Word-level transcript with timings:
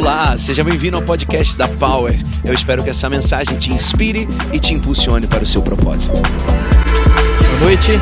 Olá, 0.00 0.34
seja 0.38 0.64
bem-vindo 0.64 0.96
ao 0.96 1.02
podcast 1.02 1.58
da 1.58 1.68
Power. 1.68 2.18
Eu 2.42 2.54
espero 2.54 2.82
que 2.82 2.88
essa 2.88 3.06
mensagem 3.10 3.58
te 3.58 3.70
inspire 3.70 4.26
e 4.50 4.58
te 4.58 4.72
impulsione 4.72 5.26
para 5.26 5.44
o 5.44 5.46
seu 5.46 5.60
propósito. 5.60 6.16
Boa 6.22 7.60
noite. 7.60 7.92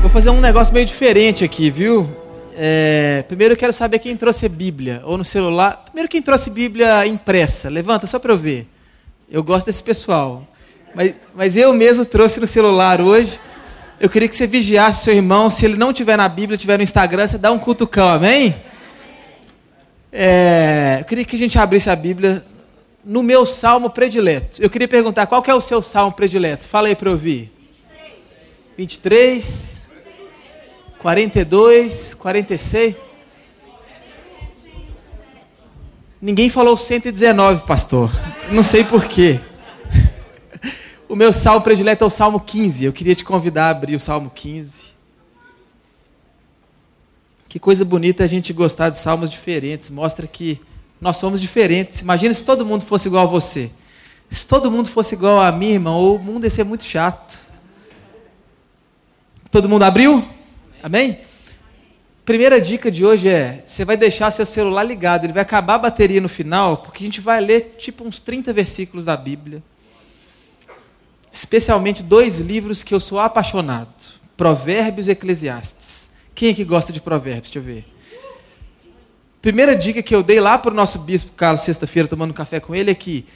Vou 0.00 0.10
fazer 0.10 0.30
um 0.30 0.40
negócio 0.40 0.74
meio 0.74 0.84
diferente 0.84 1.44
aqui, 1.44 1.70
viu? 1.70 2.10
É, 2.56 3.24
primeiro 3.28 3.54
eu 3.54 3.56
quero 3.56 3.72
saber 3.72 4.00
quem 4.00 4.16
trouxe 4.16 4.46
a 4.46 4.48
Bíblia, 4.48 5.00
ou 5.04 5.16
no 5.16 5.24
celular. 5.24 5.80
Primeiro 5.84 6.08
quem 6.08 6.20
trouxe 6.20 6.50
Bíblia 6.50 7.06
impressa. 7.06 7.68
Levanta, 7.68 8.08
só 8.08 8.18
para 8.18 8.32
eu 8.32 8.36
ver. 8.36 8.68
Eu 9.30 9.44
gosto 9.44 9.66
desse 9.66 9.84
pessoal. 9.84 10.44
Mas, 10.92 11.14
mas 11.36 11.56
eu 11.56 11.72
mesmo 11.72 12.04
trouxe 12.04 12.40
no 12.40 12.48
celular 12.48 13.00
hoje. 13.00 13.38
Eu 14.00 14.10
queria 14.10 14.28
que 14.28 14.34
você 14.34 14.48
vigiasse 14.48 15.04
seu 15.04 15.14
irmão. 15.14 15.50
Se 15.50 15.64
ele 15.64 15.76
não 15.76 15.92
tiver 15.92 16.16
na 16.16 16.28
Bíblia, 16.28 16.58
tiver 16.58 16.78
no 16.78 16.82
Instagram, 16.82 17.28
você 17.28 17.38
dá 17.38 17.52
um 17.52 17.60
cutucão, 17.60 18.08
amém? 18.08 18.56
É, 20.12 20.98
eu 21.00 21.04
queria 21.04 21.24
que 21.24 21.36
a 21.36 21.38
gente 21.38 21.58
abrisse 21.58 21.90
a 21.90 21.96
Bíblia 21.96 22.44
no 23.04 23.22
meu 23.22 23.46
salmo 23.46 23.90
predileto. 23.90 24.60
Eu 24.60 24.70
queria 24.70 24.88
perguntar, 24.88 25.26
qual 25.26 25.42
que 25.42 25.50
é 25.50 25.54
o 25.54 25.60
seu 25.60 25.82
salmo 25.82 26.12
predileto? 26.12 26.66
Fala 26.66 26.88
aí 26.88 26.96
para 26.96 27.08
eu 27.08 27.12
ouvir. 27.12 27.52
23, 28.76 29.82
42, 30.98 32.14
46. 32.14 32.94
Ninguém 36.20 36.50
falou 36.50 36.76
119, 36.76 37.64
pastor. 37.64 38.10
Não 38.50 38.62
sei 38.62 38.84
porquê. 38.84 39.40
O 41.08 41.16
meu 41.16 41.32
salmo 41.32 41.62
predileto 41.62 42.04
é 42.04 42.06
o 42.06 42.10
Salmo 42.10 42.38
15. 42.38 42.84
Eu 42.84 42.92
queria 42.92 43.14
te 43.14 43.24
convidar 43.24 43.68
a 43.68 43.70
abrir 43.70 43.96
o 43.96 44.00
Salmo 44.00 44.28
15. 44.28 44.87
Que 47.48 47.58
coisa 47.58 47.84
bonita 47.84 48.24
a 48.24 48.26
gente 48.26 48.52
gostar 48.52 48.90
de 48.90 48.98
salmos 48.98 49.30
diferentes. 49.30 49.88
Mostra 49.88 50.26
que 50.26 50.60
nós 51.00 51.16
somos 51.16 51.40
diferentes. 51.40 52.00
Imagina 52.00 52.34
se 52.34 52.44
todo 52.44 52.66
mundo 52.66 52.84
fosse 52.84 53.08
igual 53.08 53.24
a 53.24 53.30
você. 53.30 53.70
Se 54.30 54.46
todo 54.46 54.70
mundo 54.70 54.88
fosse 54.88 55.14
igual 55.14 55.40
a 55.40 55.50
minha 55.50 55.72
irmã, 55.72 55.96
o 55.96 56.18
mundo 56.18 56.44
ia 56.44 56.50
ser 56.50 56.64
muito 56.64 56.84
chato. 56.84 57.38
Todo 59.50 59.68
mundo 59.68 59.84
abriu? 59.84 60.22
Amém? 60.82 61.20
Primeira 62.26 62.60
dica 62.60 62.90
de 62.90 63.06
hoje 63.06 63.26
é: 63.26 63.64
você 63.66 63.86
vai 63.86 63.96
deixar 63.96 64.30
seu 64.30 64.44
celular 64.44 64.82
ligado, 64.82 65.24
ele 65.24 65.32
vai 65.32 65.40
acabar 65.40 65.76
a 65.76 65.78
bateria 65.78 66.20
no 66.20 66.28
final, 66.28 66.76
porque 66.76 67.02
a 67.02 67.06
gente 67.06 67.22
vai 67.22 67.40
ler 67.40 67.76
tipo 67.78 68.04
uns 68.04 68.20
30 68.20 68.52
versículos 68.52 69.06
da 69.06 69.16
Bíblia. 69.16 69.62
Especialmente 71.32 72.02
dois 72.02 72.38
livros 72.40 72.82
que 72.82 72.94
eu 72.94 73.00
sou 73.00 73.18
apaixonado: 73.18 73.88
Provérbios 74.36 75.08
e 75.08 75.12
Eclesiastes. 75.12 76.07
Quem 76.38 76.50
é 76.50 76.54
que 76.54 76.62
gosta 76.62 76.92
de 76.92 77.00
Provérbios? 77.00 77.50
Deixa 77.50 77.58
eu 77.58 77.62
ver. 77.74 77.84
Primeira 79.42 79.74
dica 79.74 80.00
que 80.00 80.14
eu 80.14 80.22
dei 80.22 80.38
lá 80.38 80.56
para 80.56 80.70
o 80.70 80.74
nosso 80.74 81.00
bispo 81.00 81.32
Carlos, 81.32 81.62
sexta-feira, 81.62 82.06
tomando 82.06 82.32
café 82.32 82.60
com 82.60 82.76
ele, 82.76 82.92
é 82.92 82.94
que 82.94 83.26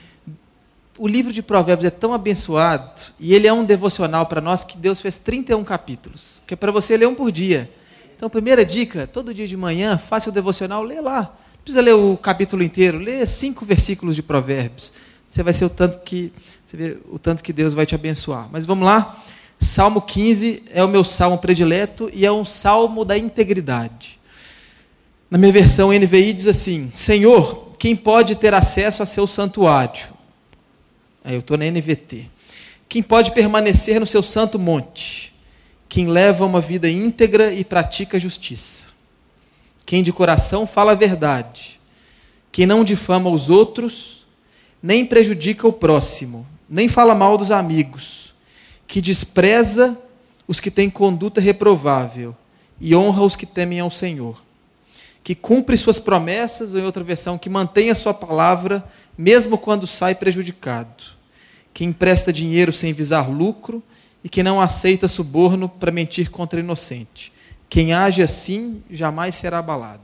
o 0.96 1.08
livro 1.08 1.32
de 1.32 1.42
Provérbios 1.42 1.84
é 1.84 1.90
tão 1.90 2.14
abençoado 2.14 3.02
e 3.18 3.34
ele 3.34 3.48
é 3.48 3.52
um 3.52 3.64
devocional 3.64 4.26
para 4.26 4.40
nós 4.40 4.62
que 4.62 4.78
Deus 4.78 5.00
fez 5.00 5.16
31 5.16 5.64
capítulos, 5.64 6.40
que 6.46 6.54
é 6.54 6.56
para 6.56 6.70
você 6.70 6.96
ler 6.96 7.08
um 7.08 7.14
por 7.16 7.32
dia. 7.32 7.68
Então, 8.14 8.30
primeira 8.30 8.64
dica: 8.64 9.04
todo 9.04 9.34
dia 9.34 9.48
de 9.48 9.56
manhã, 9.56 9.98
faça 9.98 10.30
o 10.30 10.32
devocional, 10.32 10.84
lê 10.84 11.00
lá. 11.00 11.22
Não 11.22 11.62
precisa 11.64 11.82
ler 11.82 11.94
o 11.94 12.16
capítulo 12.16 12.62
inteiro, 12.62 12.98
lê 12.98 13.26
cinco 13.26 13.64
versículos 13.64 14.14
de 14.14 14.22
Provérbios. 14.22 14.92
Você 15.28 15.42
vai 15.42 15.52
ser 15.52 15.64
o 15.64 15.70
tanto 15.70 15.98
que 16.04 16.32
você 16.64 16.76
vê 16.76 16.98
o 17.10 17.18
tanto 17.18 17.42
que 17.42 17.52
Deus 17.52 17.74
vai 17.74 17.84
te 17.84 17.96
abençoar. 17.96 18.48
Mas 18.52 18.64
vamos 18.64 18.86
lá. 18.86 19.20
Salmo 19.62 20.02
15 20.02 20.64
é 20.72 20.82
o 20.82 20.88
meu 20.88 21.04
salmo 21.04 21.38
predileto 21.38 22.10
e 22.12 22.26
é 22.26 22.32
um 22.32 22.44
salmo 22.44 23.04
da 23.04 23.16
integridade. 23.16 24.18
Na 25.30 25.38
minha 25.38 25.52
versão 25.52 25.92
NVI 25.92 26.32
diz 26.32 26.46
assim: 26.48 26.90
Senhor, 26.96 27.72
quem 27.78 27.94
pode 27.94 28.34
ter 28.34 28.52
acesso 28.52 29.04
a 29.04 29.06
seu 29.06 29.26
santuário? 29.26 30.06
Aí 31.24 31.34
eu 31.34 31.40
estou 31.40 31.56
na 31.56 31.64
NVT. 31.64 32.28
Quem 32.88 33.02
pode 33.02 33.30
permanecer 33.30 34.00
no 34.00 34.06
seu 34.06 34.22
santo 34.22 34.58
monte? 34.58 35.32
Quem 35.88 36.08
leva 36.08 36.44
uma 36.44 36.60
vida 36.60 36.90
íntegra 36.90 37.52
e 37.52 37.64
pratica 37.64 38.18
justiça. 38.18 38.86
Quem 39.86 40.02
de 40.02 40.12
coração 40.12 40.66
fala 40.66 40.92
a 40.92 40.96
verdade. 40.96 41.80
Quem 42.50 42.66
não 42.66 42.82
difama 42.82 43.30
os 43.30 43.48
outros, 43.48 44.26
nem 44.82 45.06
prejudica 45.06 45.68
o 45.68 45.72
próximo 45.72 46.46
nem 46.72 46.88
fala 46.88 47.14
mal 47.14 47.36
dos 47.36 47.50
amigos, 47.50 48.21
que 48.92 49.00
despreza 49.00 49.98
os 50.46 50.60
que 50.60 50.70
têm 50.70 50.90
conduta 50.90 51.40
reprovável 51.40 52.36
e 52.78 52.94
honra 52.94 53.22
os 53.22 53.34
que 53.34 53.46
temem 53.46 53.80
ao 53.80 53.90
Senhor, 53.90 54.42
que 55.24 55.34
cumpre 55.34 55.78
suas 55.78 55.98
promessas, 55.98 56.74
ou 56.74 56.80
em 56.80 56.84
outra 56.84 57.02
versão, 57.02 57.38
que 57.38 57.48
mantém 57.48 57.88
a 57.88 57.94
sua 57.94 58.12
palavra, 58.12 58.84
mesmo 59.16 59.56
quando 59.56 59.86
sai 59.86 60.14
prejudicado, 60.14 61.04
que 61.72 61.86
empresta 61.86 62.30
dinheiro 62.30 62.70
sem 62.70 62.92
visar 62.92 63.30
lucro 63.30 63.82
e 64.22 64.28
que 64.28 64.42
não 64.42 64.60
aceita 64.60 65.08
suborno 65.08 65.70
para 65.70 65.90
mentir 65.90 66.30
contra 66.30 66.60
inocente. 66.60 67.32
Quem 67.70 67.94
age 67.94 68.22
assim 68.22 68.82
jamais 68.90 69.36
será 69.36 69.60
abalado. 69.60 70.02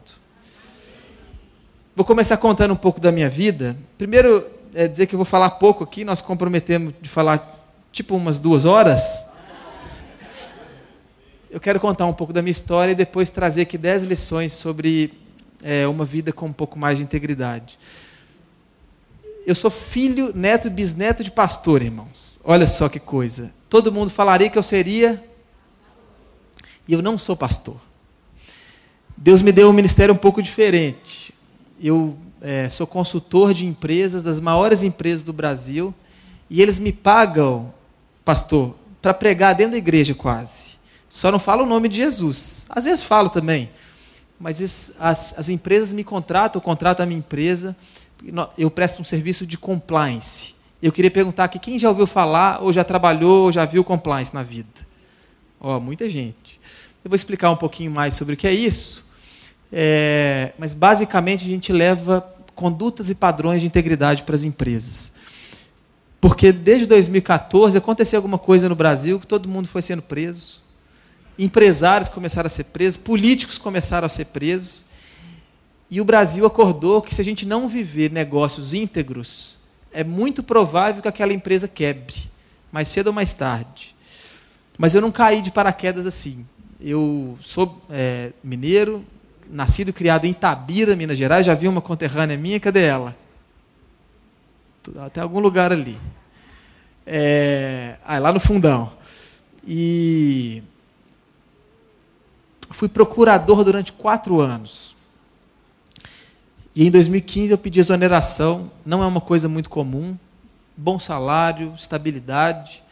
Vou 1.94 2.06
começar 2.06 2.38
contando 2.38 2.72
um 2.72 2.76
pouco 2.76 3.02
da 3.02 3.12
minha 3.12 3.28
vida. 3.28 3.76
Primeiro, 3.98 4.46
é 4.74 4.88
dizer 4.88 5.06
que 5.06 5.14
eu 5.14 5.18
vou 5.18 5.26
falar 5.26 5.50
pouco 5.50 5.84
aqui, 5.84 6.06
nós 6.06 6.22
comprometemos 6.22 6.94
de 7.02 7.08
falar 7.10 7.57
tipo 7.98 8.14
umas 8.14 8.38
duas 8.38 8.64
horas. 8.64 9.24
Eu 11.50 11.58
quero 11.58 11.80
contar 11.80 12.06
um 12.06 12.12
pouco 12.12 12.32
da 12.32 12.40
minha 12.40 12.52
história 12.52 12.92
e 12.92 12.94
depois 12.94 13.28
trazer 13.28 13.62
aqui 13.62 13.76
dez 13.76 14.04
lições 14.04 14.52
sobre 14.52 15.14
é, 15.64 15.84
uma 15.88 16.04
vida 16.04 16.32
com 16.32 16.46
um 16.46 16.52
pouco 16.52 16.78
mais 16.78 16.98
de 16.98 17.02
integridade. 17.02 17.76
Eu 19.44 19.52
sou 19.52 19.68
filho, 19.68 20.30
neto 20.32 20.68
e 20.68 20.70
bisneto 20.70 21.24
de 21.24 21.30
pastor, 21.32 21.82
irmãos. 21.82 22.38
Olha 22.44 22.68
só 22.68 22.88
que 22.88 23.00
coisa. 23.00 23.50
Todo 23.68 23.90
mundo 23.90 24.10
falaria 24.10 24.48
que 24.48 24.58
eu 24.58 24.62
seria. 24.62 25.20
E 26.86 26.92
eu 26.92 27.02
não 27.02 27.18
sou 27.18 27.36
pastor. 27.36 27.80
Deus 29.16 29.42
me 29.42 29.50
deu 29.50 29.68
um 29.70 29.72
ministério 29.72 30.14
um 30.14 30.18
pouco 30.18 30.40
diferente. 30.40 31.34
Eu 31.82 32.16
é, 32.40 32.68
sou 32.68 32.86
consultor 32.86 33.52
de 33.52 33.66
empresas, 33.66 34.22
das 34.22 34.38
maiores 34.38 34.84
empresas 34.84 35.22
do 35.22 35.32
Brasil, 35.32 35.92
e 36.48 36.62
eles 36.62 36.78
me 36.78 36.92
pagam, 36.92 37.74
pastor, 38.28 38.74
para 39.00 39.14
pregar 39.14 39.54
dentro 39.54 39.72
da 39.72 39.78
igreja 39.78 40.14
quase. 40.14 40.76
Só 41.08 41.32
não 41.32 41.38
falo 41.38 41.62
o 41.62 41.66
nome 41.66 41.88
de 41.88 41.96
Jesus. 41.96 42.66
Às 42.68 42.84
vezes 42.84 43.02
falo 43.02 43.30
também. 43.30 43.70
Mas 44.38 44.92
as, 45.00 45.32
as 45.34 45.48
empresas 45.48 45.94
me 45.94 46.04
contratam, 46.04 46.58
eu 46.60 46.62
contrato 46.62 47.00
a 47.00 47.06
minha 47.06 47.20
empresa, 47.20 47.74
eu 48.58 48.70
presto 48.70 49.00
um 49.00 49.04
serviço 49.04 49.46
de 49.46 49.56
compliance. 49.56 50.56
Eu 50.82 50.92
queria 50.92 51.10
perguntar 51.10 51.44
aqui, 51.44 51.58
quem 51.58 51.78
já 51.78 51.88
ouviu 51.88 52.06
falar, 52.06 52.62
ou 52.62 52.70
já 52.70 52.84
trabalhou, 52.84 53.44
ou 53.44 53.50
já 53.50 53.64
viu 53.64 53.82
compliance 53.82 54.34
na 54.34 54.42
vida? 54.42 54.68
Ó, 55.58 55.80
muita 55.80 56.06
gente. 56.06 56.60
Eu 57.02 57.08
vou 57.08 57.16
explicar 57.16 57.50
um 57.50 57.56
pouquinho 57.56 57.90
mais 57.90 58.12
sobre 58.12 58.34
o 58.34 58.36
que 58.36 58.46
é 58.46 58.52
isso. 58.52 59.06
É, 59.72 60.52
mas 60.58 60.74
basicamente 60.74 61.46
a 61.46 61.48
gente 61.48 61.72
leva 61.72 62.20
condutas 62.54 63.08
e 63.08 63.14
padrões 63.14 63.62
de 63.62 63.66
integridade 63.66 64.22
para 64.24 64.34
as 64.34 64.44
empresas. 64.44 65.16
Porque 66.20 66.52
desde 66.52 66.86
2014 66.86 67.78
aconteceu 67.78 68.18
alguma 68.18 68.38
coisa 68.38 68.68
no 68.68 68.74
Brasil 68.74 69.20
que 69.20 69.26
todo 69.26 69.48
mundo 69.48 69.68
foi 69.68 69.82
sendo 69.82 70.02
preso. 70.02 70.62
Empresários 71.38 72.08
começaram 72.08 72.48
a 72.48 72.50
ser 72.50 72.64
presos, 72.64 72.96
políticos 72.96 73.58
começaram 73.58 74.06
a 74.06 74.08
ser 74.08 74.26
presos. 74.26 74.84
E 75.90 76.00
o 76.00 76.04
Brasil 76.04 76.44
acordou 76.44 77.00
que 77.00 77.14
se 77.14 77.20
a 77.20 77.24
gente 77.24 77.46
não 77.46 77.68
viver 77.68 78.10
negócios 78.10 78.74
íntegros, 78.74 79.58
é 79.92 80.02
muito 80.02 80.42
provável 80.42 81.00
que 81.00 81.08
aquela 81.08 81.32
empresa 81.32 81.68
quebre, 81.68 82.14
mais 82.70 82.88
cedo 82.88 83.06
ou 83.06 83.12
mais 83.12 83.32
tarde. 83.32 83.94
Mas 84.76 84.94
eu 84.94 85.00
não 85.00 85.10
caí 85.10 85.40
de 85.40 85.50
paraquedas 85.50 86.04
assim. 86.04 86.44
Eu 86.80 87.38
sou 87.40 87.80
é, 87.90 88.32
mineiro, 88.42 89.04
nascido 89.50 89.88
e 89.88 89.92
criado 89.92 90.24
em 90.26 90.30
Itabira, 90.30 90.94
Minas 90.94 91.16
Gerais, 91.16 91.46
já 91.46 91.54
vi 91.54 91.66
uma 91.68 91.80
conterrânea 91.80 92.36
minha, 92.36 92.60
cadê 92.60 92.84
ela? 92.84 93.16
Até 94.96 95.20
algum 95.20 95.40
lugar 95.40 95.72
ali. 95.72 95.98
É, 97.06 97.98
ah, 98.04 98.18
lá 98.18 98.32
no 98.32 98.40
fundão. 98.40 98.92
E 99.66 100.62
fui 102.70 102.88
procurador 102.88 103.64
durante 103.64 103.92
quatro 103.92 104.40
anos. 104.40 104.96
E 106.74 106.86
em 106.86 106.90
2015 106.90 107.52
eu 107.52 107.58
pedi 107.58 107.80
exoneração, 107.80 108.70
não 108.86 109.02
é 109.02 109.06
uma 109.06 109.20
coisa 109.20 109.48
muito 109.48 109.68
comum. 109.68 110.16
Bom 110.76 110.98
salário, 110.98 111.74
estabilidade. 111.76 112.84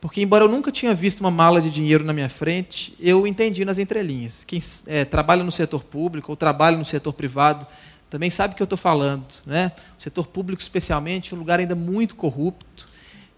Porque, 0.00 0.22
embora 0.22 0.44
eu 0.44 0.48
nunca 0.48 0.70
tinha 0.70 0.94
visto 0.94 1.20
uma 1.20 1.30
mala 1.30 1.60
de 1.60 1.70
dinheiro 1.70 2.04
na 2.04 2.12
minha 2.12 2.28
frente, 2.28 2.94
eu 3.00 3.26
entendi 3.26 3.64
nas 3.64 3.78
entrelinhas. 3.78 4.44
Quem 4.44 4.60
é, 4.86 5.04
trabalha 5.04 5.42
no 5.42 5.50
setor 5.50 5.82
público 5.82 6.32
ou 6.32 6.36
trabalha 6.36 6.76
no 6.76 6.84
setor 6.84 7.12
privado 7.12 7.66
também 8.10 8.30
sabe 8.30 8.54
o 8.54 8.56
que 8.56 8.62
eu 8.62 8.64
estou 8.64 8.78
falando. 8.78 9.26
Né? 9.44 9.72
O 9.98 10.02
setor 10.02 10.26
público, 10.26 10.62
especialmente, 10.62 11.32
é 11.32 11.36
um 11.36 11.38
lugar 11.38 11.60
ainda 11.60 11.74
muito 11.74 12.14
corrupto. 12.16 12.88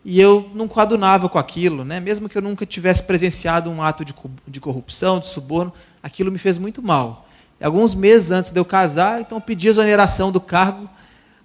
E 0.04 0.18
eu 0.20 0.50
não 0.54 0.66
coadunava 0.66 1.28
com 1.28 1.38
aquilo. 1.38 1.84
Né? 1.84 2.00
Mesmo 2.00 2.28
que 2.28 2.38
eu 2.38 2.42
nunca 2.42 2.64
tivesse 2.64 3.02
presenciado 3.02 3.70
um 3.70 3.82
ato 3.82 4.04
de, 4.04 4.14
de 4.46 4.60
corrupção, 4.60 5.18
de 5.18 5.26
suborno, 5.26 5.72
aquilo 6.02 6.30
me 6.30 6.38
fez 6.38 6.56
muito 6.56 6.82
mal. 6.82 7.26
Alguns 7.60 7.94
meses 7.94 8.30
antes 8.30 8.50
de 8.50 8.58
eu 8.58 8.64
casar, 8.64 9.20
então 9.20 9.36
eu 9.36 9.42
pedi 9.42 9.68
a 9.68 9.70
exoneração 9.70 10.32
do 10.32 10.40
cargo. 10.40 10.88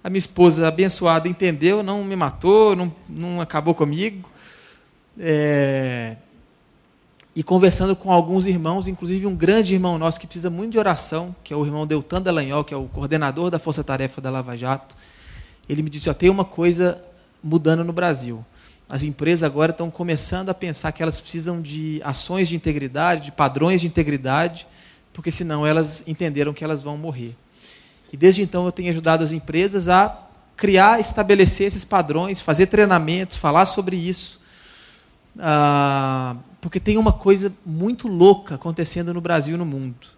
A 0.02 0.08
minha 0.08 0.18
esposa 0.18 0.68
abençoada 0.68 1.28
entendeu, 1.28 1.82
não 1.82 2.04
me 2.04 2.16
matou, 2.16 2.74
não, 2.76 2.94
não 3.08 3.40
acabou 3.40 3.74
comigo. 3.74 4.30
É... 5.18 6.16
E 7.36 7.42
conversando 7.42 7.94
com 7.94 8.10
alguns 8.10 8.46
irmãos, 8.46 8.88
inclusive 8.88 9.26
um 9.26 9.36
grande 9.36 9.74
irmão 9.74 9.98
nosso 9.98 10.18
que 10.18 10.26
precisa 10.26 10.48
muito 10.48 10.72
de 10.72 10.78
oração, 10.78 11.36
que 11.44 11.52
é 11.52 11.56
o 11.56 11.66
irmão 11.66 11.86
Deltan 11.86 12.22
Dallagnol, 12.22 12.64
que 12.64 12.72
é 12.72 12.76
o 12.78 12.86
coordenador 12.86 13.50
da 13.50 13.58
Força 13.58 13.84
Tarefa 13.84 14.22
da 14.22 14.30
Lava 14.30 14.56
Jato. 14.56 14.96
Ele 15.68 15.82
me 15.82 15.90
disse: 15.90 16.08
ó, 16.08 16.14
tem 16.14 16.30
uma 16.30 16.46
coisa 16.46 16.98
mudando 17.44 17.84
no 17.84 17.92
Brasil. 17.92 18.42
As 18.88 19.04
empresas 19.04 19.42
agora 19.42 19.70
estão 19.70 19.90
começando 19.90 20.48
a 20.48 20.54
pensar 20.54 20.92
que 20.92 21.02
elas 21.02 21.20
precisam 21.20 21.60
de 21.60 22.00
ações 22.02 22.48
de 22.48 22.56
integridade, 22.56 23.26
de 23.26 23.32
padrões 23.32 23.82
de 23.82 23.86
integridade, 23.86 24.66
porque 25.12 25.30
senão 25.30 25.66
elas 25.66 26.04
entenderam 26.06 26.54
que 26.54 26.64
elas 26.64 26.80
vão 26.80 26.96
morrer. 26.96 27.36
E 28.10 28.16
desde 28.16 28.40
então 28.40 28.64
eu 28.64 28.72
tenho 28.72 28.90
ajudado 28.90 29.22
as 29.22 29.32
empresas 29.32 29.90
a 29.90 30.22
criar, 30.56 31.00
estabelecer 31.00 31.66
esses 31.66 31.84
padrões, 31.84 32.40
fazer 32.40 32.64
treinamentos, 32.68 33.36
falar 33.36 33.66
sobre 33.66 33.94
isso. 33.94 34.40
Ah, 35.38 36.36
porque 36.66 36.80
tem 36.80 36.98
uma 36.98 37.12
coisa 37.12 37.52
muito 37.64 38.08
louca 38.08 38.56
acontecendo 38.56 39.14
no 39.14 39.20
Brasil 39.20 39.54
e 39.54 39.56
no 39.56 39.64
mundo. 39.64 40.08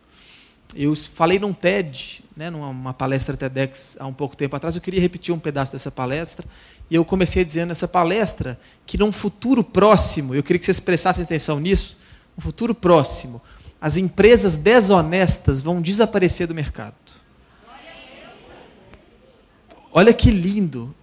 Eu 0.75 0.97
falei 0.97 1.39
num 1.39 1.53
TED, 1.53 2.25
né, 2.35 2.49
numa 2.49 2.95
palestra 2.95 3.37
TEDx 3.37 3.99
há 4.01 4.07
um 4.07 4.15
pouco 4.15 4.35
tempo 4.35 4.57
atrás, 4.57 4.75
eu 4.75 4.81
queria 4.81 4.99
repetir 4.99 5.35
um 5.35 5.39
pedaço 5.39 5.71
dessa 5.71 5.91
palestra, 5.91 6.47
e 6.91 6.95
eu 6.95 7.05
comecei 7.05 7.45
dizendo 7.45 7.69
nessa 7.69 7.87
palestra 7.87 8.59
que 8.87 8.97
num 8.97 9.13
futuro 9.13 9.63
próximo, 9.63 10.35
eu 10.35 10.43
queria 10.43 10.59
que 10.59 10.65
vocês 10.65 10.81
prestassem 10.81 11.23
atenção 11.23 11.61
nisso, 11.61 11.99
no 12.35 12.43
futuro 12.43 12.75
próximo, 12.75 13.43
as 13.79 13.99
empresas 13.99 14.57
desonestas 14.57 15.61
vão 15.61 15.83
desaparecer 15.83 16.47
do 16.47 16.55
mercado. 16.55 16.95
Olha 19.93 20.15
que 20.15 20.31
lindo 20.31 20.95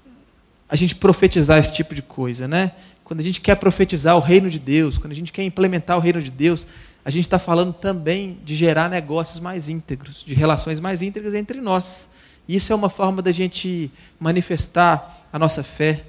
a 0.67 0.75
gente 0.75 0.95
profetizar 0.95 1.59
esse 1.59 1.71
tipo 1.71 1.93
de 1.93 2.01
coisa, 2.01 2.47
né? 2.47 2.71
Quando 3.05 3.19
a 3.19 3.23
gente 3.23 3.39
quer 3.39 3.53
profetizar 3.55 4.17
o 4.17 4.19
reino 4.19 4.49
de 4.49 4.57
Deus, 4.57 4.97
quando 4.97 5.11
a 5.11 5.15
gente 5.15 5.31
quer 5.31 5.43
implementar 5.43 5.95
o 5.95 5.99
reino 5.99 6.19
de 6.19 6.31
Deus, 6.31 6.65
a 7.05 7.11
gente 7.11 7.25
está 7.25 7.37
falando 7.37 7.71
também 7.71 8.39
de 8.43 8.55
gerar 8.55 8.89
negócios 8.89 9.39
mais 9.39 9.69
íntegros, 9.69 10.23
de 10.25 10.33
relações 10.33 10.79
mais 10.79 11.03
íntegras 11.03 11.35
entre 11.35 11.61
nós. 11.61 12.09
Isso 12.49 12.73
é 12.73 12.75
uma 12.75 12.89
forma 12.89 13.21
da 13.21 13.31
gente 13.31 13.91
manifestar 14.19 15.27
a 15.31 15.37
nossa 15.37 15.63
fé, 15.63 16.03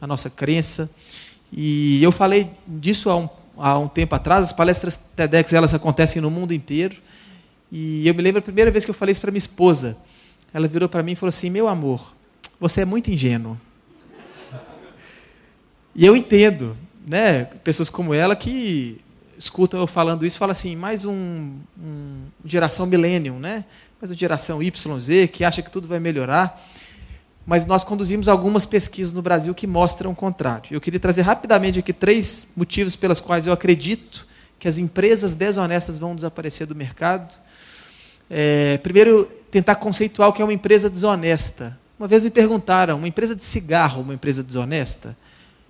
a 0.00 0.06
nossa 0.06 0.30
crença. 0.30 0.90
E 1.52 2.02
eu 2.02 2.10
falei 2.10 2.50
disso 2.66 3.10
há 3.10 3.16
um, 3.18 3.28
há 3.58 3.78
um 3.78 3.86
tempo 3.86 4.14
atrás. 4.14 4.46
As 4.46 4.52
palestras 4.52 4.98
TEDx 5.14 5.52
elas 5.52 5.74
acontecem 5.74 6.22
no 6.22 6.30
mundo 6.30 6.54
inteiro. 6.54 6.96
E 7.70 8.08
eu 8.08 8.14
me 8.14 8.22
lembro 8.22 8.38
a 8.38 8.42
primeira 8.42 8.70
vez 8.70 8.86
que 8.86 8.90
eu 8.90 8.94
falei 8.94 9.12
isso 9.12 9.20
para 9.20 9.30
minha 9.30 9.36
esposa. 9.38 9.98
Ela 10.54 10.66
virou 10.66 10.88
para 10.88 11.02
mim 11.02 11.12
e 11.12 11.16
falou 11.16 11.28
assim: 11.28 11.50
Meu 11.50 11.68
amor, 11.68 12.14
você 12.58 12.80
é 12.80 12.84
muito 12.86 13.10
ingênuo. 13.10 13.60
E 15.98 16.06
eu 16.06 16.14
entendo, 16.14 16.76
né? 17.04 17.46
Pessoas 17.64 17.90
como 17.90 18.14
ela 18.14 18.36
que 18.36 19.00
escutam 19.36 19.80
eu 19.80 19.86
falando 19.88 20.24
isso, 20.24 20.38
falam 20.38 20.52
assim: 20.52 20.76
mais 20.76 21.04
um, 21.04 21.56
um 21.76 22.22
geração 22.44 22.86
millennium, 22.86 23.40
né? 23.40 23.64
mas 24.00 24.12
a 24.12 24.14
geração 24.14 24.62
YZ, 24.62 25.28
que 25.32 25.42
acha 25.42 25.60
que 25.60 25.72
tudo 25.72 25.88
vai 25.88 25.98
melhorar. 25.98 26.64
Mas 27.44 27.66
nós 27.66 27.82
conduzimos 27.82 28.28
algumas 28.28 28.64
pesquisas 28.64 29.12
no 29.12 29.20
Brasil 29.20 29.52
que 29.52 29.66
mostram 29.66 30.12
o 30.12 30.14
contrário. 30.14 30.68
Eu 30.70 30.80
queria 30.80 31.00
trazer 31.00 31.22
rapidamente 31.22 31.80
aqui 31.80 31.92
três 31.92 32.46
motivos 32.56 32.94
pelos 32.94 33.18
quais 33.18 33.48
eu 33.48 33.52
acredito 33.52 34.24
que 34.56 34.68
as 34.68 34.78
empresas 34.78 35.34
desonestas 35.34 35.98
vão 35.98 36.14
desaparecer 36.14 36.64
do 36.64 36.76
mercado. 36.76 37.34
É, 38.30 38.78
primeiro, 38.84 39.24
tentar 39.50 39.74
conceituar 39.74 40.28
o 40.28 40.32
que 40.32 40.42
é 40.42 40.44
uma 40.44 40.54
empresa 40.54 40.88
desonesta. 40.88 41.76
Uma 41.98 42.06
vez 42.06 42.22
me 42.22 42.30
perguntaram, 42.30 42.98
uma 42.98 43.08
empresa 43.08 43.34
de 43.34 43.42
cigarro, 43.42 44.02
uma 44.02 44.14
empresa 44.14 44.44
desonesta? 44.44 45.16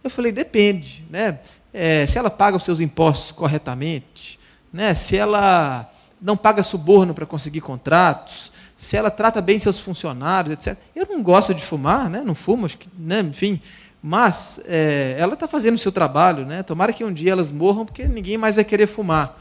Eu 0.02 0.10
falei, 0.10 0.32
depende. 0.32 1.04
Né? 1.10 1.38
É, 1.72 2.06
se 2.06 2.18
ela 2.18 2.30
paga 2.30 2.56
os 2.56 2.64
seus 2.64 2.80
impostos 2.80 3.32
corretamente, 3.32 4.38
né? 4.72 4.94
se 4.94 5.16
ela 5.16 5.90
não 6.20 6.36
paga 6.36 6.62
suborno 6.62 7.14
para 7.14 7.26
conseguir 7.26 7.60
contratos, 7.60 8.50
se 8.76 8.96
ela 8.96 9.10
trata 9.10 9.40
bem 9.40 9.58
seus 9.58 9.78
funcionários, 9.78 10.52
etc. 10.52 10.78
Eu 10.94 11.06
não 11.06 11.22
gosto 11.22 11.52
de 11.52 11.62
fumar, 11.62 12.08
né? 12.08 12.22
não 12.24 12.34
fumo, 12.34 12.66
acho 12.66 12.78
que, 12.78 12.88
né? 12.96 13.20
enfim, 13.20 13.60
mas 14.02 14.60
é, 14.66 15.16
ela 15.18 15.34
está 15.34 15.48
fazendo 15.48 15.74
o 15.74 15.78
seu 15.78 15.90
trabalho. 15.90 16.46
Né? 16.46 16.62
Tomara 16.62 16.92
que 16.92 17.04
um 17.04 17.12
dia 17.12 17.32
elas 17.32 17.50
morram, 17.50 17.84
porque 17.84 18.06
ninguém 18.06 18.38
mais 18.38 18.54
vai 18.54 18.64
querer 18.64 18.86
fumar. 18.86 19.38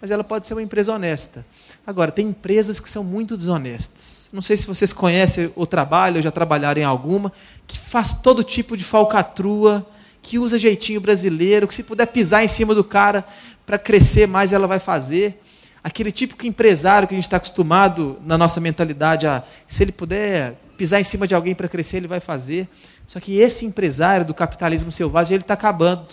Mas 0.00 0.10
ela 0.10 0.24
pode 0.24 0.46
ser 0.46 0.54
uma 0.54 0.62
empresa 0.62 0.92
honesta. 0.92 1.44
Agora, 1.86 2.10
tem 2.10 2.28
empresas 2.28 2.80
que 2.80 2.88
são 2.88 3.04
muito 3.04 3.36
desonestas. 3.36 4.28
Não 4.32 4.40
sei 4.40 4.56
se 4.56 4.66
vocês 4.66 4.92
conhecem 4.92 5.52
o 5.54 5.66
trabalho, 5.66 6.16
ou 6.16 6.22
já 6.22 6.30
trabalharam 6.30 6.80
em 6.80 6.84
alguma, 6.84 7.32
que 7.66 7.78
faz 7.78 8.14
todo 8.14 8.42
tipo 8.42 8.76
de 8.76 8.84
falcatrua, 8.84 9.86
que 10.22 10.38
usa 10.38 10.58
jeitinho 10.58 11.00
brasileiro, 11.00 11.66
que 11.66 11.74
se 11.74 11.82
puder 11.82 12.06
pisar 12.06 12.44
em 12.44 12.48
cima 12.48 12.74
do 12.74 12.84
cara 12.84 13.24
para 13.64 13.78
crescer 13.78 14.26
mais, 14.26 14.52
ela 14.52 14.66
vai 14.66 14.78
fazer 14.78 15.40
aquele 15.82 16.12
típico 16.12 16.46
empresário 16.46 17.08
que 17.08 17.14
a 17.14 17.16
gente 17.16 17.24
está 17.24 17.38
acostumado 17.38 18.18
na 18.24 18.36
nossa 18.36 18.60
mentalidade 18.60 19.26
a, 19.26 19.42
se 19.66 19.82
ele 19.82 19.92
puder 19.92 20.54
pisar 20.76 21.00
em 21.00 21.04
cima 21.04 21.26
de 21.26 21.34
alguém 21.34 21.54
para 21.54 21.68
crescer, 21.68 21.98
ele 21.98 22.06
vai 22.06 22.20
fazer. 22.20 22.68
Só 23.06 23.18
que 23.18 23.38
esse 23.38 23.66
empresário 23.66 24.24
do 24.24 24.34
capitalismo 24.34 24.92
selvagem, 24.92 25.34
ele 25.34 25.42
está 25.42 25.54
acabando. 25.54 26.06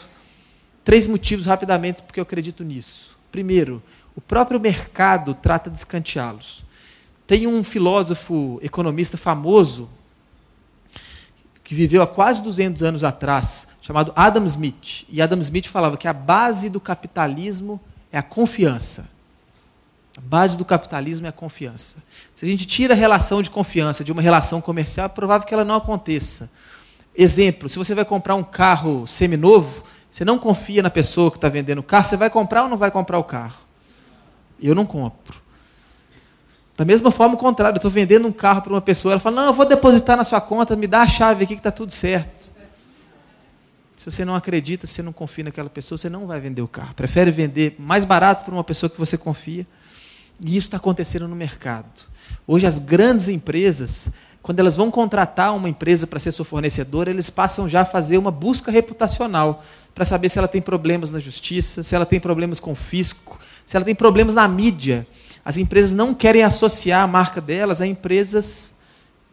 Três 0.83 1.06
motivos 1.06 1.45
rapidamente 1.45 2.01
porque 2.01 2.19
eu 2.19 2.24
acredito 2.24 2.63
nisso. 2.63 3.18
Primeiro, 3.31 3.83
o 4.15 4.21
próprio 4.21 4.60
mercado 4.60 5.33
trata 5.33 5.69
de 5.69 5.77
escanteá-los. 5.77 6.65
Tem 7.25 7.45
um 7.45 7.63
filósofo 7.63 8.60
economista 8.63 9.18
famoso 9.18 9.89
que 11.63 11.75
viveu 11.75 12.01
há 12.01 12.07
quase 12.07 12.42
200 12.42 12.81
anos 12.83 13.03
atrás, 13.03 13.68
chamado 13.88 14.12
Adam 14.18 14.44
Smith. 14.44 15.06
E 15.07 15.22
Adam 15.22 15.39
Smith 15.39 15.68
falava 15.68 15.95
que 15.95 16.10
a 16.10 16.13
base 16.13 16.68
do 16.68 16.78
capitalismo 16.78 17.80
é 18.12 18.18
a 18.18 18.22
confiança. 18.22 19.07
A 20.18 20.19
base 20.19 20.57
do 20.57 20.66
capitalismo 20.66 21.25
é 21.25 21.30
a 21.30 21.31
confiança. 21.31 22.04
Se 22.36 22.44
a 22.44 22.48
gente 22.50 22.68
tira 22.68 22.94
a 22.94 22.98
relação 22.98 23.42
de 23.42 23.50
confiança 23.50 24.04
de 24.04 24.12
uma 24.12 24.22
relação 24.22 24.60
comercial, 24.60 25.06
é 25.06 25.10
provável 25.10 25.48
que 25.48 25.54
ela 25.54 25.63
não 25.63 25.75
aconteça. 25.75 26.50
Exemplo: 27.16 27.69
se 27.69 27.78
você 27.78 27.95
vai 27.95 28.04
comprar 28.04 28.36
um 28.36 28.44
carro 28.44 29.07
seminovo, 29.07 29.86
você 30.12 30.25
não 30.25 30.38
confia 30.38 30.84
na 30.84 30.89
pessoa 30.89 31.31
que 31.31 31.38
está 31.38 31.48
vendendo 31.48 31.80
o 31.80 31.84
carro, 31.84 32.04
você 32.04 32.18
vai 32.18 32.30
comprar 32.30 32.63
ou 32.63 32.69
não 32.69 32.75
vai 32.75 32.92
comprar 32.92 33.18
o 33.18 33.24
carro? 33.24 33.56
Eu 34.62 34.75
não 34.75 34.86
compro. 34.86 35.42
Da 36.75 36.84
mesma 36.84 37.10
forma, 37.10 37.36
o 37.36 37.38
contrário, 37.38 37.75
eu 37.75 37.77
estou 37.77 37.89
vendendo 37.89 38.27
um 38.27 38.34
carro 38.34 38.62
para 38.63 38.74
uma 38.74 38.82
pessoa, 38.82 39.13
ela 39.13 39.22
fala, 39.22 39.38
não, 39.38 39.46
eu 39.46 39.53
vou 39.53 39.65
depositar 39.65 40.17
na 40.17 40.25
sua 40.25 40.41
conta, 40.41 40.75
me 40.75 40.88
dá 40.88 41.03
a 41.03 41.08
chave 41.08 41.46
aqui 41.46 41.53
que 41.53 41.62
está 41.62 41.72
tudo 41.72 41.94
certo. 41.94 42.37
Se 43.98 44.12
você 44.12 44.24
não 44.24 44.36
acredita, 44.36 44.86
se 44.86 44.94
você 44.94 45.01
não 45.01 45.12
confia 45.12 45.44
naquela 45.46 45.72
pessoa, 45.72 45.98
você 45.98 46.08
não 46.08 46.27
vai 46.27 46.39
vender 46.39 46.62
o 46.62 46.68
carro. 46.68 46.94
Prefere 46.94 47.32
vender 47.32 47.75
mais 47.80 48.06
barato 48.06 48.46
para 48.46 48.54
uma 48.54 48.63
pessoa 48.63 48.89
que 48.92 48.98
você 48.98 49.18
confia 49.18 49.66
e 50.39 50.56
isso 50.56 50.68
está 50.68 50.77
acontecendo 50.77 51.27
no 51.27 51.36
mercado. 51.36 51.88
Hoje, 52.46 52.68
as 52.68 52.77
grandes 52.77 53.27
empresas, 53.27 54.10
quando 54.44 54.60
elas 54.60 54.75
vão 54.75 54.92
contratar 54.92 55.56
uma 55.56 55.68
empresa 55.68 56.06
para 56.06 56.20
ser 56.20 56.32
sua 56.32 56.46
fornecedora, 56.46 57.10
eles 57.10 57.32
passam 57.32 57.68
já 57.68 57.82
a 57.82 57.86
fazer 57.86 58.20
uma 58.20 58.30
busca 58.30 58.70
reputacional 58.70 59.63
para 59.96 60.06
saber 60.06 60.30
se 60.30 60.38
ela 60.38 60.48
tem 60.48 60.62
problemas 60.62 61.12
na 61.12 61.20
justiça, 61.20 61.82
se 61.82 61.96
ela 61.96 62.06
tem 62.06 62.20
problemas 62.20 62.60
com 62.60 62.74
o 62.74 62.75
fisco, 62.75 63.39
se 63.66 63.75
ela 63.75 63.84
tem 63.84 63.96
problemas 63.96 64.36
na 64.36 64.48
mídia. 64.48 65.08
As 65.44 65.58
empresas 65.58 65.94
não 65.94 66.13
querem 66.13 66.44
associar 66.44 67.01
a 67.01 67.08
marca 67.08 67.42
delas 67.42 67.82
a 67.82 67.88
empresas 67.88 68.75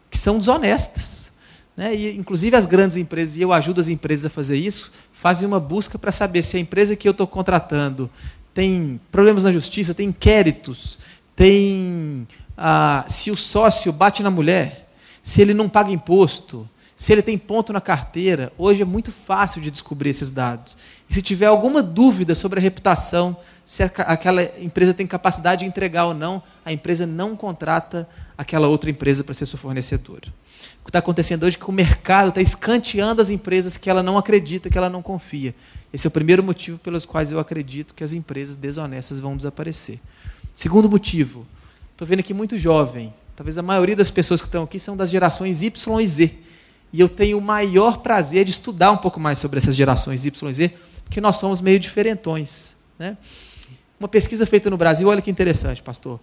que 0.09 0.17
são 0.17 0.39
desonestas. 0.39 1.24
Né? 1.75 1.95
E, 1.95 2.17
inclusive 2.17 2.55
as 2.55 2.65
grandes 2.65 2.97
empresas, 2.97 3.35
e 3.37 3.41
eu 3.41 3.51
ajudo 3.51 3.81
as 3.81 3.89
empresas 3.89 4.25
a 4.25 4.29
fazer 4.29 4.57
isso, 4.57 4.91
fazem 5.11 5.47
uma 5.47 5.59
busca 5.59 5.99
para 5.99 6.11
saber 6.11 6.43
se 6.43 6.57
a 6.57 6.59
empresa 6.59 6.95
que 6.95 7.07
eu 7.07 7.11
estou 7.11 7.27
contratando 7.27 8.09
tem 8.53 8.99
problemas 9.11 9.43
na 9.43 9.51
justiça, 9.51 9.93
tem 9.93 10.09
inquéritos, 10.09 10.97
tem 11.35 12.27
ah, 12.57 13.03
se 13.07 13.29
o 13.29 13.35
sócio 13.35 13.91
bate 13.91 14.23
na 14.23 14.31
mulher, 14.31 14.89
se 15.21 15.41
ele 15.41 15.53
não 15.53 15.67
paga 15.67 15.91
imposto, 15.91 16.67
se 16.95 17.11
ele 17.11 17.21
tem 17.21 17.37
ponto 17.37 17.73
na 17.73 17.81
carteira. 17.81 18.53
Hoje 18.57 18.81
é 18.81 18.85
muito 18.85 19.11
fácil 19.11 19.61
de 19.61 19.69
descobrir 19.69 20.11
esses 20.11 20.29
dados. 20.29 20.77
E 21.09 21.13
se 21.13 21.21
tiver 21.21 21.47
alguma 21.47 21.83
dúvida 21.83 22.33
sobre 22.33 22.59
a 22.59 22.61
reputação, 22.61 23.35
se 23.65 23.83
aquela 23.83 24.43
empresa 24.61 24.93
tem 24.93 25.05
capacidade 25.05 25.61
de 25.61 25.67
entregar 25.67 26.05
ou 26.05 26.13
não, 26.13 26.41
a 26.63 26.71
empresa 26.71 27.05
não 27.05 27.35
contrata 27.35 28.07
aquela 28.37 28.67
outra 28.67 28.89
empresa 28.89 29.23
para 29.23 29.33
ser 29.33 29.45
sua 29.45 29.59
fornecedora. 29.59 30.31
O 30.81 30.85
que 30.85 30.89
está 30.89 30.99
acontecendo 30.99 31.43
hoje 31.43 31.57
é 31.57 31.59
que 31.59 31.69
o 31.69 31.73
mercado 31.73 32.29
está 32.29 32.41
escanteando 32.41 33.21
as 33.21 33.29
empresas 33.29 33.77
que 33.77 33.89
ela 33.89 34.03
não 34.03 34.17
acredita, 34.17 34.69
que 34.69 34.77
ela 34.77 34.89
não 34.89 35.01
confia. 35.01 35.55
Esse 35.91 36.05
é 36.05 36.09
o 36.09 36.11
primeiro 36.11 36.43
motivo 36.43 36.77
pelos 36.77 37.05
quais 37.05 37.31
eu 37.31 37.39
acredito 37.39 37.93
que 37.93 38.03
as 38.03 38.13
empresas 38.13 38.55
desonestas 38.55 39.19
vão 39.19 39.35
desaparecer. 39.35 39.99
Segundo 40.53 40.89
motivo, 40.89 41.45
estou 41.91 42.07
vendo 42.07 42.19
aqui 42.19 42.33
muito 42.33 42.57
jovem. 42.57 43.13
Talvez 43.35 43.57
a 43.57 43.61
maioria 43.61 43.95
das 43.95 44.09
pessoas 44.09 44.41
que 44.41 44.47
estão 44.47 44.63
aqui 44.63 44.79
são 44.79 44.95
das 44.95 45.09
gerações 45.09 45.61
Y 45.61 46.01
e 46.01 46.07
Z. 46.07 46.31
E 46.93 47.01
eu 47.01 47.09
tenho 47.09 47.37
o 47.37 47.41
maior 47.41 47.97
prazer 47.97 48.45
de 48.45 48.51
estudar 48.51 48.91
um 48.91 48.97
pouco 48.97 49.19
mais 49.19 49.39
sobre 49.39 49.59
essas 49.59 49.75
gerações 49.75 50.25
Y 50.25 50.49
e 50.49 50.53
Z, 50.53 50.73
porque 51.03 51.19
nós 51.19 51.35
somos 51.35 51.59
meio 51.59 51.79
diferentões. 51.79 52.75
Né? 52.97 53.17
Uma 53.99 54.07
pesquisa 54.07 54.45
feita 54.45 54.69
no 54.69 54.77
Brasil, 54.77 55.07
olha 55.07 55.21
que 55.21 55.31
interessante, 55.31 55.81
pastor. 55.81 56.19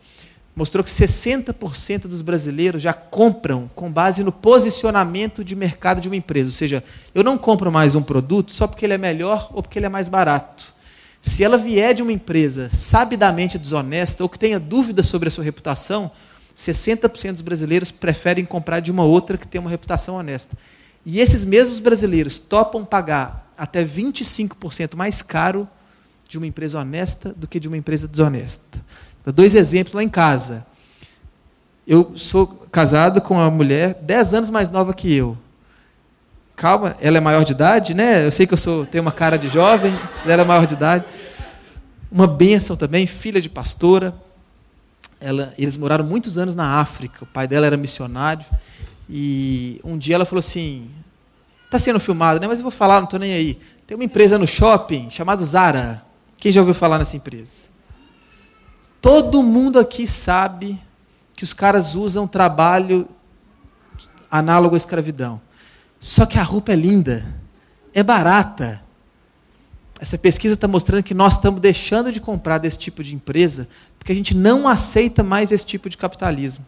Mostrou 0.54 0.85
que 0.85 0.90
60% 0.90 2.02
dos 2.02 2.21
brasileiros 2.21 2.82
já 2.82 2.92
compram 2.92 3.71
com 3.75 3.90
base 3.90 4.23
no 4.23 4.30
posicionamento 4.30 5.42
de 5.42 5.56
mercado 5.56 6.00
de 6.00 6.09
uma 6.09 6.16
empresa. 6.16 6.49
Ou 6.49 6.54
seja, 6.54 6.85
eu 7.14 7.25
não 7.25 7.38
compro 7.38 7.73
mais 7.73 7.94
um 7.94 8.02
produto 8.02 8.52
só 8.52 8.66
porque 8.66 8.85
ele 8.85 8.94
é 8.94 8.99
melhor 8.99 9.49
ou 9.52 9.62
porque 9.62 9.78
ele 9.78 9.87
é 9.87 9.88
mais 9.88 10.09
barato. 10.09 10.75
Se 11.23 11.42
ela 11.42 11.56
vier 11.56 11.94
de 11.94 12.02
uma 12.02 12.12
empresa 12.12 12.68
sabidamente 12.71 13.59
desonesta 13.59 14.23
ou 14.23 14.28
que 14.28 14.38
tenha 14.38 14.59
dúvidas 14.59 15.06
sobre 15.06 15.28
a 15.28 15.30
sua 15.30 15.44
reputação, 15.44 16.11
60% 16.56 17.32
dos 17.32 17.42
brasileiros 17.42 17.90
preferem 17.90 18.44
comprar 18.44 18.80
de 18.80 18.90
uma 18.90 19.04
outra 19.04 19.38
que 19.38 19.47
tem 19.47 19.61
uma 19.61 19.71
reputação 19.71 20.16
honesta. 20.16 20.56
E 21.06 21.21
esses 21.21 21.44
mesmos 21.44 21.78
brasileiros 21.78 22.38
topam 22.38 22.85
pagar 22.85 23.52
até 23.56 23.85
25% 23.85 24.97
mais 24.97 25.23
caro 25.23 25.68
de 26.28 26.38
uma 26.38 26.47
empresa 26.47 26.80
honesta 26.80 27.32
do 27.32 27.47
que 27.47 27.61
de 27.61 27.68
uma 27.68 27.76
empresa 27.76 28.09
desonesta. 28.09 28.82
Dois 29.26 29.55
exemplos 29.55 29.95
lá 29.95 30.02
em 30.02 30.09
casa. 30.09 30.67
Eu 31.87 32.12
sou 32.17 32.47
casado 32.73 33.21
com 33.21 33.35
uma 33.35 33.50
mulher 33.50 33.95
10 34.02 34.35
anos 34.35 34.50
mais 34.50 34.71
nova 34.71 34.93
que 34.93 35.12
eu. 35.12 35.37
Calma, 36.57 36.97
ela 37.00 37.19
é 37.19 37.21
maior 37.21 37.45
de 37.45 37.52
idade, 37.52 37.95
né? 37.95 38.26
Eu 38.26 38.33
sei 38.33 38.47
que 38.47 38.55
eu 38.55 38.59
sou, 38.59 38.87
tenho 38.87 39.02
uma 39.02 39.12
cara 39.12 39.37
de 39.37 39.49
jovem, 39.49 39.93
ela 40.25 40.43
é 40.43 40.45
maior 40.45 40.67
de 40.67 40.75
idade. 40.75 41.05
Uma 42.11 42.26
bênção 42.26 42.76
também, 42.76 43.07
filha 43.07 43.41
de 43.41 43.49
pastora. 43.49 44.14
Ela, 45.21 45.55
eles 45.57 45.76
moraram 45.76 46.05
muitos 46.05 46.37
anos 46.37 46.55
na 46.55 46.81
África. 46.81 47.25
O 47.25 47.26
pai 47.26 47.47
dela 47.47 47.67
era 47.67 47.76
missionário. 47.76 48.45
E 49.09 49.81
um 49.85 49.97
dia 49.97 50.14
ela 50.14 50.25
falou 50.25 50.41
assim: 50.41 50.91
está 51.64 51.79
sendo 51.79 51.99
filmado, 51.99 52.38
né? 52.38 52.47
Mas 52.47 52.59
eu 52.59 52.62
vou 52.62 52.73
falar, 52.73 52.97
não 52.97 53.05
estou 53.05 53.19
nem 53.19 53.33
aí. 53.33 53.59
Tem 53.87 53.97
uma 53.97 54.05
empresa 54.05 54.37
no 54.37 54.47
shopping 54.47 55.11
chamada 55.11 55.43
Zara. 55.43 56.02
Quem 56.38 56.52
já 56.52 56.61
ouviu 56.61 56.75
falar 56.75 56.99
nessa 56.99 57.17
empresa? 57.17 57.72
Todo 59.02 59.42
mundo 59.42 59.78
aqui 59.78 60.06
sabe 60.06 60.80
que 61.35 61.44
os 61.44 61.52
caras 61.52 61.94
usam 61.94 62.26
trabalho 62.26 63.09
análogo 64.30 64.76
à 64.76 64.78
escravidão. 64.78 65.40
Só 66.00 66.25
que 66.25 66.38
a 66.38 66.42
roupa 66.42 66.73
é 66.73 66.76
linda, 66.76 67.26
é 67.92 68.02
barata. 68.02 68.82
Essa 70.00 70.16
pesquisa 70.16 70.54
está 70.54 70.66
mostrando 70.66 71.02
que 71.02 71.14
nós 71.14 71.35
estamos 71.35 71.61
deixando 71.61 72.11
de 72.12 72.21
comprar 72.21 72.59
desse 72.59 72.78
tipo 72.78 73.04
de 73.04 73.14
empresa 73.14 73.68
porque 73.99 74.11
a 74.11 74.14
gente 74.14 74.35
não 74.35 74.66
aceita 74.66 75.23
mais 75.23 75.52
esse 75.52 75.64
tipo 75.64 75.88
de 75.88 75.97
capitalismo. 75.97 76.66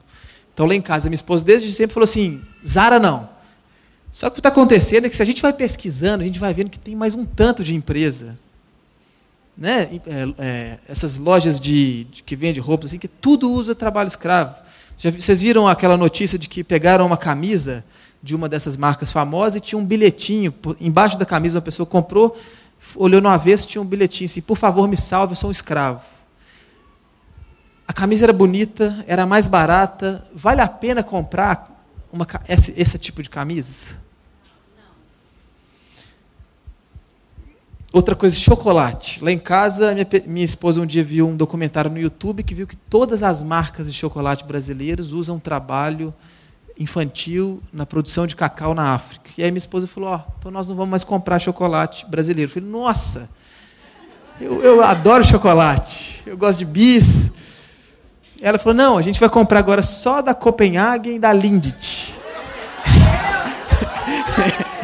Então, 0.52 0.66
lá 0.66 0.74
em 0.74 0.80
casa, 0.80 1.08
minha 1.08 1.16
esposa 1.16 1.44
desde 1.44 1.72
sempre 1.72 1.94
falou 1.94 2.04
assim: 2.04 2.40
Zara 2.66 3.00
não. 3.00 3.28
Só 4.12 4.26
que 4.26 4.32
o 4.32 4.34
que 4.34 4.40
está 4.40 4.50
acontecendo 4.50 5.06
é 5.06 5.08
que 5.08 5.16
se 5.16 5.22
a 5.22 5.26
gente 5.26 5.42
vai 5.42 5.52
pesquisando, 5.52 6.22
a 6.22 6.26
gente 6.26 6.38
vai 6.38 6.54
vendo 6.54 6.70
que 6.70 6.78
tem 6.78 6.94
mais 6.94 7.14
um 7.16 7.24
tanto 7.24 7.64
de 7.64 7.74
empresa. 7.74 8.38
Né? 9.56 10.00
É, 10.06 10.28
é, 10.38 10.78
essas 10.88 11.16
lojas 11.16 11.61
de, 11.61 12.04
de, 12.04 12.23
que 12.23 12.34
vendem 12.34 12.61
roupas, 12.61 12.90
assim, 12.90 12.99
que 12.99 13.08
tudo 13.08 13.50
usa 13.50 13.75
trabalho 13.75 14.08
escravo. 14.08 14.54
Já, 14.99 15.11
vocês 15.11 15.40
viram 15.40 15.68
aquela 15.68 15.96
notícia 15.96 16.38
de 16.38 16.49
que 16.49 16.64
pegaram 16.64 17.06
uma 17.06 17.16
camisa 17.16 17.84
de 18.23 18.34
uma 18.34 18.49
dessas 18.49 18.76
marcas 18.76 19.12
famosas 19.12 19.56
e 19.56 19.61
tinha 19.61 19.78
um 19.78 19.84
bilhetinho 19.84 20.52
embaixo 20.80 21.18
da 21.18 21.26
camisa, 21.26 21.58
uma 21.58 21.62
pessoa 21.62 21.87
comprou, 21.87 22.37
olhou 22.96 23.20
no 23.20 23.28
avesso, 23.28 23.68
tinha 23.68 23.82
um 23.82 23.87
bilhetinho 23.87 24.26
assim: 24.26 24.40
por 24.40 24.56
favor, 24.56 24.88
me 24.88 24.96
salve, 24.96 25.32
eu 25.32 25.37
sou 25.37 25.50
um 25.50 25.52
escravo. 25.52 26.02
A 27.87 27.92
camisa 27.92 28.25
era 28.25 28.32
bonita, 28.32 29.04
era 29.06 29.26
mais 29.26 29.46
barata. 29.46 30.26
Vale 30.34 30.62
a 30.62 30.68
pena 30.68 31.02
comprar 31.02 31.70
uma, 32.11 32.26
esse, 32.49 32.73
esse 32.76 32.99
tipo 32.99 33.23
de 33.23 33.28
camisa? 33.28 34.02
Outra 37.94 38.14
coisa, 38.16 38.34
chocolate. 38.34 39.22
Lá 39.22 39.30
em 39.30 39.38
casa, 39.38 39.94
minha, 39.94 40.06
minha, 40.26 40.44
esposa 40.44 40.80
um 40.80 40.86
dia 40.86 41.04
viu 41.04 41.28
um 41.28 41.36
documentário 41.36 41.88
no 41.88 41.96
YouTube 41.96 42.42
que 42.42 42.52
viu 42.52 42.66
que 42.66 42.74
todas 42.74 43.22
as 43.22 43.40
marcas 43.40 43.86
de 43.86 43.92
chocolate 43.92 44.42
brasileiros 44.42 45.12
usam 45.12 45.38
trabalho 45.38 46.12
infantil 46.76 47.62
na 47.72 47.86
produção 47.86 48.26
de 48.26 48.34
cacau 48.34 48.74
na 48.74 48.94
África. 48.94 49.30
E 49.38 49.44
aí 49.44 49.50
minha 49.52 49.58
esposa 49.58 49.86
falou: 49.86 50.10
Ó, 50.10 50.16
oh, 50.16 50.32
então 50.40 50.50
nós 50.50 50.66
não 50.66 50.74
vamos 50.74 50.90
mais 50.90 51.04
comprar 51.04 51.38
chocolate 51.38 52.04
brasileiro. 52.06 52.50
Eu 52.50 52.54
falei: 52.54 52.68
Nossa, 52.68 53.30
eu, 54.40 54.60
eu 54.60 54.82
adoro 54.82 55.24
chocolate, 55.24 56.20
eu 56.26 56.36
gosto 56.36 56.58
de 56.58 56.64
bis. 56.64 57.30
Ela 58.42 58.58
falou: 58.58 58.74
Não, 58.74 58.98
a 58.98 59.02
gente 59.02 59.20
vai 59.20 59.28
comprar 59.28 59.60
agora 59.60 59.84
só 59.84 60.20
da 60.20 60.34
Copenhagen 60.34 61.14
e 61.14 61.18
da 61.20 61.32
Lindt. 61.32 62.12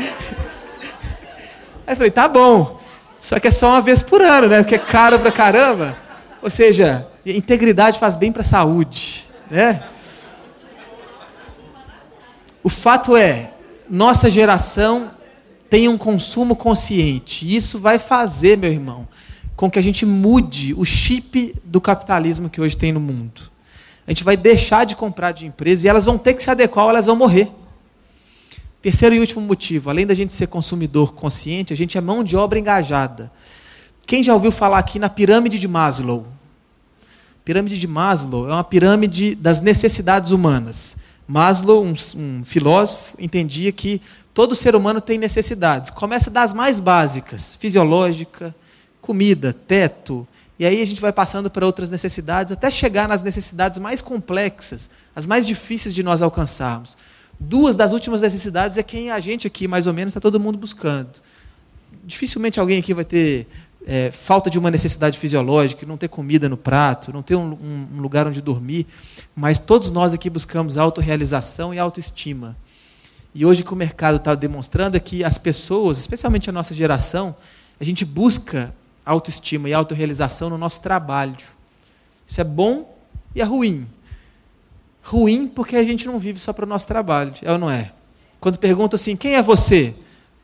Aí 1.85 1.93
eu 1.93 1.97
falei: 1.97 2.13
Tá 2.13 2.29
bom, 2.29 2.79
só 3.21 3.39
que 3.39 3.49
é 3.49 3.51
só 3.51 3.69
uma 3.69 3.83
vez 3.83 4.03
por 4.03 4.23
ano, 4.23 4.49
né? 4.49 4.63
Porque 4.63 4.75
é 4.75 4.79
caro 4.79 5.19
pra 5.19 5.31
caramba. 5.31 5.95
Ou 6.41 6.51
seja, 6.51 7.07
integridade 7.25 7.99
faz 7.99 8.17
bem 8.17 8.33
para 8.33 8.41
a 8.41 8.45
saúde, 8.45 9.27
né? 9.51 9.85
O 12.63 12.71
fato 12.71 13.15
é, 13.15 13.53
nossa 13.89 14.31
geração 14.31 15.11
tem 15.69 15.87
um 15.87 15.99
consumo 15.99 16.57
consciente. 16.57 17.55
Isso 17.55 17.79
vai 17.79 17.99
fazer, 17.99 18.57
meu 18.57 18.73
irmão, 18.73 19.07
com 19.55 19.71
que 19.71 19.79
a 19.79 19.83
gente 19.83 20.07
mude 20.07 20.75
o 20.75 20.85
chip 20.85 21.55
do 21.63 21.81
capitalismo 21.81 22.49
que 22.49 22.61
hoje 22.61 22.77
tem 22.77 22.91
no 22.91 23.01
mundo. 23.01 23.43
A 24.07 24.11
gente 24.11 24.25
vai 24.25 24.37
deixar 24.37 24.85
de 24.85 24.97
comprar 24.97 25.33
de 25.33 25.47
empresas 25.47 25.85
e 25.85 25.89
elas 25.89 26.07
vão 26.07 26.17
ter 26.17 26.35
que 26.35 26.43
se 26.43 26.51
adequar 26.51 26.87
ou 26.87 26.91
elas 26.91 27.07
vão 27.07 27.17
morrer. 27.17 27.51
Terceiro 28.83 29.15
e 29.15 29.21
último 29.21 29.43
motivo, 29.43 29.91
além 29.91 30.07
da 30.07 30.15
gente 30.15 30.33
ser 30.33 30.47
consumidor 30.47 31.13
consciente, 31.13 31.73
a 31.73 31.77
gente 31.77 31.99
é 31.99 32.01
mão 32.01 32.25
de 32.25 32.35
obra 32.35 32.59
engajada. 32.59 33.31
Quem 34.07 34.23
já 34.23 34.33
ouviu 34.33 34.51
falar 34.51 34.79
aqui 34.79 34.99
na 34.99 35.11
pirâmide 35.11 35.59
de 35.59 35.69
Maslow? 35.69 36.27
Pirâmide 37.45 37.79
de 37.79 37.87
Maslow 37.87 38.49
é 38.49 38.53
uma 38.53 38.65
pirâmide 38.65 39.35
das 39.35 39.61
necessidades 39.61 40.31
humanas. 40.31 40.97
Maslow, 41.29 41.85
um, 41.85 41.95
um 42.17 42.43
filósofo, 42.43 43.17
entendia 43.19 43.71
que 43.71 44.01
todo 44.33 44.57
ser 44.57 44.75
humano 44.75 45.01
tem 45.01 45.19
necessidades. 45.19 45.91
Começa 45.91 46.31
das 46.31 46.55
mais 46.55 46.81
básicas, 46.81 47.57
fisiológica, 47.57 48.55
comida, 49.01 49.53
teto, 49.53 50.27
e 50.59 50.65
aí 50.65 50.83
a 50.83 50.87
gente 50.87 51.01
vai 51.01 51.13
passando 51.13 51.51
para 51.51 51.65
outras 51.67 51.91
necessidades 51.91 52.53
até 52.53 52.71
chegar 52.71 53.09
nas 53.09 53.23
necessidades 53.23 53.79
mais 53.79 54.01
complexas, 54.01 54.89
as 55.15 55.27
mais 55.27 55.45
difíceis 55.45 55.95
de 55.95 56.03
nós 56.03 56.23
alcançarmos. 56.23 56.97
Duas 57.41 57.75
das 57.75 57.93
últimas 57.93 58.21
necessidades 58.21 58.77
é 58.77 58.83
quem 58.83 59.11
a 59.11 59.19
gente 59.19 59.47
aqui, 59.47 59.67
mais 59.67 59.87
ou 59.87 59.95
menos, 59.95 60.11
está 60.11 60.21
todo 60.21 60.39
mundo 60.39 60.59
buscando. 60.59 61.21
Dificilmente 62.05 62.61
alguém 62.61 62.79
aqui 62.79 62.93
vai 62.93 63.05
ter 63.05 63.49
é, 63.87 64.11
falta 64.11 64.51
de 64.51 64.59
uma 64.59 64.71
necessidade 64.71 65.19
fisiológica, 65.19 65.87
não 65.87 65.97
ter 65.97 66.09
comida 66.09 66.49
no 66.49 66.57
prato, 66.57 67.13
não 67.13 67.23
ter 67.23 67.37
um, 67.37 67.87
um 67.95 68.01
lugar 68.01 68.27
onde 68.27 68.43
dormir, 68.43 68.87
mas 69.35 69.59
todos 69.59 69.91
nós 69.91 70.13
aqui 70.13 70.29
buscamos 70.29 70.77
autorrealização 70.77 71.73
e 71.73 71.79
autoestima. 71.79 72.57
E 73.35 73.47
hoje 73.47 73.63
o 73.63 73.65
que 73.65 73.73
o 73.73 73.77
mercado 73.77 74.17
está 74.17 74.35
demonstrando 74.35 74.97
é 74.97 75.01
que 75.01 75.25
as 75.25 75.39
pessoas, 75.39 75.99
especialmente 75.99 76.51
a 76.51 76.53
nossa 76.53 76.75
geração, 76.75 77.35
a 77.81 77.85
gente 77.85 78.05
busca 78.05 78.75
autoestima 79.05 79.69
e 79.69 79.73
autorrealização 79.73 80.51
no 80.51 80.59
nosso 80.59 80.83
trabalho. 80.83 81.37
Isso 82.27 82.41
é 82.41 82.45
bom 82.45 82.97
e 83.35 83.41
é 83.41 83.45
ruim. 83.45 83.87
Ruim 85.03 85.49
porque 85.49 85.77
a 85.77 85.85
gente 85.85 86.07
não 86.07 86.19
vive 86.19 86.39
só 86.39 86.53
para 86.53 86.65
o 86.65 86.69
nosso 86.69 86.87
trabalho, 86.87 87.33
é 87.43 87.53
ou 87.53 87.59
não 87.59 87.71
é? 87.71 87.93
Quando 88.41 88.59
perguntam 88.59 88.97
assim, 88.97 89.17
quem 89.17 89.35
é 89.35 89.43
você? 89.43 89.95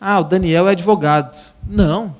Ah, 0.00 0.20
o 0.20 0.25
Daniel 0.25 0.68
é 0.68 0.72
advogado. 0.72 1.38
Não, 1.66 2.14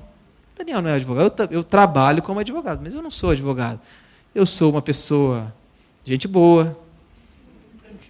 Daniel 0.57 0.81
não 0.81 0.89
é 0.89 0.95
advogado. 0.95 1.33
Eu, 1.39 1.59
eu 1.59 1.63
trabalho 1.63 2.21
como 2.21 2.39
advogado, 2.39 2.79
mas 2.81 2.93
eu 2.93 3.01
não 3.01 3.11
sou 3.11 3.31
advogado. 3.31 3.79
Eu 4.33 4.45
sou 4.45 4.71
uma 4.71 4.81
pessoa, 4.81 5.53
gente 6.03 6.27
boa, 6.27 6.77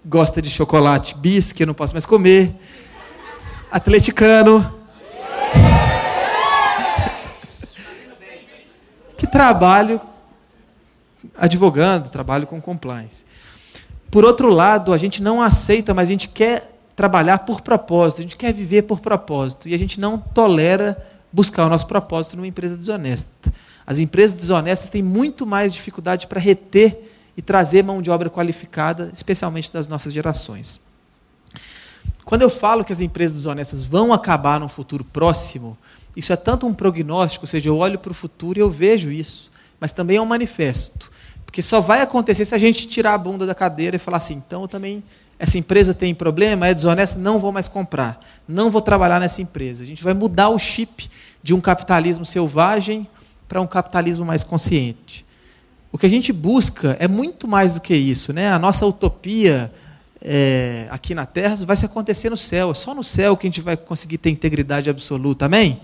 gosta 0.06 0.42
de 0.42 0.50
chocolate 0.50 1.16
bis, 1.18 1.52
que 1.52 1.64
eu 1.64 1.68
não 1.68 1.74
posso 1.74 1.94
mais 1.94 2.06
comer, 2.06 2.56
atleticano, 3.70 4.74
que 9.18 9.28
trabalho 9.28 10.00
advogando, 11.36 12.10
trabalho 12.10 12.48
com 12.48 12.62
compliance. 12.62 13.27
Por 14.10 14.26
outro 14.26 14.50
lado, 14.50 14.94
a 14.94 14.98
gente 14.98 15.22
não 15.22 15.42
aceita, 15.42 15.94
mas 15.94 16.08
a 16.08 16.12
gente 16.12 16.28
quer 16.28 16.74
trabalhar 16.96 17.40
por 17.40 17.62
propósito, 17.62 18.20
a 18.20 18.22
gente 18.24 18.38
quer 18.38 18.54
viver 18.54 18.84
por 18.84 19.00
propósito. 19.00 19.68
E 19.68 19.74
a 19.74 19.78
gente 19.78 20.00
não 20.00 20.18
tolera 20.18 20.98
buscar 21.32 21.66
o 21.66 21.70
nosso 21.70 21.88
propósito 21.88 22.36
numa 22.36 22.48
empresa 22.48 22.76
desonesta. 22.76 23.54
As 23.86 24.00
empresas 24.00 24.36
desonestas 24.36 24.90
têm 24.90 25.04
muito 25.04 25.46
mais 25.46 25.72
dificuldade 25.72 26.28
para 26.28 26.40
reter 26.40 27.12
e 27.38 27.42
trazer 27.42 27.84
mão 27.84 28.02
de 28.02 28.10
obra 28.10 28.30
qualificada, 28.30 29.12
especialmente 29.14 29.72
das 29.72 29.88
nossas 29.88 30.12
gerações. 30.12 30.82
Quando 32.26 32.42
eu 32.42 32.50
falo 32.50 32.84
que 32.84 32.92
as 32.92 33.00
empresas 33.00 33.38
desonestas 33.38 33.84
vão 33.84 34.12
acabar 34.12 34.60
no 34.60 34.68
futuro 34.68 35.04
próximo, 35.04 35.78
isso 36.16 36.34
é 36.34 36.36
tanto 36.36 36.66
um 36.66 36.74
prognóstico, 36.74 37.46
ou 37.46 37.48
seja, 37.48 37.70
eu 37.70 37.78
olho 37.78 38.00
para 38.00 38.12
o 38.12 38.16
futuro 38.16 38.58
e 38.58 38.62
eu 38.62 38.70
vejo 38.70 39.12
isso, 39.12 39.52
mas 39.80 39.92
também 39.92 40.18
é 40.18 40.22
um 40.22 40.26
manifesto. 40.26 41.10
Porque 41.48 41.62
só 41.62 41.80
vai 41.80 42.02
acontecer 42.02 42.46
se 42.46 42.54
a 42.54 42.58
gente 42.58 42.88
tirar 42.88 43.14
a 43.14 43.18
bunda 43.18 43.46
da 43.46 43.56
cadeira 43.56 43.96
e 43.96 44.00
falar 44.00 44.18
assim, 44.18 44.36
então 44.36 44.64
eu 44.64 44.68
também, 44.68 45.02
essa 45.40 45.58
empresa 45.58 45.94
tem 45.94 46.14
problema, 46.14 46.68
é 46.68 46.74
desonesta, 46.74 47.18
não 47.18 47.40
vou 47.40 47.52
mais 47.52 47.70
comprar, 47.70 48.20
não 48.48 48.70
vou 48.70 48.82
trabalhar 48.82 49.20
nessa 49.20 49.42
empresa. 49.42 49.82
A 49.82 49.86
gente 49.86 50.04
vai 50.04 50.14
mudar 50.14 50.50
o 50.50 50.60
chip 50.60 51.10
de 51.42 51.56
um 51.56 51.62
capitalismo 51.62 52.26
selvagem 52.26 53.08
para 53.48 53.62
um 53.62 53.66
capitalismo 53.66 54.26
mais 54.26 54.44
consciente. 54.44 55.26
O 55.92 55.98
que 55.98 56.06
a 56.06 56.10
gente 56.10 56.34
busca 56.34 56.98
é 57.00 57.08
muito 57.08 57.48
mais 57.48 57.74
do 57.74 57.82
que 57.82 57.96
isso. 57.96 58.34
Né? 58.34 58.52
A 58.52 58.60
nossa 58.60 58.86
utopia 58.86 59.72
é, 60.22 60.88
aqui 60.92 61.16
na 61.16 61.26
Terra 61.26 61.56
vai 61.66 61.78
se 61.78 61.86
acontecer 61.86 62.30
no 62.30 62.38
céu. 62.38 62.72
É 62.72 62.74
só 62.74 62.94
no 62.94 63.04
céu 63.04 63.38
que 63.38 63.48
a 63.48 63.50
gente 63.50 63.62
vai 63.62 63.78
conseguir 63.78 64.18
ter 64.18 64.30
integridade 64.30 64.90
absoluta. 64.90 65.46
Amém? 65.46 65.80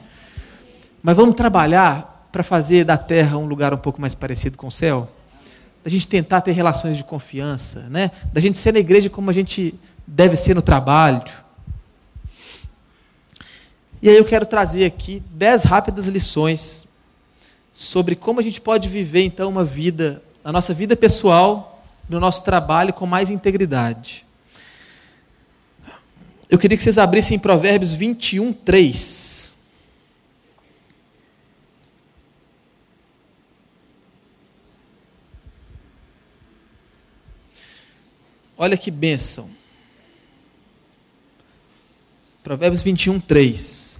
Mas 1.01 1.15
vamos 1.15 1.35
trabalhar 1.35 2.27
para 2.31 2.43
fazer 2.43 2.83
da 2.83 2.97
Terra 2.97 3.37
um 3.37 3.45
lugar 3.45 3.73
um 3.73 3.77
pouco 3.77 4.01
mais 4.01 4.13
parecido 4.13 4.57
com 4.57 4.67
o 4.67 4.71
céu? 4.71 5.07
Da 5.83 5.89
gente 5.89 6.07
tentar 6.07 6.41
ter 6.41 6.53
relações 6.53 6.95
de 6.95 7.03
confiança, 7.03 7.81
né? 7.89 8.11
da 8.31 8.39
gente 8.39 8.57
ser 8.57 8.73
na 8.73 8.79
igreja 8.79 9.09
como 9.09 9.29
a 9.29 9.33
gente 9.33 9.75
deve 10.07 10.35
ser 10.35 10.53
no 10.53 10.61
trabalho. 10.61 11.23
E 14.01 14.09
aí 14.09 14.17
eu 14.17 14.25
quero 14.25 14.45
trazer 14.45 14.85
aqui 14.85 15.21
dez 15.31 15.63
rápidas 15.63 16.07
lições 16.07 16.83
sobre 17.73 18.15
como 18.15 18.39
a 18.39 18.43
gente 18.43 18.61
pode 18.61 18.87
viver 18.87 19.23
então 19.23 19.49
uma 19.49 19.63
vida, 19.63 20.21
a 20.43 20.51
nossa 20.51 20.73
vida 20.73 20.95
pessoal, 20.95 21.81
no 22.09 22.19
nosso 22.19 22.43
trabalho 22.43 22.93
com 22.93 23.05
mais 23.05 23.29
integridade. 23.29 24.25
Eu 26.49 26.59
queria 26.59 26.77
que 26.77 26.83
vocês 26.83 26.97
abrissem 26.97 27.37
em 27.37 27.39
Provérbios 27.39 27.93
21, 27.93 28.53
3. 28.53 29.52
Olha 38.63 38.77
que 38.77 38.89
bênção. 38.89 39.49
Provérbios 42.41 42.81
21, 42.81 43.19
3. 43.19 43.99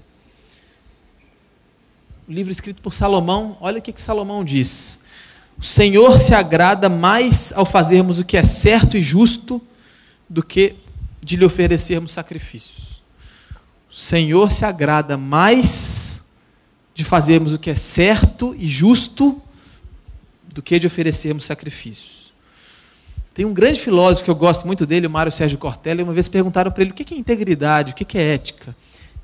O 2.30 2.32
livro 2.32 2.50
escrito 2.50 2.82
por 2.82 2.94
Salomão, 2.94 3.58
olha 3.60 3.80
o 3.80 3.82
que, 3.82 3.92
que 3.92 4.02
Salomão 4.02 4.42
diz. 4.42 5.00
O 5.60 5.64
Senhor 5.66 6.18
se 6.18 6.34
agrada 6.34 6.88
mais 6.88 7.52
ao 7.52 7.66
fazermos 7.66 8.20
o 8.20 8.24
que 8.24 8.38
é 8.38 8.44
certo 8.46 8.96
e 8.96 9.04
justo 9.04 9.62
do 10.30 10.42
que 10.42 10.76
de 11.22 11.36
lhe 11.36 11.44
oferecermos 11.44 12.14
sacrifícios. 12.14 13.02
O 13.92 13.96
Senhor 13.98 14.50
se 14.50 14.64
agrada 14.64 15.18
mais 15.18 16.22
de 16.96 17.04
fazermos 17.04 17.52
o 17.52 17.60
que 17.60 17.70
é 17.70 17.76
certo 17.76 18.56
e 18.58 18.66
justo 18.66 19.42
do 20.54 20.62
que 20.62 20.80
de 20.80 20.88
oferecermos 20.88 21.44
sacrifícios. 21.44 22.13
Tem 23.34 23.46
um 23.46 23.54
grande 23.54 23.80
filósofo 23.80 24.26
que 24.26 24.30
eu 24.30 24.36
gosto 24.36 24.68
muito 24.68 24.86
dele, 24.86 25.08
o 25.08 25.10
Mário 25.10 25.32
Sérgio 25.32 25.58
Cortella, 25.58 26.02
e 26.02 26.04
uma 26.04 26.14
vez 26.14 26.28
perguntaram 26.28 26.72
para 26.72 26.84
ele 26.84 26.92
o 26.92 26.94
que 26.94 27.14
é 27.14 27.18
integridade, 27.18 27.92
o 27.92 27.96
que 27.96 28.18
é 28.18 28.34
ética. 28.34 28.76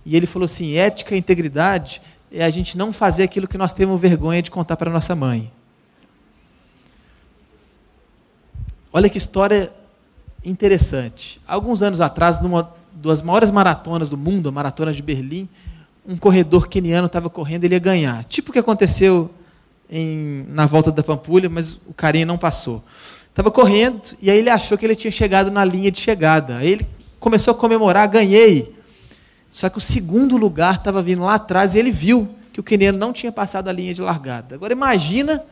E 0.06 0.16
ele 0.16 0.26
falou 0.26 0.46
assim: 0.46 0.74
ética 0.74 1.16
e 1.16 1.20
integridade 1.20 2.02
é 2.32 2.44
a 2.44 2.50
gente 2.50 2.78
não 2.78 2.92
fazer 2.92 3.24
aquilo 3.24 3.48
que 3.48 3.58
nós 3.58 3.72
temos 3.72 4.00
vergonha 4.02 4.42
de 4.42 4.50
contar 4.50 4.78
para 4.78 4.90
nossa 4.90 5.16
mãe. 5.16 5.52
Olha 8.92 9.10
que 9.10 9.18
história 9.20 9.72
interessante. 10.44 11.40
Alguns 11.48 11.84
anos 11.84 12.02
atrás, 12.02 12.42
numa 12.42 12.74
das 12.92 13.22
maiores 13.22 13.52
maratonas 13.52 14.10
do 14.10 14.18
mundo, 14.18 14.50
a 14.50 14.52
maratona 14.52 14.92
de 14.92 15.02
Berlim, 15.02 15.48
um 16.06 16.18
corredor 16.18 16.68
queniano 16.68 17.06
estava 17.06 17.30
correndo, 17.30 17.66
ele 17.66 17.76
ia 17.76 17.80
ganhar. 17.80 18.24
Tipo 18.26 18.50
o 18.50 18.54
que 18.54 18.60
aconteceu 18.60 19.30
em, 19.90 20.46
na 20.50 20.66
volta 20.66 20.92
da 20.92 21.04
Pampulha, 21.04 21.50
mas 21.50 21.74
o 21.86 21.94
carinha 21.94 22.26
não 22.26 22.38
passou. 22.38 22.84
Estava 23.30 23.52
correndo 23.52 24.02
e 24.22 24.30
aí 24.30 24.38
ele 24.38 24.50
achou 24.50 24.78
que 24.78 24.86
ele 24.86 24.96
tinha 24.96 25.12
chegado 25.12 25.50
na 25.50 25.64
linha 25.64 25.92
de 25.92 26.00
chegada. 26.00 26.58
Aí 26.58 26.72
ele 26.72 26.88
começou 27.20 27.54
a 27.54 27.56
comemorar, 27.56 28.08
ganhei. 28.08 28.76
Só 29.50 29.70
que 29.70 29.78
o 29.78 29.82
segundo 29.82 30.38
lugar 30.38 30.76
estava 30.76 31.02
vindo 31.02 31.24
lá 31.24 31.36
atrás 31.36 31.74
e 31.74 31.80
ele 31.80 31.92
viu 31.92 32.30
que 32.54 32.60
o 32.60 32.64
queniano 32.64 32.98
não 32.98 33.14
tinha 33.14 33.32
passado 33.32 33.68
a 33.68 33.72
linha 33.72 33.94
de 33.94 34.02
largada. 34.02 34.56
Agora 34.56 34.74
imagina 34.74 35.44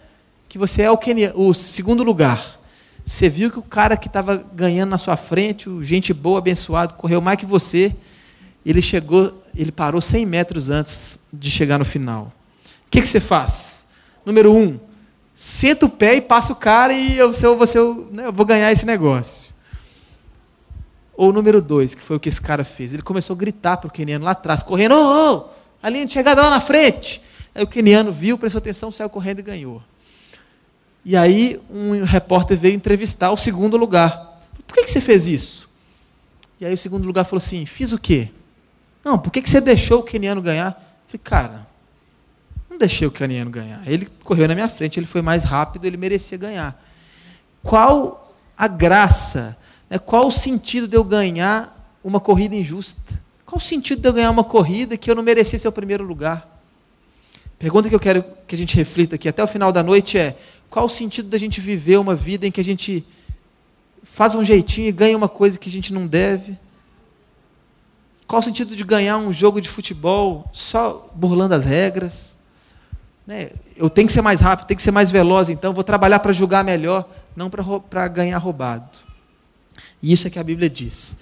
que 0.50 0.58
você 0.58 0.84
é 0.84 0.92
o, 0.92 0.98
queniano, 0.98 1.40
o 1.40 1.54
segundo 1.54 2.04
lugar. 2.04 2.58
Você 3.06 3.30
viu 3.30 3.50
que 3.50 3.60
o 3.60 3.64
cara 3.64 3.96
que 3.96 4.08
estava 4.08 4.36
ganhando 4.54 4.90
na 4.90 4.98
sua 4.98 5.16
frente, 5.16 5.70
o 5.70 5.82
gente 5.82 6.14
boa, 6.14 6.40
abençoado, 6.40 6.96
correu 6.96 7.22
mais 7.22 7.40
que 7.40 7.46
você. 7.46 7.96
Ele 8.66 8.82
chegou, 8.82 9.42
ele 9.56 9.72
parou 9.72 10.02
100 10.02 10.26
metros 10.26 10.70
antes 10.70 11.20
de 11.32 11.50
chegar 11.50 11.78
no 11.78 11.86
final. 11.86 12.34
O 12.86 12.90
que, 12.90 13.02
que 13.02 13.08
você 13.08 13.22
faz? 13.22 13.86
Número 14.26 14.54
um, 14.54 14.78
senta 15.38 15.86
o 15.86 15.90
pé 15.90 16.16
e 16.16 16.22
passa 16.22 16.52
o 16.52 16.56
cara 16.56 16.92
e 16.92 17.16
eu, 17.16 17.32
eu, 17.32 17.56
você, 17.56 17.78
eu, 17.78 18.10
né, 18.12 18.26
eu 18.26 18.34
vou 18.34 18.44
ganhar 18.44 18.72
esse 18.72 18.88
negócio. 18.88 19.54
Ou 21.14 21.32
número 21.32 21.62
dois, 21.62 21.94
que 21.94 22.02
foi 22.02 22.18
o 22.18 22.20
que 22.20 22.28
esse 22.28 22.42
cara 22.42 22.64
fez. 22.64 22.92
Ele 22.92 23.04
começou 23.04 23.36
a 23.36 23.38
gritar 23.38 23.78
para 23.78 23.88
o 23.88 23.92
queniano 23.92 24.26
lá 24.26 24.32
atrás, 24.32 24.64
correndo, 24.64 24.96
ô, 24.96 24.98
oh, 24.98 25.36
oh, 25.36 25.50
a 25.82 25.90
linha 25.90 26.08
de 26.08 26.12
chegada 26.12 26.42
lá 26.42 26.50
na 26.50 26.60
frente. 26.60 27.22
Aí 27.54 27.64
o 27.64 27.68
queniano 27.68 28.12
viu, 28.12 28.36
prestou 28.36 28.58
atenção, 28.58 28.92
saiu 28.92 29.12
correndo 29.12 29.40
e 29.40 29.44
ganhou. 29.44 29.82
E 31.06 31.16
aí 31.16 31.62
um 31.70 32.04
repórter 32.04 32.58
veio 32.58 32.74
entrevistar 32.74 33.32
o 33.32 33.38
segundo 33.38 33.78
lugar. 33.78 34.40
Por 34.66 34.76
que, 34.76 34.84
que 34.86 34.90
você 34.90 35.00
fez 35.00 35.28
isso? 35.28 35.70
E 36.60 36.66
aí 36.66 36.74
o 36.74 36.78
segundo 36.78 37.06
lugar 37.06 37.26
falou 37.26 37.38
assim: 37.38 37.64
fiz 37.66 37.92
o 37.92 38.00
quê? 38.00 38.30
Não, 39.06 39.20
por 39.20 39.32
que, 39.32 39.42
que 39.42 39.50
você 39.50 39.62
deixou 39.62 40.00
o 40.00 40.04
keniano 40.04 40.42
ganhar? 40.42 40.70
Eu 40.70 41.12
falei, 41.12 41.22
cara, 41.24 41.68
não 42.78 42.80
deixei 42.80 43.08
o 43.08 43.12
keniano 43.12 43.50
ganhar. 43.50 43.82
Ele 43.88 44.08
correu 44.24 44.48
na 44.48 44.54
minha 44.54 44.70
frente, 44.70 45.00
ele 45.00 45.08
foi 45.08 45.22
mais 45.22 45.44
rápido, 45.44 45.86
ele 45.86 45.98
merecia 45.98 46.38
ganhar. 46.38 46.80
Qual 47.64 48.36
a 48.56 48.68
graça? 48.68 49.58
Né? 49.90 49.98
Qual 49.98 50.28
o 50.28 50.32
sentido 50.32 50.88
de 50.88 50.96
eu 50.96 51.04
ganhar 51.04 51.98
uma 52.04 52.20
corrida 52.20 52.56
injusta? 52.56 53.20
Qual 53.46 53.58
o 53.58 53.62
sentido 53.62 54.02
de 54.02 54.08
eu 54.08 54.14
ganhar 54.14 54.30
uma 54.30 54.44
corrida 54.44 54.96
que 54.96 55.10
eu 55.10 55.16
não 55.16 55.24
merecia 55.24 55.58
ser 55.58 55.68
o 55.68 55.72
primeiro 55.72 56.04
lugar? 56.04 56.48
Pergunta 57.58 57.90
que 57.90 57.96
eu 57.96 58.00
quero 58.00 58.24
que 58.48 58.54
a 58.54 58.58
gente 58.58 58.76
reflita 58.76 59.16
aqui 59.16 59.28
até 59.28 59.44
o 59.44 59.48
final 59.48 59.72
da 59.72 59.82
noite 59.82 60.18
é: 60.18 60.38
qual 60.70 60.86
o 60.86 60.90
sentido 60.90 61.30
da 61.30 61.38
gente 61.40 61.60
viver 61.60 61.98
uma 61.98 62.16
vida 62.16 62.46
em 62.46 62.52
que 62.52 62.62
a 62.62 62.64
gente 62.64 63.04
faz 64.04 64.36
um 64.36 64.44
jeitinho 64.44 64.88
e 64.88 64.92
ganha 64.92 65.18
uma 65.18 65.28
coisa 65.28 65.58
que 65.58 65.68
a 65.68 65.72
gente 65.72 65.92
não 65.92 66.06
deve? 66.06 66.56
Qual 68.28 68.40
o 68.40 68.44
sentido 68.44 68.76
de 68.76 68.84
ganhar 68.84 69.18
um 69.18 69.34
jogo 69.34 69.60
de 69.60 69.70
futebol 69.70 70.48
só 70.54 71.10
burlando 71.16 71.56
as 71.56 71.66
regras? 71.66 72.37
Né? 73.28 73.50
Eu 73.76 73.90
tenho 73.90 74.08
que 74.08 74.14
ser 74.14 74.22
mais 74.22 74.40
rápido, 74.40 74.68
tenho 74.68 74.78
que 74.78 74.84
ser 74.84 74.92
mais 74.92 75.12
veloz, 75.12 75.50
então 75.50 75.74
vou 75.74 75.84
trabalhar 75.84 76.20
para 76.20 76.32
julgar 76.32 76.64
melhor, 76.64 77.08
não 77.36 77.50
para 77.50 78.08
ganhar 78.08 78.38
roubado. 78.38 78.90
E 80.02 80.14
isso 80.14 80.28
é 80.28 80.30
que 80.30 80.40
a 80.40 80.44
Bíblia 80.44 80.70
diz. 80.70 81.18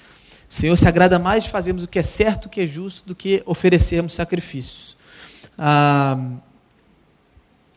O 0.48 0.54
Senhor 0.54 0.78
se 0.78 0.88
agrada 0.88 1.18
mais 1.18 1.44
de 1.44 1.50
fazermos 1.50 1.84
o 1.84 1.88
que 1.88 1.98
é 1.98 2.04
certo, 2.04 2.46
o 2.46 2.50
que 2.50 2.62
é 2.62 2.68
justo, 2.68 3.08
do 3.08 3.15
que 3.15 3.41
oferecermos 3.48 4.13
sacrifícios. 4.13 4.96
Ah, 5.58 6.34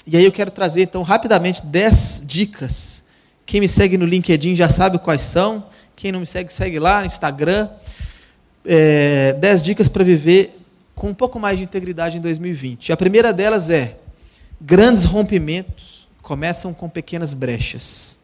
e 0.06 0.16
aí 0.16 0.24
eu 0.24 0.32
quero 0.32 0.50
trazer, 0.50 0.82
então, 0.82 1.02
rapidamente, 1.02 1.64
10 1.64 2.24
dicas. 2.26 3.02
Quem 3.46 3.60
me 3.60 3.68
segue 3.68 3.96
no 3.96 4.04
LinkedIn 4.04 4.54
já 4.54 4.68
sabe 4.68 4.98
quais 4.98 5.22
são. 5.22 5.64
Quem 5.96 6.12
não 6.12 6.20
me 6.20 6.26
segue, 6.26 6.52
segue 6.52 6.78
lá 6.78 7.00
no 7.00 7.06
Instagram. 7.06 7.68
É, 8.64 9.32
10 9.34 9.62
dicas 9.62 9.88
para 9.88 10.04
viver 10.04 10.58
com 10.94 11.08
um 11.08 11.14
pouco 11.14 11.40
mais 11.40 11.56
de 11.56 11.64
integridade 11.64 12.18
em 12.18 12.20
2020. 12.20 12.92
A 12.92 12.96
primeira 12.96 13.32
delas 13.32 13.70
é: 13.70 13.96
grandes 14.60 15.04
rompimentos 15.04 16.08
começam 16.22 16.74
com 16.74 16.88
pequenas 16.88 17.32
brechas. 17.32 18.18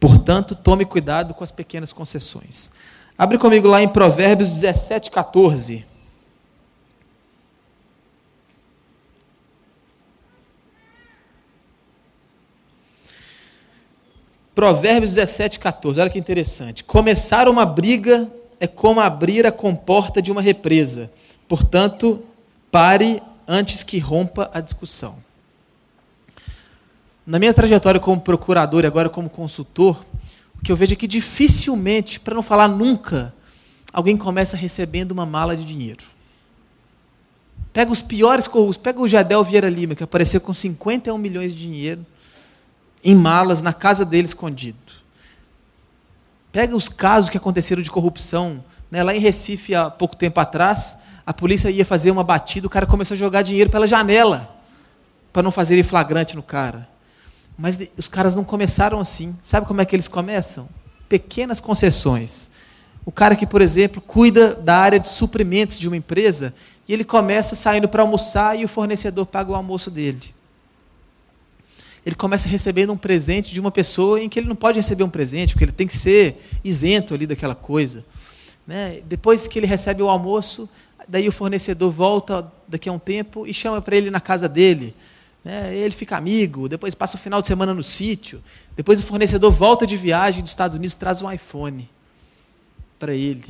Portanto, 0.00 0.54
tome 0.54 0.84
cuidado 0.84 1.34
com 1.34 1.44
as 1.44 1.50
pequenas 1.50 1.92
concessões. 1.92 2.70
Abre 3.16 3.38
comigo 3.38 3.66
lá 3.68 3.82
em 3.82 3.88
Provérbios 3.88 4.50
17, 4.50 5.10
14. 5.10 5.84
Provérbios 14.54 15.14
17, 15.14 15.58
14. 15.58 16.00
Olha 16.00 16.10
que 16.10 16.18
interessante. 16.18 16.82
Começar 16.82 17.48
uma 17.48 17.66
briga 17.66 18.26
é 18.58 18.66
como 18.66 19.00
abrir 19.00 19.46
a 19.46 19.52
comporta 19.52 20.22
de 20.22 20.32
uma 20.32 20.40
represa. 20.40 21.10
Portanto, 21.46 22.22
pare 22.70 23.22
antes 23.46 23.82
que 23.82 23.98
rompa 23.98 24.50
a 24.52 24.60
discussão. 24.60 25.25
Na 27.26 27.40
minha 27.40 27.52
trajetória 27.52 27.98
como 27.98 28.20
procurador 28.20 28.84
e 28.84 28.86
agora 28.86 29.08
como 29.08 29.28
consultor, 29.28 30.04
o 30.54 30.62
que 30.62 30.70
eu 30.70 30.76
vejo 30.76 30.92
é 30.92 30.96
que 30.96 31.08
dificilmente, 31.08 32.20
para 32.20 32.36
não 32.36 32.42
falar 32.42 32.68
nunca, 32.68 33.34
alguém 33.92 34.16
começa 34.16 34.56
recebendo 34.56 35.10
uma 35.10 35.26
mala 35.26 35.56
de 35.56 35.64
dinheiro. 35.64 36.04
Pega 37.72 37.90
os 37.90 38.00
piores 38.00 38.46
corruptos, 38.46 38.76
pega 38.76 39.00
o 39.00 39.08
Jadel 39.08 39.42
Vieira 39.42 39.68
Lima, 39.68 39.96
que 39.96 40.04
apareceu 40.04 40.40
com 40.40 40.54
51 40.54 41.18
milhões 41.18 41.52
de 41.52 41.58
dinheiro, 41.58 42.06
em 43.02 43.14
malas 43.14 43.60
na 43.60 43.72
casa 43.72 44.04
dele 44.04 44.28
escondido. 44.28 44.78
Pega 46.52 46.76
os 46.76 46.88
casos 46.88 47.28
que 47.28 47.36
aconteceram 47.36 47.82
de 47.82 47.90
corrupção. 47.90 48.64
Né? 48.90 49.02
Lá 49.02 49.14
em 49.14 49.18
Recife, 49.18 49.74
há 49.74 49.90
pouco 49.90 50.14
tempo 50.14 50.38
atrás, 50.38 50.96
a 51.26 51.34
polícia 51.34 51.70
ia 51.70 51.84
fazer 51.84 52.12
uma 52.12 52.22
batida, 52.22 52.68
o 52.68 52.70
cara 52.70 52.86
começou 52.86 53.16
a 53.16 53.18
jogar 53.18 53.42
dinheiro 53.42 53.68
pela 53.68 53.88
janela, 53.88 54.56
para 55.32 55.42
não 55.42 55.50
fazer 55.50 55.82
flagrante 55.82 56.36
no 56.36 56.42
cara. 56.42 56.88
Mas 57.56 57.78
os 57.96 58.08
caras 58.08 58.34
não 58.34 58.44
começaram 58.44 59.00
assim. 59.00 59.34
Sabe 59.42 59.66
como 59.66 59.80
é 59.80 59.84
que 59.84 59.96
eles 59.96 60.08
começam? 60.08 60.68
Pequenas 61.08 61.60
concessões. 61.60 62.48
O 63.04 63.12
cara 63.12 63.36
que, 63.36 63.46
por 63.46 63.62
exemplo, 63.62 64.02
cuida 64.02 64.54
da 64.54 64.76
área 64.76 64.98
de 64.98 65.08
suprimentos 65.08 65.78
de 65.78 65.86
uma 65.86 65.96
empresa, 65.96 66.52
e 66.88 66.92
ele 66.92 67.04
começa 67.04 67.54
saindo 67.54 67.88
para 67.88 68.02
almoçar 68.02 68.58
e 68.58 68.64
o 68.64 68.68
fornecedor 68.68 69.26
paga 69.26 69.50
o 69.50 69.54
almoço 69.54 69.90
dele. 69.90 70.34
ele 72.04 72.14
começa 72.14 72.48
recebendo 72.48 72.92
um 72.92 72.96
presente 72.96 73.52
de 73.52 73.58
uma 73.58 73.72
pessoa 73.72 74.20
em 74.20 74.28
que 74.28 74.38
ele 74.38 74.46
não 74.46 74.54
pode 74.54 74.78
receber 74.78 75.02
um 75.02 75.10
presente, 75.10 75.54
porque 75.54 75.64
ele 75.64 75.72
tem 75.72 75.88
que 75.88 75.96
ser 75.96 76.40
isento 76.62 77.12
ali 77.12 77.26
daquela 77.26 77.54
coisa. 77.56 78.04
Né? 78.64 79.00
Depois 79.04 79.48
que 79.48 79.58
ele 79.58 79.66
recebe 79.66 80.02
o 80.02 80.08
almoço, 80.08 80.68
daí 81.08 81.28
o 81.28 81.32
fornecedor 81.32 81.90
volta 81.90 82.52
daqui 82.68 82.88
a 82.88 82.92
um 82.92 82.98
tempo 82.98 83.44
e 83.44 83.52
chama 83.52 83.82
para 83.82 83.96
ele 83.96 84.08
na 84.08 84.20
casa 84.20 84.48
dele. 84.48 84.94
Né? 85.46 85.76
Ele 85.76 85.94
fica 85.94 86.16
amigo, 86.16 86.68
depois 86.68 86.92
passa 86.92 87.16
o 87.16 87.20
final 87.20 87.40
de 87.40 87.46
semana 87.46 87.72
no 87.72 87.80
sítio. 87.80 88.42
Depois 88.74 88.98
o 88.98 89.04
fornecedor 89.04 89.52
volta 89.52 89.86
de 89.86 89.96
viagem 89.96 90.42
dos 90.42 90.50
Estados 90.50 90.76
Unidos 90.76 90.94
traz 90.96 91.22
um 91.22 91.30
iPhone 91.30 91.88
para 92.98 93.14
ele. 93.14 93.44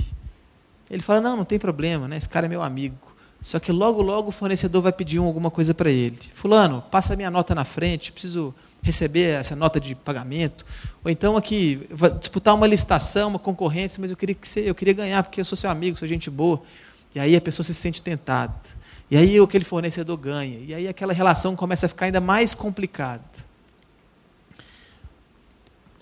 Ele 0.91 1.01
fala: 1.01 1.23
Não, 1.23 1.39
não 1.39 1.45
tem 1.47 1.59
problema, 1.59 2.07
né? 2.07 2.19
esse 2.19 2.29
cara 2.29 2.45
é 2.45 2.51
meu 2.51 2.63
amigo. 2.63 2.99
Só 3.41 3.59
que 3.59 3.73
logo, 3.73 4.03
logo 4.03 4.29
o 4.29 4.31
fornecedor 4.31 4.83
vai 4.83 4.93
pedir 4.93 5.21
alguma 5.21 5.51
coisa 5.51 5.73
para 5.73 5.91
ele. 5.91 6.19
Fulano, 6.35 6.85
passa 6.91 7.15
a 7.15 7.17
minha 7.17 7.31
nota 7.31 7.55
na 7.55 7.65
frente, 7.65 8.13
preciso 8.13 8.55
receber 8.83 9.41
essa 9.41 9.57
nota 9.57 9.81
de 9.81 9.95
pagamento. 9.95 10.67
Ou 11.03 11.11
então 11.11 11.35
aqui, 11.35 11.89
disputar 12.21 12.55
uma 12.55 12.67
licitação, 12.67 13.31
uma 13.31 13.39
concorrência, 13.39 14.03
mas 14.03 14.11
eu 14.11 14.19
queria, 14.19 14.35
que 14.35 14.47
você, 14.47 14.69
eu 14.69 14.75
queria 14.75 14.93
ganhar 14.93 15.23
porque 15.23 15.41
eu 15.41 15.47
sou 15.47 15.57
seu 15.57 15.71
amigo, 15.71 15.97
sou 15.97 16.07
gente 16.07 16.29
boa. 16.29 16.61
E 17.15 17.19
aí 17.19 17.35
a 17.35 17.41
pessoa 17.41 17.65
se 17.65 17.73
sente 17.73 18.03
tentada. 18.03 18.53
E 19.11 19.17
aí 19.17 19.39
aquele 19.39 19.65
fornecedor 19.65 20.17
ganha. 20.17 20.59
E 20.59 20.75
aí 20.75 20.89
aquela 20.89 21.13
relação 21.13 21.55
começa 21.55 21.87
a 21.87 21.89
ficar 21.89 22.07
ainda 22.07 22.21
mais 22.21 22.55
complicada. 22.55 23.23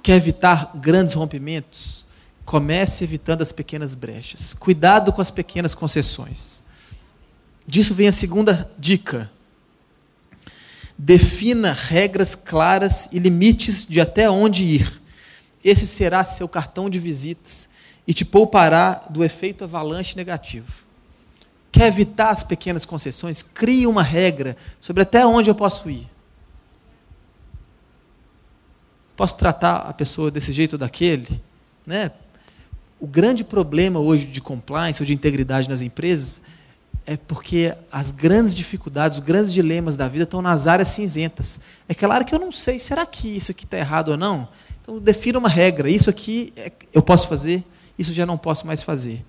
Quer 0.02 0.16
evitar 0.16 0.72
grandes 0.76 1.14
rompimentos? 1.14 2.04
Comece 2.44 3.04
evitando 3.04 3.42
as 3.42 3.52
pequenas 3.52 3.94
brechas. 3.94 4.52
Cuidado 4.54 5.12
com 5.12 5.20
as 5.20 5.30
pequenas 5.30 5.74
concessões. 5.74 6.62
Disso 7.66 7.94
vem 7.94 8.08
a 8.08 8.12
segunda 8.12 8.70
dica. 8.78 9.30
Defina 10.96 11.72
regras 11.72 12.34
claras 12.34 13.08
e 13.10 13.18
limites 13.18 13.86
de 13.86 14.00
até 14.00 14.30
onde 14.30 14.64
ir. 14.64 15.00
Esse 15.64 15.86
será 15.86 16.22
seu 16.22 16.46
cartão 16.46 16.90
de 16.90 16.98
visitas 16.98 17.68
e 18.06 18.12
te 18.12 18.24
poupará 18.24 19.06
do 19.08 19.24
efeito 19.24 19.64
avalanche 19.64 20.16
negativo. 20.16 20.83
Quer 21.74 21.88
evitar 21.88 22.30
as 22.30 22.44
pequenas 22.44 22.84
concessões? 22.84 23.42
Crie 23.42 23.84
uma 23.84 24.00
regra 24.00 24.56
sobre 24.80 25.02
até 25.02 25.26
onde 25.26 25.50
eu 25.50 25.56
posso 25.56 25.90
ir. 25.90 26.08
Posso 29.16 29.36
tratar 29.36 29.78
a 29.78 29.92
pessoa 29.92 30.30
desse 30.30 30.52
jeito 30.52 30.74
ou 30.74 30.78
daquele? 30.78 31.42
Né? 31.84 32.12
O 33.00 33.08
grande 33.08 33.42
problema 33.42 33.98
hoje 33.98 34.24
de 34.24 34.40
compliance 34.40 35.02
ou 35.02 35.06
de 35.06 35.12
integridade 35.12 35.68
nas 35.68 35.80
empresas 35.80 36.42
é 37.04 37.16
porque 37.16 37.74
as 37.90 38.12
grandes 38.12 38.54
dificuldades, 38.54 39.18
os 39.18 39.24
grandes 39.24 39.52
dilemas 39.52 39.96
da 39.96 40.06
vida 40.06 40.22
estão 40.22 40.40
nas 40.40 40.68
áreas 40.68 40.90
cinzentas. 40.90 41.58
É 41.88 41.94
claro 41.94 42.24
que 42.24 42.32
eu 42.32 42.38
não 42.38 42.52
sei, 42.52 42.78
será 42.78 43.04
que 43.04 43.36
isso 43.36 43.50
aqui 43.50 43.64
está 43.64 43.78
errado 43.78 44.10
ou 44.10 44.16
não? 44.16 44.46
Então, 44.80 45.00
defina 45.00 45.40
uma 45.40 45.48
regra. 45.48 45.90
Isso 45.90 46.08
aqui 46.08 46.52
é, 46.56 46.70
eu 46.92 47.02
posso 47.02 47.26
fazer, 47.26 47.64
isso 47.98 48.12
já 48.12 48.24
não 48.24 48.38
posso 48.38 48.64
mais 48.64 48.80
fazer. 48.80 49.24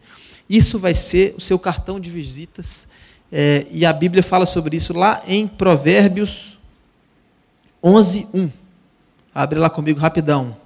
Isso 0.49 0.77
vai 0.79 0.93
ser 0.93 1.35
o 1.37 1.41
seu 1.41 1.57
cartão 1.57 1.99
de 1.99 2.09
visitas. 2.09 2.87
É, 3.31 3.65
e 3.71 3.85
a 3.85 3.91
Bíblia 3.91 4.23
fala 4.23 4.45
sobre 4.45 4.77
isso 4.77 4.93
lá 4.93 5.23
em 5.27 5.47
Provérbios 5.47 6.57
11, 7.83 8.27
1. 8.33 8.49
Abre 9.33 9.59
lá 9.59 9.69
comigo 9.69 9.99
rapidão. 9.99 10.57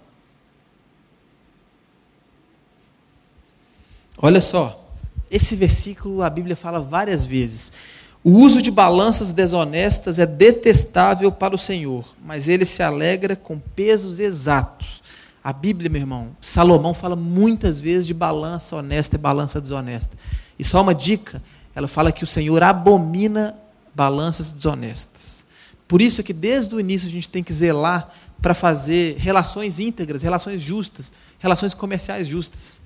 Olha 4.17 4.41
só. 4.41 4.75
Esse 5.29 5.55
versículo 5.55 6.21
a 6.23 6.29
Bíblia 6.29 6.55
fala 6.55 6.79
várias 6.79 7.25
vezes. 7.25 7.71
O 8.23 8.31
uso 8.31 8.61
de 8.61 8.71
balanças 8.71 9.31
desonestas 9.31 10.19
é 10.19 10.25
detestável 10.25 11.31
para 11.31 11.55
o 11.55 11.59
Senhor, 11.59 12.05
mas 12.23 12.47
ele 12.47 12.65
se 12.65 12.83
alegra 12.83 13.35
com 13.35 13.57
pesos 13.59 14.19
exatos. 14.19 14.98
A 15.43 15.53
Bíblia, 15.53 15.89
meu 15.89 16.01
irmão, 16.01 16.35
Salomão 16.41 16.93
fala 16.93 17.15
muitas 17.15 17.79
vezes 17.79 18.05
de 18.05 18.13
balança 18.13 18.75
honesta 18.75 19.15
e 19.15 19.19
balança 19.19 19.61
desonesta. 19.61 20.17
E 20.57 20.65
só 20.65 20.81
uma 20.81 20.93
dica, 20.93 21.41
ela 21.73 21.87
fala 21.87 22.11
que 22.11 22.23
o 22.23 22.27
Senhor 22.27 22.61
abomina 22.61 23.55
balanças 23.95 24.49
desonestas. 24.49 25.45
Por 25.87 26.01
isso 26.01 26.21
é 26.21 26.23
que 26.23 26.33
desde 26.33 26.75
o 26.75 26.79
início 26.79 27.07
a 27.07 27.11
gente 27.11 27.29
tem 27.29 27.43
que 27.43 27.53
zelar 27.53 28.13
para 28.41 28.53
fazer 28.53 29.17
relações 29.17 29.79
íntegras, 29.79 30.21
relações 30.21 30.61
justas, 30.61 31.11
relações 31.39 31.73
comerciais 31.73 32.27
justas. 32.27 32.79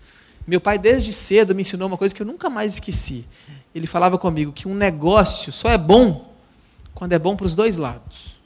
Meu 0.45 0.61
pai, 0.61 0.77
desde 0.77 1.11
cedo, 1.11 1.55
me 1.55 1.61
ensinou 1.61 1.87
uma 1.87 1.97
coisa 1.97 2.13
que 2.13 2.21
eu 2.21 2.25
nunca 2.25 2.49
mais 2.49 2.75
esqueci. 2.75 3.25
Ele 3.73 3.87
falava 3.87 4.17
comigo 4.17 4.51
que 4.51 4.67
um 4.67 4.75
negócio 4.75 5.51
só 5.51 5.69
é 5.69 5.77
bom 5.77 6.33
quando 6.93 7.13
é 7.13 7.19
bom 7.19 7.35
para 7.35 7.47
os 7.47 7.55
dois 7.55 7.77
lados. 7.77 8.37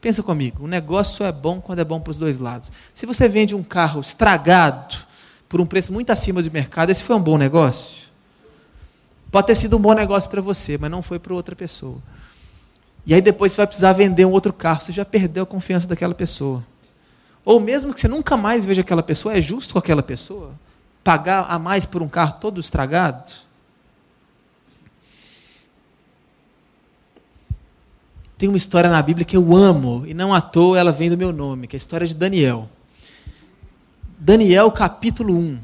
Pensa 0.00 0.22
comigo, 0.22 0.64
um 0.64 0.66
negócio 0.66 1.26
é 1.26 1.32
bom 1.32 1.60
quando 1.60 1.80
é 1.80 1.84
bom 1.84 2.00
para 2.00 2.10
os 2.10 2.16
dois 2.16 2.38
lados. 2.38 2.72
Se 2.94 3.04
você 3.04 3.28
vende 3.28 3.54
um 3.54 3.62
carro 3.62 4.00
estragado 4.00 4.96
por 5.48 5.60
um 5.60 5.66
preço 5.66 5.92
muito 5.92 6.10
acima 6.10 6.42
do 6.42 6.50
mercado, 6.50 6.90
esse 6.90 7.02
foi 7.02 7.14
um 7.16 7.20
bom 7.20 7.36
negócio? 7.36 8.08
Pode 9.30 9.46
ter 9.46 9.54
sido 9.54 9.76
um 9.76 9.80
bom 9.80 9.92
negócio 9.92 10.30
para 10.30 10.40
você, 10.40 10.78
mas 10.78 10.90
não 10.90 11.02
foi 11.02 11.18
para 11.18 11.34
outra 11.34 11.54
pessoa. 11.54 11.98
E 13.06 13.14
aí 13.14 13.20
depois 13.20 13.52
você 13.52 13.58
vai 13.58 13.66
precisar 13.66 13.92
vender 13.92 14.24
um 14.24 14.30
outro 14.30 14.52
carro, 14.52 14.80
você 14.80 14.92
já 14.92 15.04
perdeu 15.04 15.42
a 15.42 15.46
confiança 15.46 15.86
daquela 15.86 16.14
pessoa. 16.14 16.64
Ou 17.44 17.60
mesmo 17.60 17.92
que 17.92 18.00
você 18.00 18.08
nunca 18.08 18.36
mais 18.36 18.64
veja 18.64 18.80
aquela 18.80 19.02
pessoa, 19.02 19.36
é 19.36 19.40
justo 19.40 19.74
com 19.74 19.78
aquela 19.78 20.02
pessoa? 20.02 20.52
Pagar 21.04 21.46
a 21.48 21.58
mais 21.58 21.84
por 21.84 22.02
um 22.02 22.08
carro 22.08 22.34
todo 22.40 22.60
estragado? 22.60 23.32
Tem 28.40 28.48
uma 28.48 28.56
história 28.56 28.88
na 28.88 29.02
Bíblia 29.02 29.26
que 29.26 29.36
eu 29.36 29.54
amo, 29.54 30.02
e 30.06 30.14
não 30.14 30.32
à 30.32 30.40
toa 30.40 30.78
ela 30.78 30.90
vem 30.90 31.10
do 31.10 31.18
meu 31.18 31.30
nome, 31.30 31.66
que 31.66 31.76
é 31.76 31.76
a 31.76 31.84
história 31.84 32.06
de 32.06 32.14
Daniel. 32.14 32.70
Daniel, 34.18 34.70
capítulo 34.70 35.36
1, 35.36 35.58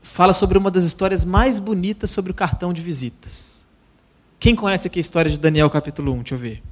fala 0.00 0.32
sobre 0.32 0.56
uma 0.56 0.70
das 0.70 0.84
histórias 0.84 1.24
mais 1.24 1.58
bonitas 1.58 2.12
sobre 2.12 2.30
o 2.30 2.34
cartão 2.34 2.72
de 2.72 2.80
visitas. 2.80 3.64
Quem 4.38 4.54
conhece 4.54 4.86
aqui 4.86 5.00
a 5.00 5.02
história 5.02 5.28
de 5.28 5.36
Daniel, 5.36 5.68
capítulo 5.68 6.12
1? 6.12 6.16
Deixa 6.18 6.34
eu 6.36 6.38
ver. 6.38 6.62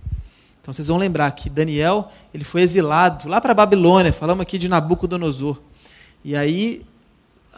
Então 0.62 0.72
vocês 0.72 0.86
vão 0.86 0.96
lembrar 0.96 1.28
que 1.32 1.50
Daniel 1.50 2.12
ele 2.32 2.44
foi 2.44 2.62
exilado 2.62 3.28
lá 3.28 3.40
para 3.40 3.50
a 3.50 3.54
Babilônia, 3.54 4.12
falamos 4.12 4.42
aqui 4.42 4.56
de 4.56 4.68
Nabucodonosor. 4.68 5.60
E 6.24 6.36
aí 6.36 6.86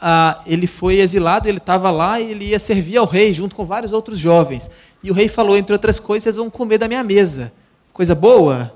ah, 0.00 0.42
ele 0.46 0.66
foi 0.66 0.98
exilado, 0.98 1.46
ele 1.46 1.58
estava 1.58 1.90
lá 1.90 2.18
e 2.18 2.30
ele 2.30 2.46
ia 2.46 2.58
servir 2.58 2.96
ao 2.96 3.04
rei 3.04 3.34
junto 3.34 3.54
com 3.54 3.66
vários 3.66 3.92
outros 3.92 4.18
jovens. 4.18 4.70
E 5.02 5.10
o 5.10 5.14
rei 5.14 5.28
falou, 5.28 5.58
entre 5.58 5.74
outras 5.74 6.00
coisas, 6.00 6.22
vocês 6.22 6.36
vão 6.36 6.48
comer 6.48 6.78
da 6.78 6.88
minha 6.88 7.04
mesa. 7.04 7.52
Coisa 7.92 8.14
boa? 8.14 8.72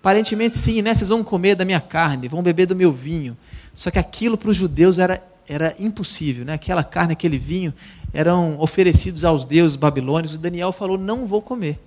Aparentemente 0.00 0.56
sim, 0.56 0.82
né? 0.82 0.94
Vocês 0.94 1.08
vão 1.08 1.24
comer 1.24 1.54
da 1.54 1.64
minha 1.64 1.80
carne, 1.80 2.28
vão 2.28 2.42
beber 2.42 2.66
do 2.66 2.76
meu 2.76 2.92
vinho. 2.92 3.36
Só 3.74 3.90
que 3.90 3.98
aquilo 3.98 4.38
para 4.38 4.50
os 4.50 4.56
judeus 4.56 4.98
era, 4.98 5.22
era 5.48 5.74
impossível, 5.78 6.44
né? 6.44 6.54
Aquela 6.54 6.84
carne, 6.84 7.12
aquele 7.12 7.38
vinho 7.38 7.74
eram 8.12 8.58
oferecidos 8.60 9.24
aos 9.24 9.44
deuses 9.44 9.76
babilônicos. 9.76 10.36
E 10.36 10.38
Daniel 10.38 10.72
falou: 10.72 10.96
não 10.96 11.26
vou 11.26 11.42
comer. 11.42 11.78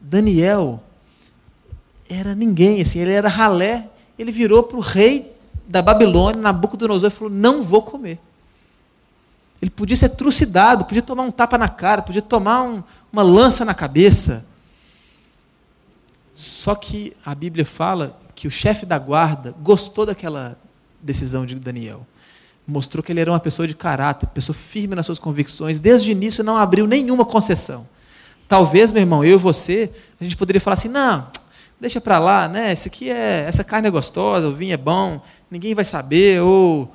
Daniel 0.00 0.82
era 2.08 2.34
ninguém, 2.34 2.80
assim, 2.80 3.00
ele 3.00 3.12
era 3.12 3.28
ralé. 3.28 3.88
Ele 4.18 4.32
virou 4.32 4.62
para 4.62 4.76
o 4.76 4.80
rei 4.80 5.32
da 5.68 5.82
Babilônia, 5.82 6.40
Nabucodonosor, 6.40 7.08
e 7.08 7.12
falou: 7.12 7.32
Não 7.32 7.62
vou 7.62 7.82
comer. 7.82 8.18
Ele 9.60 9.70
podia 9.70 9.96
ser 9.96 10.10
trucidado, 10.10 10.84
podia 10.84 11.02
tomar 11.02 11.24
um 11.24 11.30
tapa 11.30 11.58
na 11.58 11.68
cara, 11.68 12.02
podia 12.02 12.22
tomar 12.22 12.62
um, 12.62 12.82
uma 13.12 13.22
lança 13.22 13.64
na 13.64 13.74
cabeça. 13.74 14.46
Só 16.38 16.76
que 16.76 17.16
a 17.26 17.34
Bíblia 17.34 17.66
fala 17.66 18.16
que 18.32 18.46
o 18.46 18.50
chefe 18.50 18.86
da 18.86 18.96
guarda 18.96 19.52
gostou 19.60 20.06
daquela 20.06 20.56
decisão 21.02 21.44
de 21.44 21.56
Daniel. 21.56 22.06
Mostrou 22.64 23.02
que 23.02 23.10
ele 23.10 23.18
era 23.18 23.32
uma 23.32 23.40
pessoa 23.40 23.66
de 23.66 23.74
caráter, 23.74 24.28
pessoa 24.28 24.54
firme 24.54 24.94
nas 24.94 25.04
suas 25.04 25.18
convicções. 25.18 25.80
Desde 25.80 26.08
o 26.08 26.12
início 26.12 26.44
não 26.44 26.56
abriu 26.56 26.86
nenhuma 26.86 27.24
concessão. 27.24 27.88
Talvez, 28.46 28.92
meu 28.92 29.02
irmão, 29.02 29.24
eu 29.24 29.34
e 29.34 29.36
você, 29.36 29.90
a 30.20 30.22
gente 30.22 30.36
poderia 30.36 30.60
falar 30.60 30.74
assim: 30.74 30.86
não, 30.86 31.26
deixa 31.80 32.00
para 32.00 32.20
lá, 32.20 32.46
né? 32.46 32.72
Esse 32.72 32.86
aqui 32.86 33.10
é, 33.10 33.44
essa 33.48 33.64
carne 33.64 33.88
é 33.88 33.90
gostosa, 33.90 34.46
o 34.46 34.54
vinho 34.54 34.74
é 34.74 34.76
bom, 34.76 35.20
ninguém 35.50 35.74
vai 35.74 35.84
saber, 35.84 36.40
ou 36.40 36.94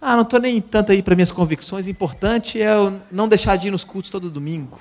ah, 0.00 0.14
não 0.14 0.22
estou 0.22 0.40
nem 0.40 0.58
tanto 0.58 0.90
aí 0.90 1.02
para 1.02 1.14
minhas 1.14 1.30
convicções, 1.30 1.86
o 1.86 1.90
importante 1.90 2.62
é 2.62 2.72
eu 2.72 2.98
não 3.12 3.28
deixar 3.28 3.56
de 3.56 3.68
ir 3.68 3.72
nos 3.72 3.84
cultos 3.84 4.10
todo 4.10 4.30
domingo. 4.30 4.80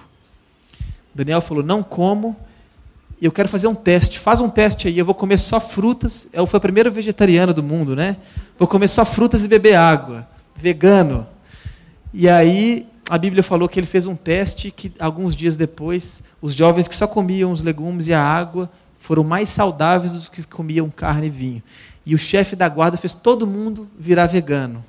Daniel 1.14 1.42
falou: 1.42 1.62
não 1.62 1.84
como, 1.84 2.38
e 3.22 3.26
eu 3.26 3.32
quero 3.32 3.50
fazer 3.50 3.68
um 3.68 3.76
teste. 3.76 4.20
Faz 4.20 4.40
um 4.40 4.50
teste 4.50 4.88
aí, 4.88 4.98
eu 4.98 5.06
vou 5.06 5.16
comer 5.16 5.38
só 5.38 5.60
frutas. 5.60 6.28
Eu 6.32 6.48
fui 6.48 6.58
o 6.58 6.62
primeiro 6.62 6.92
vegetariano 6.92 7.54
do 7.54 7.62
mundo, 7.62 7.96
né? 7.96 8.18
Vou 8.58 8.68
comer 8.68 8.88
só 8.88 9.04
frutas 9.04 9.44
e 9.44 9.48
beber 9.48 9.76
água, 9.76 10.28
vegano. 10.56 11.28
E 12.14 12.30
aí 12.30 12.88
a 13.10 13.18
Bíblia 13.18 13.44
falou 13.44 13.68
que 13.68 13.80
ele 13.80 13.88
fez 13.88 14.06
um 14.06 14.16
teste 14.16 14.72
que 14.72 14.94
alguns 15.00 15.36
dias 15.36 15.58
depois, 15.58 16.24
os 16.42 16.54
jovens 16.54 16.88
que 16.88 16.96
só 16.96 17.08
comiam 17.08 17.52
os 17.52 17.62
legumes 17.62 18.08
e 18.08 18.14
a 18.14 18.24
água 18.24 18.70
foram 19.00 19.24
mais 19.24 19.50
saudáveis 19.50 20.12
dos 20.12 20.30
que 20.30 20.46
comiam 20.46 20.90
carne 20.90 21.28
e 21.28 21.30
vinho. 21.30 21.64
E 22.06 22.16
o 22.16 22.20
chefe 22.20 22.56
da 22.56 22.70
guarda 22.70 22.98
fez 22.98 23.14
todo 23.14 23.48
mundo 23.48 23.90
virar 23.98 24.28
vegano. 24.28 24.84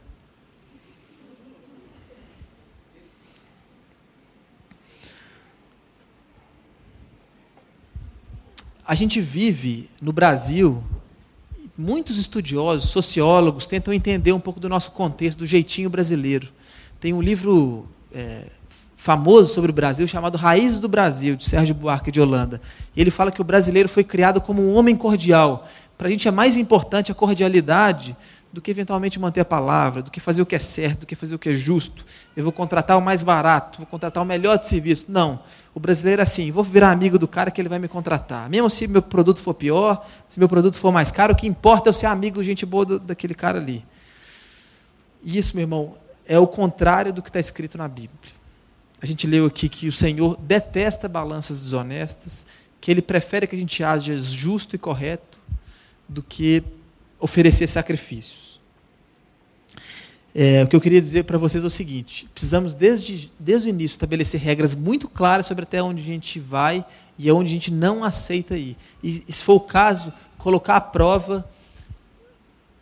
A 8.90 8.94
gente 8.96 9.20
vive 9.20 9.88
no 10.02 10.12
Brasil, 10.12 10.82
muitos 11.78 12.18
estudiosos, 12.18 12.90
sociólogos, 12.90 13.64
tentam 13.64 13.94
entender 13.94 14.32
um 14.32 14.40
pouco 14.40 14.58
do 14.58 14.68
nosso 14.68 14.90
contexto, 14.90 15.38
do 15.38 15.46
jeitinho 15.46 15.88
brasileiro. 15.88 16.48
Tem 16.98 17.12
um 17.12 17.22
livro 17.22 17.86
é, 18.12 18.46
famoso 18.96 19.54
sobre 19.54 19.70
o 19.70 19.72
Brasil 19.72 20.08
chamado 20.08 20.36
Raízes 20.36 20.80
do 20.80 20.88
Brasil, 20.88 21.36
de 21.36 21.44
Sérgio 21.44 21.72
Buarque 21.72 22.10
de 22.10 22.20
Holanda. 22.20 22.60
Ele 22.96 23.12
fala 23.12 23.30
que 23.30 23.40
o 23.40 23.44
brasileiro 23.44 23.88
foi 23.88 24.02
criado 24.02 24.40
como 24.40 24.60
um 24.60 24.74
homem 24.74 24.96
cordial. 24.96 25.68
Para 25.96 26.08
a 26.08 26.10
gente 26.10 26.26
é 26.26 26.32
mais 26.32 26.56
importante 26.56 27.12
a 27.12 27.14
cordialidade 27.14 28.16
do 28.52 28.60
que 28.60 28.70
eventualmente 28.70 29.18
manter 29.20 29.40
a 29.40 29.44
palavra, 29.44 30.02
do 30.02 30.10
que 30.10 30.18
fazer 30.18 30.42
o 30.42 30.46
que 30.46 30.56
é 30.56 30.58
certo, 30.58 31.00
do 31.00 31.06
que 31.06 31.14
fazer 31.14 31.34
o 31.34 31.38
que 31.38 31.50
é 31.50 31.54
justo. 31.54 32.04
Eu 32.36 32.42
vou 32.42 32.52
contratar 32.52 32.98
o 32.98 33.00
mais 33.00 33.22
barato, 33.22 33.78
vou 33.78 33.86
contratar 33.86 34.22
o 34.22 34.26
melhor 34.26 34.58
de 34.58 34.66
serviço. 34.66 35.06
Não. 35.08 35.40
O 35.72 35.78
brasileiro 35.78 36.20
é 36.20 36.24
assim, 36.24 36.50
vou 36.50 36.64
virar 36.64 36.90
amigo 36.90 37.16
do 37.16 37.28
cara 37.28 37.50
que 37.50 37.60
ele 37.60 37.68
vai 37.68 37.78
me 37.78 37.86
contratar. 37.86 38.50
Mesmo 38.50 38.68
se 38.68 38.88
meu 38.88 39.02
produto 39.02 39.40
for 39.40 39.54
pior, 39.54 40.04
se 40.28 40.38
meu 40.40 40.48
produto 40.48 40.76
for 40.76 40.90
mais 40.90 41.12
caro, 41.12 41.32
o 41.32 41.36
que 41.36 41.46
importa 41.46 41.88
é 41.88 41.90
eu 41.90 41.94
ser 41.94 42.06
amigo, 42.06 42.42
gente 42.42 42.66
boa 42.66 42.84
do, 42.84 42.98
daquele 42.98 43.34
cara 43.34 43.58
ali. 43.58 43.84
E 45.22 45.38
isso, 45.38 45.54
meu 45.54 45.62
irmão, 45.62 45.94
é 46.26 46.38
o 46.38 46.46
contrário 46.46 47.12
do 47.12 47.22
que 47.22 47.28
está 47.28 47.38
escrito 47.38 47.78
na 47.78 47.86
Bíblia. 47.86 48.32
A 49.00 49.06
gente 49.06 49.26
leu 49.26 49.46
aqui 49.46 49.68
que 49.68 49.86
o 49.86 49.92
Senhor 49.92 50.36
detesta 50.40 51.08
balanças 51.08 51.60
desonestas, 51.60 52.44
que 52.80 52.90
ele 52.90 53.00
prefere 53.00 53.46
que 53.46 53.54
a 53.54 53.58
gente 53.58 53.84
haja 53.84 54.18
justo 54.18 54.74
e 54.74 54.78
correto 54.78 55.38
do 56.08 56.22
que 56.22 56.64
oferecer 57.20 57.66
sacrifícios. 57.66 58.58
É, 60.34 60.62
o 60.62 60.68
que 60.68 60.76
eu 60.76 60.80
queria 60.80 61.00
dizer 61.00 61.24
para 61.24 61.38
vocês 61.38 61.64
é 61.64 61.66
o 61.66 61.70
seguinte: 61.70 62.28
precisamos, 62.32 62.72
desde, 62.72 63.30
desde 63.38 63.68
o 63.68 63.70
início, 63.70 63.94
estabelecer 63.94 64.40
regras 64.40 64.74
muito 64.74 65.08
claras 65.08 65.46
sobre 65.46 65.64
até 65.64 65.82
onde 65.82 66.02
a 66.02 66.06
gente 66.06 66.38
vai 66.38 66.84
e 67.18 67.28
aonde 67.28 67.50
a 67.50 67.54
gente 67.54 67.70
não 67.70 68.04
aceita 68.04 68.56
ir. 68.56 68.76
E, 69.02 69.24
se 69.28 69.42
for 69.42 69.54
o 69.54 69.60
caso, 69.60 70.12
colocar 70.38 70.76
à 70.76 70.80
prova 70.80 71.48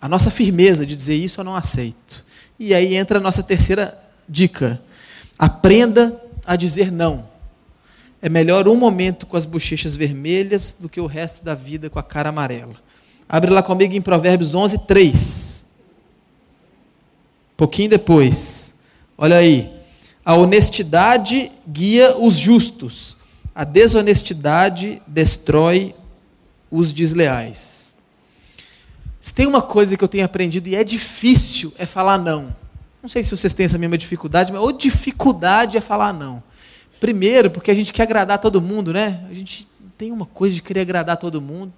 a 0.01 0.09
nossa 0.09 0.31
firmeza 0.31 0.87
de 0.87 0.95
dizer 0.95 1.17
isso 1.17 1.41
eu 1.41 1.45
não 1.45 1.57
aceito. 1.57 2.25
E 2.59 2.73
aí 2.75 2.95
entra 2.95 3.19
a 3.19 3.21
nossa 3.21 3.43
terceira 3.43 3.99
dica: 4.29 4.81
aprenda 5.39 6.21
a 6.45 6.55
dizer 6.55 6.93
não. 6.93 7.27
É 8.21 8.29
melhor 8.29 8.67
um 8.69 8.77
momento 8.77 9.27
com 9.27 9.37
as 9.37 9.47
bochechas 9.47 9.97
vermelhas 9.97 10.77
do 10.79 10.89
que 10.89 11.01
o 11.01 11.07
resto 11.07 11.45
da 11.45 11.55
vida 11.55 11.89
com 11.89 11.99
a 11.99 12.03
cara 12.03 12.29
amarela. 12.29 12.75
Abre 13.29 13.51
lá 13.51 13.63
comigo 13.63 13.95
em 13.95 14.01
Provérbios 14.01 14.55
11, 14.55 14.87
3. 14.87 15.67
Pouquinho 17.57 17.91
depois. 17.91 18.75
Olha 19.17 19.37
aí. 19.37 19.71
A 20.25 20.35
honestidade 20.35 21.51
guia 21.67 22.17
os 22.17 22.37
justos, 22.37 23.17
a 23.55 23.65
desonestidade 23.65 25.03
destrói 25.07 25.95
os 26.71 26.93
desleais. 26.93 27.95
Se 29.21 29.33
tem 29.33 29.47
uma 29.47 29.63
coisa 29.63 29.97
que 29.97 30.05
eu 30.05 30.09
tenho 30.09 30.25
aprendido 30.25 30.69
e 30.69 30.77
é 30.77 30.85
difícil, 30.85 31.73
é 31.79 31.85
falar 31.85 32.19
não. 32.19 32.55
Não 33.03 33.09
sei 33.09 33.25
se 33.25 33.31
vocês 33.31 33.53
têm 33.53 33.67
essa 33.67 33.79
mesma 33.79 33.97
dificuldade, 33.99 34.53
mas 34.53 34.61
ou 34.61 34.73
dificuldade 34.73 35.77
é 35.77 35.81
falar 35.81 36.13
não. 36.13 36.43
Primeiro, 37.01 37.51
porque 37.51 37.71
a 37.71 37.75
gente 37.75 37.93
quer 37.93 38.03
agradar 38.03 38.39
todo 38.39 38.61
mundo, 38.61 38.93
né? 38.93 39.25
A 39.31 39.35
gente 39.35 39.67
tem 39.97 40.13
uma 40.13 40.27
coisa 40.27 40.55
de 40.55 40.63
querer 40.63 40.81
agradar 40.81 41.17
todo 41.17 41.41
mundo. 41.41 41.73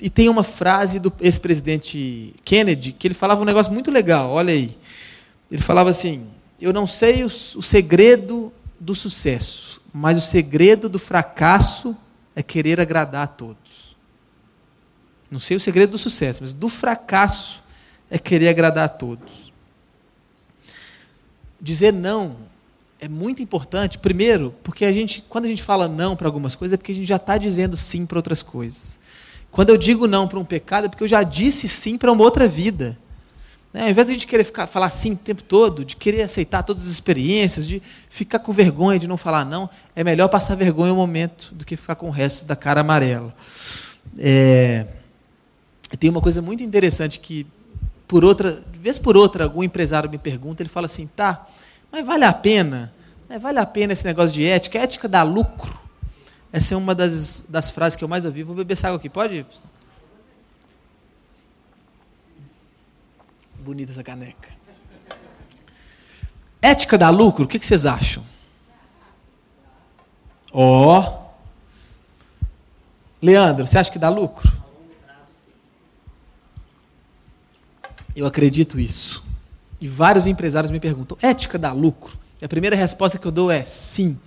E 0.00 0.10
tem 0.10 0.28
uma 0.28 0.44
frase 0.44 0.98
do 0.98 1.12
ex-presidente 1.20 2.34
Kennedy 2.44 2.92
que 2.92 3.06
ele 3.06 3.14
falava 3.14 3.40
um 3.40 3.46
negócio 3.46 3.72
muito 3.72 3.90
legal, 3.90 4.30
olha 4.30 4.52
aí. 4.52 4.76
Ele 5.50 5.62
falava 5.62 5.90
assim: 5.90 6.28
Eu 6.60 6.72
não 6.72 6.86
sei 6.86 7.22
o, 7.22 7.26
o 7.26 7.62
segredo 7.62 8.52
do 8.78 8.94
sucesso, 8.94 9.80
mas 9.92 10.18
o 10.18 10.20
segredo 10.20 10.88
do 10.88 10.98
fracasso 10.98 11.96
é 12.34 12.42
querer 12.42 12.80
agradar 12.80 13.24
a 13.24 13.26
todos. 13.26 13.96
Não 15.30 15.38
sei 15.38 15.56
o 15.56 15.60
segredo 15.60 15.92
do 15.92 15.98
sucesso, 15.98 16.42
mas 16.42 16.52
do 16.52 16.68
fracasso 16.68 17.62
é 18.10 18.18
querer 18.18 18.48
agradar 18.48 18.84
a 18.84 18.88
todos. 18.88 19.52
Dizer 21.60 21.92
não 21.92 22.36
é 23.00 23.08
muito 23.08 23.42
importante, 23.42 23.98
primeiro, 23.98 24.54
porque 24.62 24.84
a 24.84 24.92
gente, 24.92 25.22
quando 25.28 25.46
a 25.46 25.48
gente 25.48 25.62
fala 25.62 25.88
não 25.88 26.16
para 26.16 26.28
algumas 26.28 26.54
coisas, 26.54 26.74
é 26.74 26.76
porque 26.76 26.92
a 26.92 26.94
gente 26.94 27.06
já 27.06 27.16
está 27.16 27.36
dizendo 27.36 27.76
sim 27.76 28.06
para 28.06 28.18
outras 28.18 28.42
coisas. 28.42 28.95
Quando 29.56 29.70
eu 29.70 29.78
digo 29.78 30.06
não 30.06 30.28
para 30.28 30.38
um 30.38 30.44
pecado, 30.44 30.84
é 30.84 30.88
porque 30.90 31.02
eu 31.02 31.08
já 31.08 31.22
disse 31.22 31.66
sim 31.66 31.96
para 31.96 32.12
uma 32.12 32.22
outra 32.22 32.46
vida. 32.46 32.94
Né? 33.72 33.84
Ao 33.84 33.88
invés 33.88 34.06
de 34.06 34.12
a 34.12 34.14
gente 34.14 34.26
querer 34.26 34.44
ficar, 34.44 34.66
falar 34.66 34.90
sim 34.90 35.12
o 35.12 35.16
tempo 35.16 35.42
todo, 35.42 35.82
de 35.82 35.96
querer 35.96 36.20
aceitar 36.20 36.62
todas 36.62 36.82
as 36.82 36.90
experiências, 36.90 37.66
de 37.66 37.82
ficar 38.10 38.38
com 38.40 38.52
vergonha 38.52 38.98
de 38.98 39.08
não 39.08 39.16
falar 39.16 39.46
não, 39.46 39.70
é 39.94 40.04
melhor 40.04 40.28
passar 40.28 40.56
vergonha 40.56 40.92
um 40.92 40.96
momento 40.96 41.54
do 41.54 41.64
que 41.64 41.74
ficar 41.74 41.94
com 41.94 42.08
o 42.08 42.10
resto 42.10 42.44
da 42.44 42.54
cara 42.54 42.82
amarela. 42.82 43.34
É, 44.18 44.84
tem 45.98 46.10
uma 46.10 46.20
coisa 46.20 46.42
muito 46.42 46.62
interessante 46.62 47.18
que, 47.18 47.46
por 48.06 48.26
outra, 48.26 48.62
de 48.70 48.78
vez 48.78 48.98
por 48.98 49.16
outra, 49.16 49.44
algum 49.44 49.64
empresário 49.64 50.10
me 50.10 50.18
pergunta, 50.18 50.62
ele 50.62 50.68
fala 50.68 50.84
assim, 50.84 51.06
tá, 51.06 51.46
mas 51.90 52.04
vale 52.04 52.26
a 52.26 52.32
pena? 52.34 52.92
Né? 53.26 53.38
Vale 53.38 53.58
a 53.58 53.64
pena 53.64 53.94
esse 53.94 54.04
negócio 54.04 54.32
de 54.32 54.44
ética? 54.44 54.78
A 54.78 54.82
ética 54.82 55.08
dá 55.08 55.22
lucro? 55.22 55.85
Essa 56.52 56.74
é 56.74 56.76
uma 56.76 56.94
das, 56.94 57.46
das 57.48 57.70
frases 57.70 57.96
que 57.96 58.04
eu 58.04 58.08
mais 58.08 58.24
ouvi. 58.24 58.42
Vou 58.42 58.54
beber 58.56 58.74
essa 58.74 58.88
água 58.88 58.98
aqui, 58.98 59.08
pode? 59.08 59.44
Bonita 63.58 63.92
essa 63.92 64.02
caneca. 64.02 64.50
Ética 66.62 66.96
dá 66.96 67.10
lucro? 67.10 67.44
O 67.44 67.48
que, 67.48 67.58
que 67.58 67.66
vocês 67.66 67.86
acham? 67.86 68.24
Ó. 70.52 71.00
Oh. 71.00 71.26
Leandro, 73.20 73.66
você 73.66 73.78
acha 73.78 73.90
que 73.90 73.98
dá 73.98 74.08
lucro? 74.08 74.50
Eu 78.14 78.26
acredito 78.26 78.80
isso. 78.80 79.22
E 79.80 79.88
vários 79.88 80.26
empresários 80.26 80.70
me 80.70 80.80
perguntam: 80.80 81.18
ética 81.20 81.58
dá 81.58 81.72
lucro? 81.72 82.18
E 82.40 82.44
a 82.44 82.48
primeira 82.48 82.76
resposta 82.76 83.18
que 83.18 83.26
eu 83.26 83.32
dou 83.32 83.50
é 83.50 83.64
sim. 83.64 84.18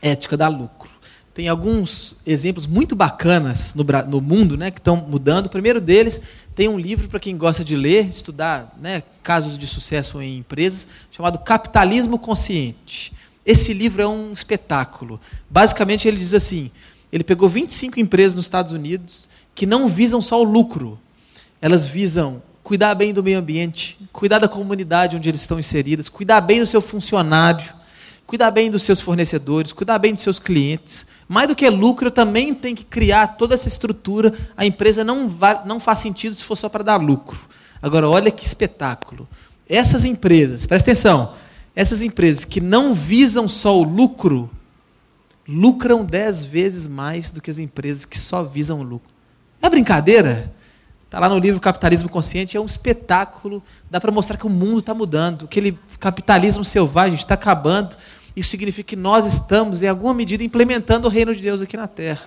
Ética 0.00 0.36
dá 0.36 0.48
lucro. 0.48 0.90
Tem 1.38 1.46
alguns 1.46 2.16
exemplos 2.26 2.66
muito 2.66 2.96
bacanas 2.96 3.72
no, 3.72 3.84
no 4.08 4.20
mundo 4.20 4.56
né, 4.56 4.72
que 4.72 4.80
estão 4.80 4.96
mudando. 4.96 5.46
O 5.46 5.48
primeiro 5.48 5.80
deles 5.80 6.20
tem 6.52 6.66
um 6.66 6.76
livro 6.76 7.08
para 7.08 7.20
quem 7.20 7.36
gosta 7.36 7.64
de 7.64 7.76
ler, 7.76 8.08
estudar 8.08 8.76
né, 8.82 9.04
casos 9.22 9.56
de 9.56 9.64
sucesso 9.64 10.20
em 10.20 10.38
empresas, 10.38 10.88
chamado 11.12 11.38
Capitalismo 11.38 12.18
Consciente. 12.18 13.12
Esse 13.46 13.72
livro 13.72 14.02
é 14.02 14.08
um 14.08 14.32
espetáculo. 14.32 15.20
Basicamente, 15.48 16.08
ele 16.08 16.16
diz 16.16 16.34
assim: 16.34 16.72
ele 17.12 17.22
pegou 17.22 17.48
25 17.48 18.00
empresas 18.00 18.34
nos 18.34 18.46
Estados 18.46 18.72
Unidos 18.72 19.28
que 19.54 19.64
não 19.64 19.86
visam 19.86 20.20
só 20.20 20.40
o 20.40 20.44
lucro, 20.44 20.98
elas 21.62 21.86
visam 21.86 22.42
cuidar 22.64 22.96
bem 22.96 23.14
do 23.14 23.22
meio 23.22 23.38
ambiente, 23.38 23.96
cuidar 24.12 24.40
da 24.40 24.48
comunidade 24.48 25.16
onde 25.16 25.28
eles 25.28 25.42
estão 25.42 25.60
inseridas, 25.60 26.08
cuidar 26.08 26.40
bem 26.40 26.58
do 26.58 26.66
seu 26.66 26.82
funcionário, 26.82 27.72
cuidar 28.26 28.50
bem 28.50 28.72
dos 28.72 28.82
seus 28.82 29.00
fornecedores, 29.00 29.72
cuidar 29.72 30.00
bem 30.00 30.14
dos 30.14 30.24
seus 30.24 30.40
clientes, 30.40 31.06
mais 31.28 31.46
do 31.46 31.54
que 31.54 31.68
lucro, 31.68 32.10
também 32.10 32.54
tem 32.54 32.74
que 32.74 32.84
criar 32.84 33.36
toda 33.36 33.54
essa 33.54 33.68
estrutura. 33.68 34.32
A 34.56 34.64
empresa 34.64 35.04
não, 35.04 35.28
vai, 35.28 35.62
não 35.66 35.78
faz 35.78 35.98
sentido 35.98 36.34
se 36.34 36.42
for 36.42 36.56
só 36.56 36.68
para 36.68 36.82
dar 36.82 36.96
lucro. 36.96 37.38
Agora, 37.82 38.08
olha 38.08 38.30
que 38.30 38.44
espetáculo. 38.44 39.28
Essas 39.68 40.06
empresas, 40.06 40.64
presta 40.64 40.90
atenção, 40.90 41.34
essas 41.76 42.00
empresas 42.00 42.46
que 42.46 42.60
não 42.60 42.94
visam 42.94 43.46
só 43.46 43.78
o 43.78 43.82
lucro, 43.82 44.50
lucram 45.46 46.04
dez 46.04 46.42
vezes 46.42 46.88
mais 46.88 47.30
do 47.30 47.42
que 47.42 47.50
as 47.50 47.58
empresas 47.58 48.06
que 48.06 48.18
só 48.18 48.42
visam 48.42 48.80
o 48.80 48.82
lucro. 48.82 49.10
É 49.60 49.68
brincadeira? 49.68 50.52
Está 51.04 51.18
lá 51.20 51.28
no 51.28 51.38
livro 51.38 51.60
Capitalismo 51.60 52.08
Consciente, 52.08 52.56
é 52.56 52.60
um 52.60 52.66
espetáculo, 52.66 53.62
dá 53.90 53.98
para 53.98 54.12
mostrar 54.12 54.36
que 54.36 54.46
o 54.46 54.50
mundo 54.50 54.80
está 54.80 54.92
mudando, 54.92 55.46
aquele 55.46 55.78
capitalismo 55.98 56.64
selvagem 56.64 57.14
está 57.14 57.32
acabando, 57.32 57.96
isso 58.38 58.50
significa 58.50 58.88
que 58.88 58.96
nós 58.96 59.26
estamos, 59.26 59.82
em 59.82 59.88
alguma 59.88 60.14
medida, 60.14 60.44
implementando 60.44 61.08
o 61.08 61.10
reino 61.10 61.34
de 61.34 61.42
Deus 61.42 61.60
aqui 61.60 61.76
na 61.76 61.88
terra. 61.88 62.22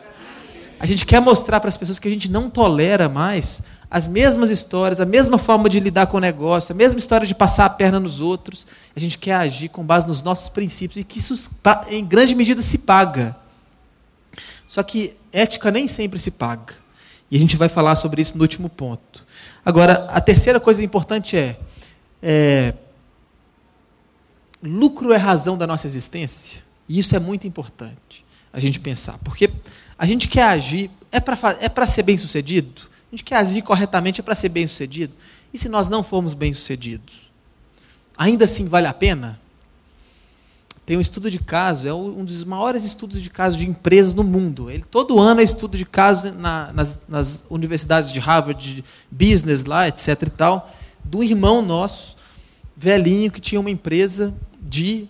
A 0.79 0.85
gente 0.85 1.05
quer 1.05 1.21
mostrar 1.21 1.59
para 1.59 1.69
as 1.69 1.77
pessoas 1.77 1.99
que 1.99 2.07
a 2.07 2.11
gente 2.11 2.29
não 2.29 2.49
tolera 2.49 3.07
mais 3.07 3.61
as 3.89 4.07
mesmas 4.07 4.49
histórias, 4.49 4.99
a 4.99 5.05
mesma 5.05 5.37
forma 5.37 5.69
de 5.69 5.79
lidar 5.79 6.07
com 6.07 6.17
o 6.17 6.19
negócio, 6.19 6.71
a 6.71 6.75
mesma 6.75 6.97
história 6.97 7.27
de 7.27 7.35
passar 7.35 7.65
a 7.65 7.69
perna 7.69 7.99
nos 7.99 8.21
outros. 8.21 8.65
A 8.95 8.99
gente 8.99 9.17
quer 9.17 9.35
agir 9.35 9.69
com 9.69 9.83
base 9.83 10.07
nos 10.07 10.21
nossos 10.21 10.49
princípios 10.49 10.97
e 10.97 11.03
que 11.03 11.19
isso, 11.19 11.51
em 11.89 12.05
grande 12.05 12.33
medida, 12.33 12.61
se 12.61 12.77
paga. 12.77 13.35
Só 14.67 14.81
que 14.81 15.13
ética 15.31 15.69
nem 15.69 15.87
sempre 15.87 16.19
se 16.19 16.31
paga. 16.31 16.73
E 17.29 17.35
a 17.35 17.39
gente 17.39 17.57
vai 17.57 17.69
falar 17.69 17.95
sobre 17.95 18.21
isso 18.21 18.37
no 18.37 18.41
último 18.41 18.69
ponto. 18.69 19.25
Agora, 19.65 20.07
a 20.11 20.19
terceira 20.19 20.59
coisa 20.59 20.83
importante 20.83 21.37
é, 21.37 21.57
é 22.23 22.73
lucro 25.01 25.13
é 25.13 25.17
razão 25.17 25.57
da 25.57 25.65
nossa 25.65 25.87
existência? 25.87 26.61
E 26.87 26.99
isso 26.99 27.15
é 27.15 27.19
muito 27.19 27.47
importante 27.47 28.23
a 28.53 28.59
gente 28.59 28.79
pensar, 28.79 29.17
porque 29.23 29.49
a 29.97 30.05
gente 30.05 30.27
quer 30.27 30.43
agir, 30.43 30.91
é 31.11 31.19
para 31.19 31.37
é 31.59 31.87
ser 31.87 32.03
bem 32.03 32.17
sucedido? 32.17 32.81
A 33.11 33.15
gente 33.15 33.23
quer 33.23 33.37
agir 33.37 33.61
corretamente, 33.61 34.21
é 34.21 34.23
para 34.23 34.35
ser 34.35 34.49
bem 34.49 34.67
sucedido? 34.67 35.13
E 35.53 35.57
se 35.57 35.67
nós 35.67 35.87
não 35.87 36.03
formos 36.03 36.33
bem 36.33 36.53
sucedidos? 36.53 37.29
Ainda 38.17 38.45
assim 38.45 38.67
vale 38.67 38.87
a 38.87 38.93
pena? 38.93 39.39
tem 40.83 40.97
um 40.97 41.01
estudo 41.01 41.31
de 41.31 41.39
caso, 41.39 41.87
é 41.87 41.93
um 41.93 42.25
dos 42.25 42.43
maiores 42.43 42.83
estudos 42.83 43.21
de 43.21 43.29
caso 43.29 43.57
de 43.57 43.65
empresas 43.65 44.13
no 44.13 44.23
mundo. 44.25 44.69
Ele 44.69 44.83
todo 44.83 45.19
ano 45.19 45.39
é 45.39 45.43
estudo 45.43 45.77
de 45.77 45.85
caso 45.85 46.33
na, 46.33 46.73
nas, 46.73 46.99
nas, 47.07 47.43
universidades 47.49 48.11
de 48.11 48.19
Harvard, 48.19 48.61
de 48.61 48.83
business 49.09 49.63
lá, 49.63 49.87
etc. 49.87 50.23
e 50.23 50.29
tal, 50.31 50.69
do 51.01 51.23
irmão 51.23 51.61
nosso, 51.61 52.17
velhinho, 52.75 53.31
que 53.31 53.39
tinha 53.39 53.61
uma 53.61 53.69
empresa 53.69 54.33
de 54.61 55.07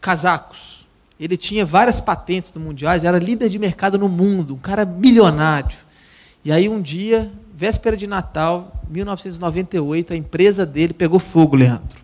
casacos. 0.00 0.86
Ele 1.18 1.36
tinha 1.36 1.64
várias 1.66 2.00
patentes 2.00 2.52
no 2.54 2.60
mundiais, 2.60 3.04
era 3.04 3.18
líder 3.18 3.48
de 3.48 3.58
mercado 3.58 3.98
no 3.98 4.08
mundo, 4.08 4.54
um 4.54 4.58
cara 4.58 4.84
milionário. 4.84 5.76
E 6.44 6.50
aí 6.50 6.68
um 6.68 6.80
dia, 6.80 7.30
véspera 7.54 7.96
de 7.96 8.06
Natal, 8.06 8.82
1998, 8.88 10.14
a 10.14 10.16
empresa 10.16 10.64
dele 10.64 10.94
pegou 10.94 11.18
fogo, 11.18 11.56
Leandro. 11.56 12.00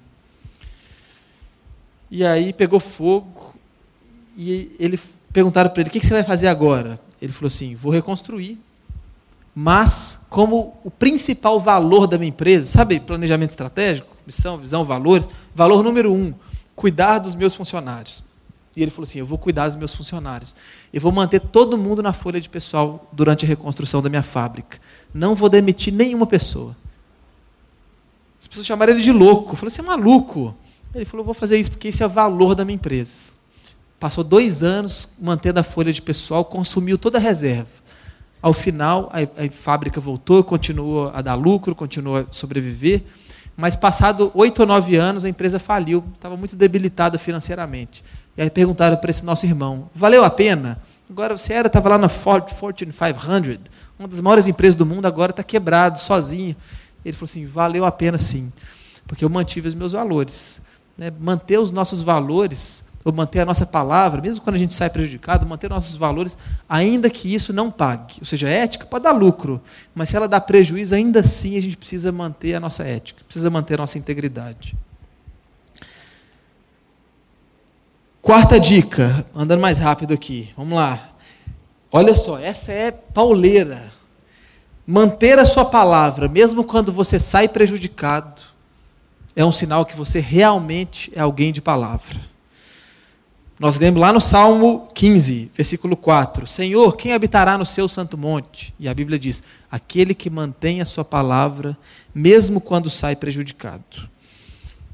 E 2.11 2.25
aí 2.25 2.53
pegou 2.53 2.79
fogo 2.79 3.55
e 4.37 4.77
ele 4.79 5.01
perguntaram 5.33 5.71
para 5.71 5.81
ele: 5.81 5.89
"O 5.89 5.93
que 5.93 6.07
você 6.07 6.13
vai 6.13 6.23
fazer 6.23 6.47
agora?" 6.49 7.01
Ele 7.21 7.33
falou 7.33 7.49
assim: 7.49 7.75
"Vou 7.75 7.91
reconstruir, 7.91 8.59
mas 9.55 10.21
como 10.29 10.79
o 10.85 10.91
principal 10.91 11.59
valor 11.59 12.07
da 12.07 12.19
minha 12.19 12.29
empresa, 12.29 12.67
sabe, 12.67 13.01
planejamento 13.01 13.51
estratégico, 13.51 14.15
missão, 14.27 14.59
visão, 14.59 14.85
valores, 14.85 15.27
valor 15.55 15.83
número 15.83 16.13
um, 16.13 16.35
cuidar 16.77 17.19
dos 17.19 17.35
meus 17.35 17.55
funcionários. 17.55 18.23
E 18.77 18.83
ele 18.83 18.91
falou 18.91 19.05
assim: 19.05 19.19
Eu 19.19 19.27
vou 19.27 19.39
cuidar 19.39 19.67
dos 19.67 19.77
meus 19.77 19.95
funcionários. 19.95 20.55
Eu 20.93 21.01
vou 21.01 21.11
manter 21.11 21.41
todo 21.41 21.79
mundo 21.79 22.03
na 22.03 22.13
folha 22.13 22.41
de 22.41 22.49
pessoal 22.49 23.09
durante 23.11 23.45
a 23.47 23.49
reconstrução 23.49 24.03
da 24.03 24.11
minha 24.11 24.23
fábrica. 24.23 24.79
Não 25.13 25.35
vou 25.35 25.49
demitir 25.49 25.93
nenhuma 25.93 26.27
pessoa. 26.27 26.77
As 28.39 28.47
pessoas 28.47 28.67
chamaram 28.67 28.93
ele 28.93 29.03
de 29.03 29.11
louco. 29.11 29.55
Eu 29.55 29.57
falei: 29.57 29.75
Você 29.75 29.81
é 29.81 29.85
maluco? 29.85 30.55
Ele 30.95 31.07
falou: 31.07 31.25
Vou 31.25 31.35
fazer 31.35 31.57
isso 31.57 31.71
porque 31.71 31.89
esse 31.89 32.03
é 32.03 32.07
o 32.07 32.11
valor 32.11 32.55
da 32.55 32.65
minha 32.65 32.77
empresa. 32.77 33.35
Passou 33.99 34.23
dois 34.23 34.63
anos 34.63 35.09
mantendo 35.19 35.59
a 35.59 35.63
folha 35.63 35.91
de 35.91 36.03
pessoal, 36.03 36.45
consumiu 36.45 36.99
toda 36.99 37.17
a 37.17 37.21
reserva. 37.21 37.87
Ao 38.43 38.53
final, 38.53 39.11
a, 39.11 39.45
a 39.45 39.51
fábrica 39.51 40.01
voltou, 40.01 40.45
continuou 40.45 41.11
a 41.15 41.23
dar 41.23 41.35
lucro, 41.35 41.75
continuou 41.75 42.19
a 42.19 42.27
sobreviver. 42.31 43.03
Mas 43.57 43.75
passado 43.75 44.31
oito 44.35 44.61
ou 44.61 44.67
nove 44.67 44.97
anos, 44.97 45.25
a 45.25 45.29
empresa 45.29 45.59
faliu, 45.59 46.05
estava 46.15 46.37
muito 46.37 46.55
debilitada 46.55 47.19
financeiramente. 47.19 48.05
E 48.37 48.43
aí 48.43 48.51
perguntaram 48.51 48.97
para 48.99 49.11
esse 49.11 49.25
nosso 49.25 49.47
irmão: 49.47 49.89
valeu 49.95 50.25
a 50.25 50.31
pena? 50.31 50.79
Agora 51.09 51.39
você 51.39 51.55
era, 51.55 51.69
estava 51.69 51.91
lá 51.91 51.99
na 51.99 52.09
Fortune 52.09 52.93
500, 52.93 53.61
uma 53.99 54.09
das 54.09 54.21
maiores 54.21 54.47
empresas 54.47 54.75
do 54.75 54.85
mundo, 54.85 55.07
agora 55.07 55.31
está 55.31 55.43
quebrado, 55.43 55.99
sozinho. 55.99 56.55
Ele 57.05 57.17
falou 57.17 57.31
assim: 57.31 57.47
valeu 57.47 57.85
a 57.85 57.93
pena 57.93 58.19
sim, 58.19 58.53
porque 59.07 59.25
eu 59.25 59.31
mantive 59.31 59.69
os 59.69 59.75
meus 59.75 59.93
valores. 59.93 60.61
Né? 60.99 61.11
Manter 61.19 61.59
os 61.59 61.71
nossos 61.71 62.03
valores, 62.03 62.83
ou 63.07 63.13
manter 63.13 63.39
a 63.39 63.45
nossa 63.45 63.65
palavra, 63.65 64.21
mesmo 64.21 64.43
quando 64.43 64.57
a 64.57 64.59
gente 64.59 64.75
sai 64.75 64.91
prejudicado, 64.91 65.47
manter 65.47 65.71
nossos 65.71 65.95
valores, 65.95 66.37
ainda 66.69 67.09
que 67.09 67.33
isso 67.33 67.53
não 67.53 67.71
pague. 67.71 68.17
Ou 68.19 68.27
seja, 68.27 68.49
a 68.49 68.51
ética 68.51 68.85
pode 68.85 69.05
dar 69.05 69.13
lucro, 69.13 69.63
mas 69.95 70.09
se 70.09 70.17
ela 70.17 70.27
dá 70.27 70.41
prejuízo, 70.41 70.93
ainda 70.93 71.21
assim 71.21 71.57
a 71.57 71.63
gente 71.63 71.77
precisa 71.77 72.11
manter 72.11 72.57
a 72.57 72.61
nossa 72.61 72.83
ética, 72.83 73.23
precisa 73.25 73.49
manter 73.49 73.75
a 73.75 73.77
nossa 73.77 73.97
integridade. 73.97 74.75
Quarta 78.21 78.59
dica, 78.59 79.25
andando 79.33 79.61
mais 79.61 79.79
rápido 79.79 80.13
aqui, 80.13 80.53
vamos 80.57 80.75
lá. 80.75 81.11
Olha 81.93 82.13
só, 82.13 82.41
essa 82.41 82.73
é 82.73 82.91
pauleira. 82.91 83.85
Manter 84.85 85.39
a 85.39 85.45
sua 85.45 85.65
palavra, 85.65 86.27
mesmo 86.27 86.65
quando 86.65 86.91
você 86.91 87.21
sai 87.21 87.47
prejudicado, 87.47 88.43
é 89.37 89.45
um 89.45 89.53
sinal 89.53 89.87
que 89.87 89.97
você 89.97 90.19
realmente 90.19 91.13
é 91.15 91.21
alguém 91.21 91.53
de 91.53 91.63
palavra. 91.63 92.35
Nós 93.59 93.79
lemos 93.79 93.99
lá 93.99 94.13
no 94.13 94.21
Salmo 94.21 94.87
15, 94.95 95.51
versículo 95.55 95.97
4: 95.97 96.47
Senhor, 96.47 96.95
quem 96.95 97.15
habitará 97.15 97.57
no 97.57 97.65
seu 97.65 97.89
santo 97.89 98.19
monte? 98.19 98.75
E 98.79 98.87
a 98.87 98.93
Bíblia 98.93 99.19
diz: 99.19 99.43
aquele 99.71 100.15
que 100.15 100.29
mantém 100.29 100.83
a 100.83 100.85
sua 100.85 101.05
palavra, 101.05 101.77
mesmo 102.15 102.61
quando 102.61 102.91
sai 102.91 103.17
prejudicado. 103.17 104.09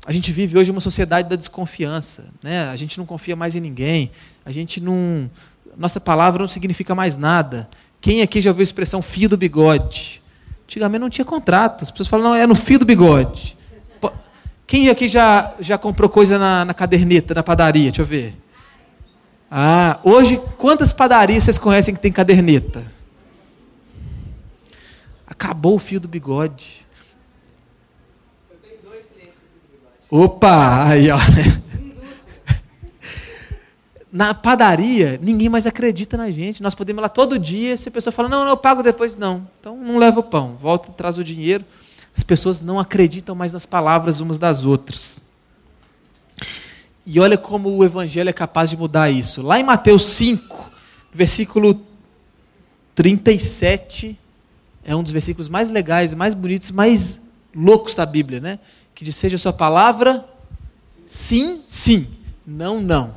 A 0.07 0.12
gente 0.12 0.33
vive 0.33 0.59
hoje 0.59 0.70
uma 0.70 0.81
sociedade 0.81 1.29
da 1.29 1.37
desconfiança, 1.37 2.27
né? 2.42 2.68
A 2.68 2.77
gente 2.77 2.98
não 2.98 3.07
confia 3.07 3.35
mais 3.35 3.57
em 3.57 3.61
ninguém, 3.61 4.12
a 4.44 4.53
gente 4.53 4.81
não, 4.81 5.29
nossa 5.77 6.01
palavra 6.01 6.42
não 6.42 6.48
significa 6.48 6.94
mais 6.94 7.16
nada. 7.16 7.68
Quem 8.01 8.22
aqui 8.22 8.40
já 8.40 8.51
ouviu 8.51 8.62
a 8.62 8.64
expressão 8.64 9.03
fio 9.03 9.29
do 9.29 9.37
bigode? 9.37 10.22
Antigamente 10.64 11.01
não 11.01 11.11
tinha 11.11 11.25
contrato, 11.25 11.83
as 11.83 11.90
pessoas 11.90 12.09
falam 12.09 12.31
não 12.31 12.35
é 12.35 12.46
no 12.46 12.55
fio 12.55 12.79
do 12.79 12.85
bigode. 12.85 13.57
Quem 14.66 14.88
aqui 14.88 15.09
já 15.09 15.53
já 15.61 15.77
comprou 15.77 16.09
coisa 16.09 16.38
na, 16.38 16.64
na 16.64 16.75
caderneta, 16.75 17.35
na 17.35 17.42
padaria? 17.42 17.90
Deixa 17.90 18.03
eu 18.03 18.07
ver. 18.07 18.41
Ah, 19.55 20.01
hoje 20.03 20.41
quantas 20.57 20.95
padarias 20.95 21.45
vocês 21.45 21.59
conhecem 21.59 21.95
que 21.95 22.01
tem 22.01 22.11
caderneta? 22.11 22.91
Acabou 25.27 25.75
o 25.75 25.79
fio 25.79 26.01
do 26.01 26.09
bigode. 26.09 26.87
Opa, 30.11 30.88
aí 30.88 31.11
ó. 31.11 31.19
Na 34.11 34.33
padaria, 34.33 35.19
ninguém 35.21 35.51
mais 35.51 35.67
acredita 35.67 36.17
na 36.17 36.31
gente. 36.31 36.62
Nós 36.62 36.75
podemos 36.75 37.01
ir 37.01 37.03
lá 37.03 37.11
todo 37.11 37.38
dia, 37.38 37.77
se 37.77 37.91
a 37.91 37.93
pessoa 37.93 38.11
fala, 38.11 38.31
não, 38.31 38.45
não, 38.45 38.53
eu 38.53 38.57
pago 38.57 38.83
depois, 38.83 39.17
não. 39.17 39.47
Então 39.61 39.77
não 39.77 39.99
leva 39.99 40.21
o 40.21 40.23
pão, 40.23 40.57
volta 40.57 40.88
e 40.88 40.95
traz 40.95 41.19
o 41.19 41.25
dinheiro. 41.25 41.62
As 42.17 42.23
pessoas 42.23 42.62
não 42.62 42.81
acreditam 42.81 43.35
mais 43.35 43.53
nas 43.53 43.67
palavras 43.67 44.21
umas 44.21 44.38
das 44.38 44.65
outras. 44.65 45.21
E 47.05 47.19
olha 47.19 47.37
como 47.37 47.69
o 47.69 47.85
Evangelho 47.85 48.31
é 48.31 48.33
capaz 48.33 48.71
de 48.71 48.77
mudar 48.77 49.11
isso. 49.11 49.43
Lá 49.43 49.59
em 49.59 49.65
Mateus 49.65 50.07
5, 50.07 50.71
versículo 51.12 51.81
37, 52.95 54.19
é 54.85 54.95
um 54.95 55.03
dos 55.03 55.12
versículos 55.12 55.49
mais 55.49 55.69
legais, 55.69 56.15
mais 56.15 56.35
bonitos, 56.35 56.71
mais 56.71 57.21
loucos 57.55 57.95
da 57.95 58.07
Bíblia, 58.07 58.41
né? 58.41 58.59
que 58.95 59.05
diz: 59.05 59.17
seja 59.17 59.37
a 59.37 59.38
sua 59.38 59.53
palavra 59.53 60.25
sim, 61.07 61.62
sim, 61.69 62.07
não, 62.47 62.81
não. 62.81 63.15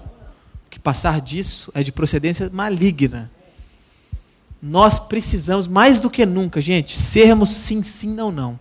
Que 0.69 0.80
passar 0.80 1.21
disso 1.21 1.71
é 1.74 1.84
de 1.84 1.91
procedência 1.91 2.50
maligna. 2.52 3.32
Nós 4.62 4.98
precisamos, 4.98 5.67
mais 5.67 6.00
do 6.00 6.10
que 6.10 6.26
nunca, 6.26 6.60
gente, 6.60 6.98
sermos 6.98 7.50
sim, 7.50 7.84
sim, 7.84 8.10
não, 8.10 8.32
não. 8.32 8.60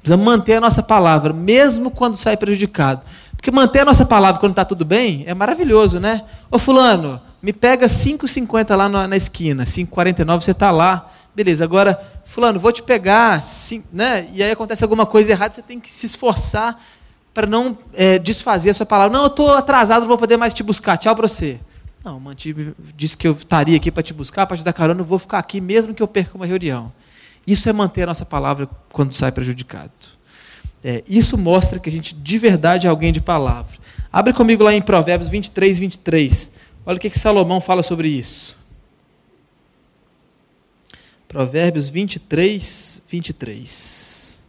Precisamos 0.00 0.26
manter 0.26 0.54
a 0.54 0.60
nossa 0.60 0.82
palavra, 0.82 1.32
mesmo 1.32 1.90
quando 1.90 2.16
sai 2.16 2.36
prejudicado. 2.36 3.02
Porque 3.42 3.50
manter 3.50 3.80
a 3.80 3.84
nossa 3.84 4.06
palavra 4.06 4.38
quando 4.38 4.52
está 4.52 4.64
tudo 4.64 4.84
bem 4.84 5.24
é 5.26 5.34
maravilhoso, 5.34 5.98
né? 5.98 6.22
Ô 6.48 6.60
fulano, 6.60 7.20
me 7.42 7.52
pega 7.52 7.88
5,50 7.88 8.76
lá 8.76 8.88
na, 8.88 9.08
na 9.08 9.16
esquina, 9.16 9.64
5,49 9.64 10.42
você 10.42 10.52
está 10.52 10.70
lá. 10.70 11.10
Beleza, 11.34 11.64
agora, 11.64 12.00
fulano, 12.24 12.60
vou 12.60 12.70
te 12.70 12.84
pegar, 12.84 13.42
né? 13.92 14.30
E 14.32 14.44
aí 14.44 14.52
acontece 14.52 14.84
alguma 14.84 15.04
coisa 15.04 15.32
errada, 15.32 15.52
você 15.52 15.60
tem 15.60 15.80
que 15.80 15.90
se 15.90 16.06
esforçar 16.06 16.80
para 17.34 17.44
não 17.44 17.76
é, 17.94 18.16
desfazer 18.16 18.70
a 18.70 18.74
sua 18.74 18.86
palavra. 18.86 19.12
Não, 19.12 19.24
eu 19.24 19.26
estou 19.26 19.52
atrasado, 19.52 20.02
não 20.02 20.08
vou 20.08 20.18
poder 20.18 20.36
mais 20.36 20.54
te 20.54 20.62
buscar. 20.62 20.96
Tchau 20.96 21.16
para 21.16 21.26
você. 21.26 21.58
Não, 22.04 22.20
mantive, 22.20 22.76
disse 22.94 23.16
que 23.16 23.26
eu 23.26 23.32
estaria 23.32 23.76
aqui 23.76 23.90
para 23.90 24.04
te 24.04 24.14
buscar, 24.14 24.46
para 24.46 24.56
te 24.56 24.62
dar 24.62 24.72
carona, 24.72 25.00
eu 25.00 25.04
vou 25.04 25.18
ficar 25.18 25.40
aqui 25.40 25.60
mesmo 25.60 25.92
que 25.92 26.02
eu 26.02 26.06
perca 26.06 26.36
uma 26.36 26.46
reunião. 26.46 26.92
Isso 27.44 27.68
é 27.68 27.72
manter 27.72 28.04
a 28.04 28.06
nossa 28.06 28.24
palavra 28.24 28.68
quando 28.92 29.12
sai 29.12 29.32
prejudicado. 29.32 29.90
É, 30.84 31.04
isso 31.08 31.38
mostra 31.38 31.78
que 31.78 31.88
a 31.88 31.92
gente 31.92 32.14
de 32.14 32.38
verdade 32.38 32.86
é 32.86 32.90
alguém 32.90 33.12
de 33.12 33.20
palavra. 33.20 33.78
Abre 34.12 34.32
comigo 34.32 34.64
lá 34.64 34.74
em 34.74 34.82
Provérbios 34.82 35.30
23, 35.30 35.78
23. 35.78 36.52
Olha 36.84 36.96
o 36.96 37.00
que, 37.00 37.08
que 37.08 37.18
Salomão 37.18 37.60
fala 37.60 37.82
sobre 37.82 38.08
isso. 38.08 38.56
Provérbios 41.28 41.88
23, 41.88 43.04
23. 43.08 44.42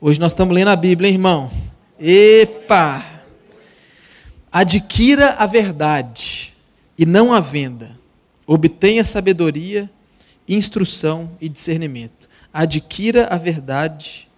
Hoje 0.00 0.20
nós 0.20 0.32
estamos 0.32 0.54
lendo 0.54 0.68
a 0.68 0.76
Bíblia, 0.76 1.08
hein, 1.08 1.16
irmão? 1.16 1.50
Epa! 1.98 3.04
Adquira 4.50 5.32
a 5.32 5.44
verdade 5.44 6.54
e 6.96 7.04
não 7.04 7.32
a 7.32 7.40
venda. 7.40 7.98
Obtenha 8.46 9.04
sabedoria, 9.04 9.90
instrução 10.48 11.30
e 11.40 11.48
discernimento. 11.48 12.28
Adquira 12.54 13.26
a 13.26 13.36
verdade 13.36 14.28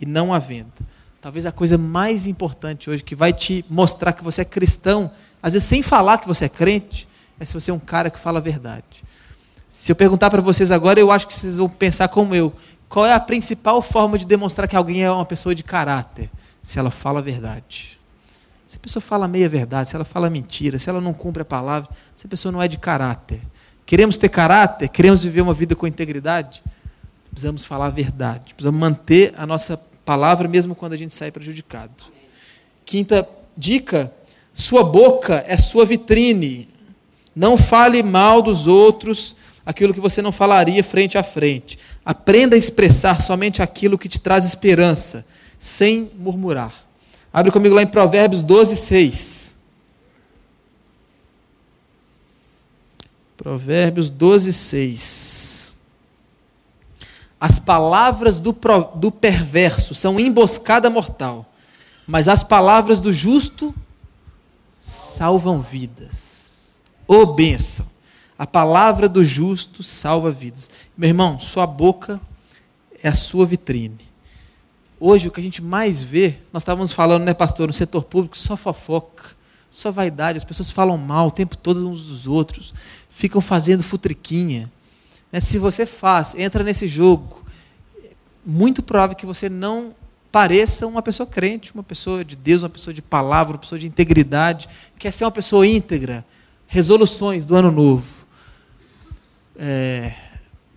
e 0.00 0.06
não 0.06 0.32
a 0.32 0.38
venda. 0.38 0.72
Talvez 1.20 1.46
a 1.46 1.52
coisa 1.52 1.76
mais 1.76 2.26
importante 2.26 2.88
hoje 2.88 3.02
que 3.02 3.14
vai 3.14 3.32
te 3.32 3.64
mostrar 3.68 4.12
que 4.12 4.22
você 4.22 4.42
é 4.42 4.44
cristão, 4.44 5.10
às 5.42 5.52
vezes 5.54 5.68
sem 5.68 5.82
falar 5.82 6.18
que 6.18 6.28
você 6.28 6.44
é 6.44 6.48
crente, 6.48 7.08
é 7.40 7.44
se 7.44 7.54
você 7.54 7.70
é 7.70 7.74
um 7.74 7.78
cara 7.78 8.10
que 8.10 8.18
fala 8.18 8.38
a 8.38 8.42
verdade. 8.42 8.84
Se 9.70 9.92
eu 9.92 9.96
perguntar 9.96 10.30
para 10.30 10.40
vocês 10.40 10.70
agora, 10.70 10.98
eu 10.98 11.10
acho 11.10 11.26
que 11.26 11.34
vocês 11.34 11.58
vão 11.58 11.68
pensar 11.68 12.08
como 12.08 12.34
eu. 12.34 12.52
Qual 12.88 13.04
é 13.04 13.12
a 13.12 13.20
principal 13.20 13.82
forma 13.82 14.18
de 14.18 14.24
demonstrar 14.24 14.66
que 14.66 14.76
alguém 14.76 15.04
é 15.04 15.10
uma 15.10 15.26
pessoa 15.26 15.54
de 15.54 15.62
caráter? 15.62 16.30
Se 16.62 16.78
ela 16.78 16.90
fala 16.90 17.18
a 17.18 17.22
verdade. 17.22 17.98
Se 18.66 18.76
a 18.76 18.80
pessoa 18.80 19.00
fala 19.00 19.28
meia 19.28 19.48
verdade, 19.48 19.88
se 19.88 19.96
ela 19.96 20.04
fala 20.04 20.28
mentira, 20.28 20.78
se 20.78 20.90
ela 20.90 21.00
não 21.00 21.12
cumpre 21.12 21.42
a 21.42 21.44
palavra, 21.44 21.88
se 22.16 22.26
a 22.26 22.28
pessoa 22.28 22.52
não 22.52 22.62
é 22.62 22.68
de 22.68 22.78
caráter. 22.78 23.40
Queremos 23.86 24.16
ter 24.16 24.28
caráter? 24.28 24.88
Queremos 24.88 25.22
viver 25.22 25.40
uma 25.40 25.54
vida 25.54 25.74
com 25.74 25.86
integridade? 25.86 26.62
Precisamos 27.38 27.62
falar 27.62 27.86
a 27.86 27.90
verdade. 27.90 28.52
Precisamos 28.52 28.80
manter 28.80 29.32
a 29.38 29.46
nossa 29.46 29.76
palavra 30.04 30.48
mesmo 30.48 30.74
quando 30.74 30.94
a 30.94 30.96
gente 30.96 31.14
sai 31.14 31.30
prejudicado. 31.30 31.92
Quinta 32.84 33.28
dica 33.56 34.12
Sua 34.52 34.82
boca 34.82 35.44
é 35.46 35.56
sua 35.56 35.86
vitrine. 35.86 36.68
Não 37.36 37.56
fale 37.56 38.02
mal 38.02 38.42
dos 38.42 38.66
outros, 38.66 39.36
aquilo 39.64 39.94
que 39.94 40.00
você 40.00 40.20
não 40.20 40.32
falaria 40.32 40.82
frente 40.82 41.16
a 41.16 41.22
frente. 41.22 41.78
Aprenda 42.04 42.56
a 42.56 42.58
expressar 42.58 43.22
somente 43.22 43.62
aquilo 43.62 43.96
que 43.96 44.08
te 44.08 44.18
traz 44.18 44.44
esperança, 44.44 45.24
sem 45.60 46.10
murmurar. 46.18 46.74
Abre 47.32 47.52
comigo 47.52 47.76
lá 47.76 47.84
em 47.84 47.86
Provérbios 47.86 48.42
12, 48.42 48.74
6. 48.74 49.54
Provérbios 53.36 54.08
12, 54.08 54.52
6. 54.52 55.67
As 57.40 57.58
palavras 57.58 58.40
do, 58.40 58.56
do 58.96 59.12
perverso 59.12 59.94
são 59.94 60.18
emboscada 60.18 60.90
mortal, 60.90 61.46
mas 62.06 62.26
as 62.26 62.42
palavras 62.42 62.98
do 63.00 63.12
justo 63.12 63.74
salvam 64.80 65.60
vidas. 65.60 66.72
Ô 67.06 67.16
oh, 67.16 67.26
bênção! 67.26 67.86
A 68.38 68.46
palavra 68.46 69.08
do 69.08 69.24
justo 69.24 69.82
salva 69.82 70.30
vidas. 70.30 70.70
Meu 70.96 71.08
irmão, 71.08 71.40
sua 71.40 71.66
boca 71.66 72.20
é 73.02 73.08
a 73.08 73.14
sua 73.14 73.44
vitrine. 73.44 73.98
Hoje, 75.00 75.28
o 75.28 75.30
que 75.30 75.40
a 75.40 75.42
gente 75.42 75.62
mais 75.62 76.02
vê, 76.02 76.38
nós 76.52 76.62
estávamos 76.62 76.92
falando, 76.92 77.24
né, 77.24 77.34
pastor, 77.34 77.66
no 77.66 77.72
setor 77.72 78.04
público, 78.04 78.38
só 78.38 78.56
fofoca, 78.56 79.24
só 79.70 79.90
vaidade. 79.90 80.38
As 80.38 80.44
pessoas 80.44 80.70
falam 80.70 80.96
mal 80.96 81.28
o 81.28 81.32
tempo 81.32 81.56
todo 81.56 81.88
uns 81.88 82.04
dos 82.04 82.26
outros, 82.26 82.72
ficam 83.10 83.40
fazendo 83.40 83.82
futriquinha. 83.82 84.70
Né, 85.32 85.40
se 85.40 85.58
você 85.58 85.84
faz, 85.84 86.34
entra 86.34 86.64
nesse 86.64 86.88
jogo, 86.88 87.44
muito 88.44 88.82
provável 88.82 89.16
que 89.16 89.26
você 89.26 89.48
não 89.48 89.94
pareça 90.32 90.86
uma 90.86 91.02
pessoa 91.02 91.26
crente, 91.26 91.72
uma 91.74 91.82
pessoa 91.82 92.24
de 92.24 92.36
Deus, 92.36 92.62
uma 92.62 92.68
pessoa 92.68 92.94
de 92.94 93.02
palavra, 93.02 93.54
uma 93.54 93.58
pessoa 93.58 93.78
de 93.78 93.86
integridade, 93.86 94.68
quer 94.98 95.12
ser 95.12 95.24
uma 95.24 95.30
pessoa 95.30 95.66
íntegra. 95.66 96.24
Resoluções 96.66 97.44
do 97.44 97.54
ano 97.56 97.70
novo. 97.70 98.26
É, 99.56 100.14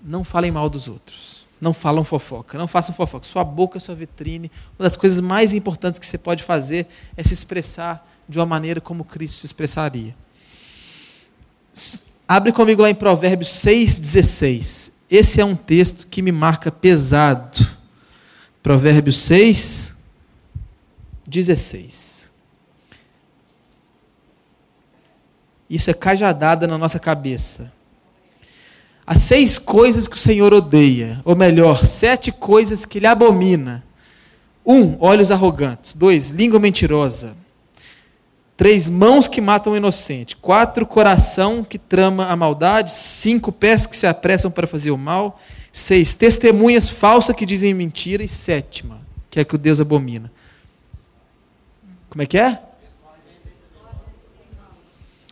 não 0.02 0.24
falem 0.24 0.52
mal 0.52 0.70
dos 0.70 0.88
outros. 0.88 1.46
Não 1.60 1.74
falam 1.74 2.04
fofoca. 2.04 2.58
Não 2.58 2.68
façam 2.68 2.96
fofoca. 2.96 3.28
Sua 3.28 3.44
boca 3.44 3.78
é 3.78 3.82
sua 3.82 3.94
vitrine. 3.94 4.50
Uma 4.80 4.84
das 4.84 4.96
coisas 4.96 5.20
mais 5.20 5.54
importantes 5.54 6.00
que 6.00 6.06
você 6.06 6.18
pode 6.18 6.44
fazer 6.44 6.88
é 7.16 7.24
se 7.24 7.34
expressar 7.34 8.08
de 8.28 8.40
uma 8.40 8.46
maneira 8.46 8.82
como 8.82 9.04
Cristo 9.04 9.40
se 9.40 9.46
expressaria. 9.46 10.16
Abre 12.34 12.54
comigo 12.54 12.82
lá 12.82 12.90
em 12.90 12.96
Provérbios 12.96 13.50
6,16. 13.50 14.94
Esse 15.12 15.42
é 15.42 15.44
um 15.44 15.54
texto 15.54 16.08
que 16.08 16.22
me 16.22 16.32
marca 16.32 16.72
pesado 16.72 17.60
Provérbios 18.64 19.18
6, 19.18 19.98
16. 21.28 22.32
Isso 25.70 25.90
é 25.90 25.94
cajadada 25.94 26.66
na 26.66 26.78
nossa 26.78 27.00
cabeça. 27.00 27.70
Há 29.06 29.20
seis 29.20 29.60
coisas 29.60 30.08
que 30.08 30.16
o 30.16 30.20
Senhor 30.20 30.54
odeia, 30.54 31.20
ou 31.26 31.36
melhor, 31.36 31.86
sete 31.86 32.32
coisas 32.32 32.86
que 32.86 33.00
ele 33.00 33.08
abomina. 33.08 33.84
Um, 34.66 34.96
olhos 35.02 35.32
arrogantes. 35.32 35.92
Dois, 35.92 36.30
língua 36.30 36.62
mentirosa. 36.62 37.36
Três, 38.62 38.88
mãos 38.92 39.28
que 39.28 39.42
matam 39.42 39.74
o 39.74 39.76
inocente. 39.76 40.36
Quatro, 40.36 40.86
coração 40.86 41.64
que 41.64 41.80
trama 41.80 42.28
a 42.28 42.36
maldade. 42.36 42.92
Cinco, 42.92 43.52
pés 43.52 43.88
que 43.88 43.98
se 43.98 44.06
apressam 44.06 44.52
para 44.52 44.68
fazer 44.68 44.92
o 44.92 44.98
mal. 45.00 45.42
Seis, 45.74 46.14
testemunhas 46.14 46.88
falsas 46.88 47.36
que 47.36 47.44
dizem 47.44 47.74
mentira. 47.74 48.24
E 48.24 48.28
sétima, 48.28 49.02
que 49.32 49.40
é 49.40 49.44
que 49.44 49.56
o 49.56 49.58
Deus 49.58 49.82
abomina. 49.82 50.32
Como 52.08 52.22
é 52.22 52.28
que 52.28 52.38
é? 52.38 52.62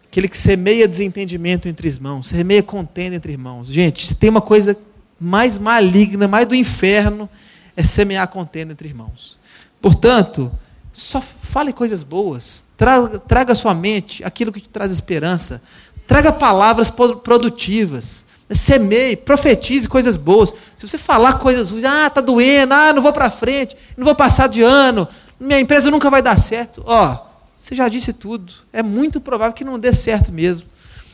Aquele 0.08 0.28
que 0.28 0.36
semeia 0.36 0.88
desentendimento 0.88 1.70
entre 1.70 1.88
irmãos, 1.88 2.30
semeia 2.30 2.64
contenda 2.64 3.16
entre 3.16 3.32
irmãos. 3.32 3.68
Gente, 3.68 4.08
se 4.08 4.16
tem 4.16 4.32
uma 4.32 4.42
coisa 4.42 4.76
mais 5.20 5.60
maligna, 5.60 6.28
mais 6.28 6.48
do 6.48 6.56
inferno, 6.56 7.30
é 7.78 7.84
semear 7.84 8.28
contenda 8.28 8.74
entre 8.74 8.90
irmãos. 8.90 9.38
Portanto, 9.80 10.52
só 10.92 11.22
fale 11.22 11.72
coisas 11.72 12.02
boas, 12.02 12.68
traga, 12.80 13.20
traga 13.20 13.52
à 13.52 13.56
sua 13.56 13.76
mente 13.76 14.24
aquilo 14.24 14.54
que 14.54 14.62
te 14.62 14.70
traz 14.70 14.90
esperança, 14.90 15.62
traga 16.08 16.32
palavras 16.32 16.90
produtivas. 16.90 18.26
Semeie, 18.52 19.16
profetize 19.16 19.88
coisas 19.88 20.18
boas. 20.18 20.56
Se 20.76 20.88
você 20.88 20.98
falar 20.98 21.34
coisas 21.38 21.70
ruins, 21.70 21.84
ah, 21.84 22.10
tá 22.10 22.20
doendo, 22.20 22.74
ah, 22.74 22.92
não 22.92 23.04
vou 23.04 23.14
para 23.14 23.30
frente, 23.30 23.78
não 23.96 24.06
vou 24.06 24.16
passar 24.16 24.48
de 24.48 24.64
ano, 24.64 25.08
minha 25.40 25.60
empresa 25.60 25.92
nunca 25.92 26.10
vai 26.10 26.20
dar 26.20 26.40
certo. 26.40 26.82
Ó, 26.88 27.16
você 27.54 27.76
já 27.76 27.88
disse 27.88 28.12
tudo. 28.12 28.52
É 28.74 28.82
muito 28.82 29.22
provável 29.22 29.54
que 29.54 29.64
não 29.64 29.78
dê 29.78 29.94
certo 29.94 30.32
mesmo. 30.32 30.68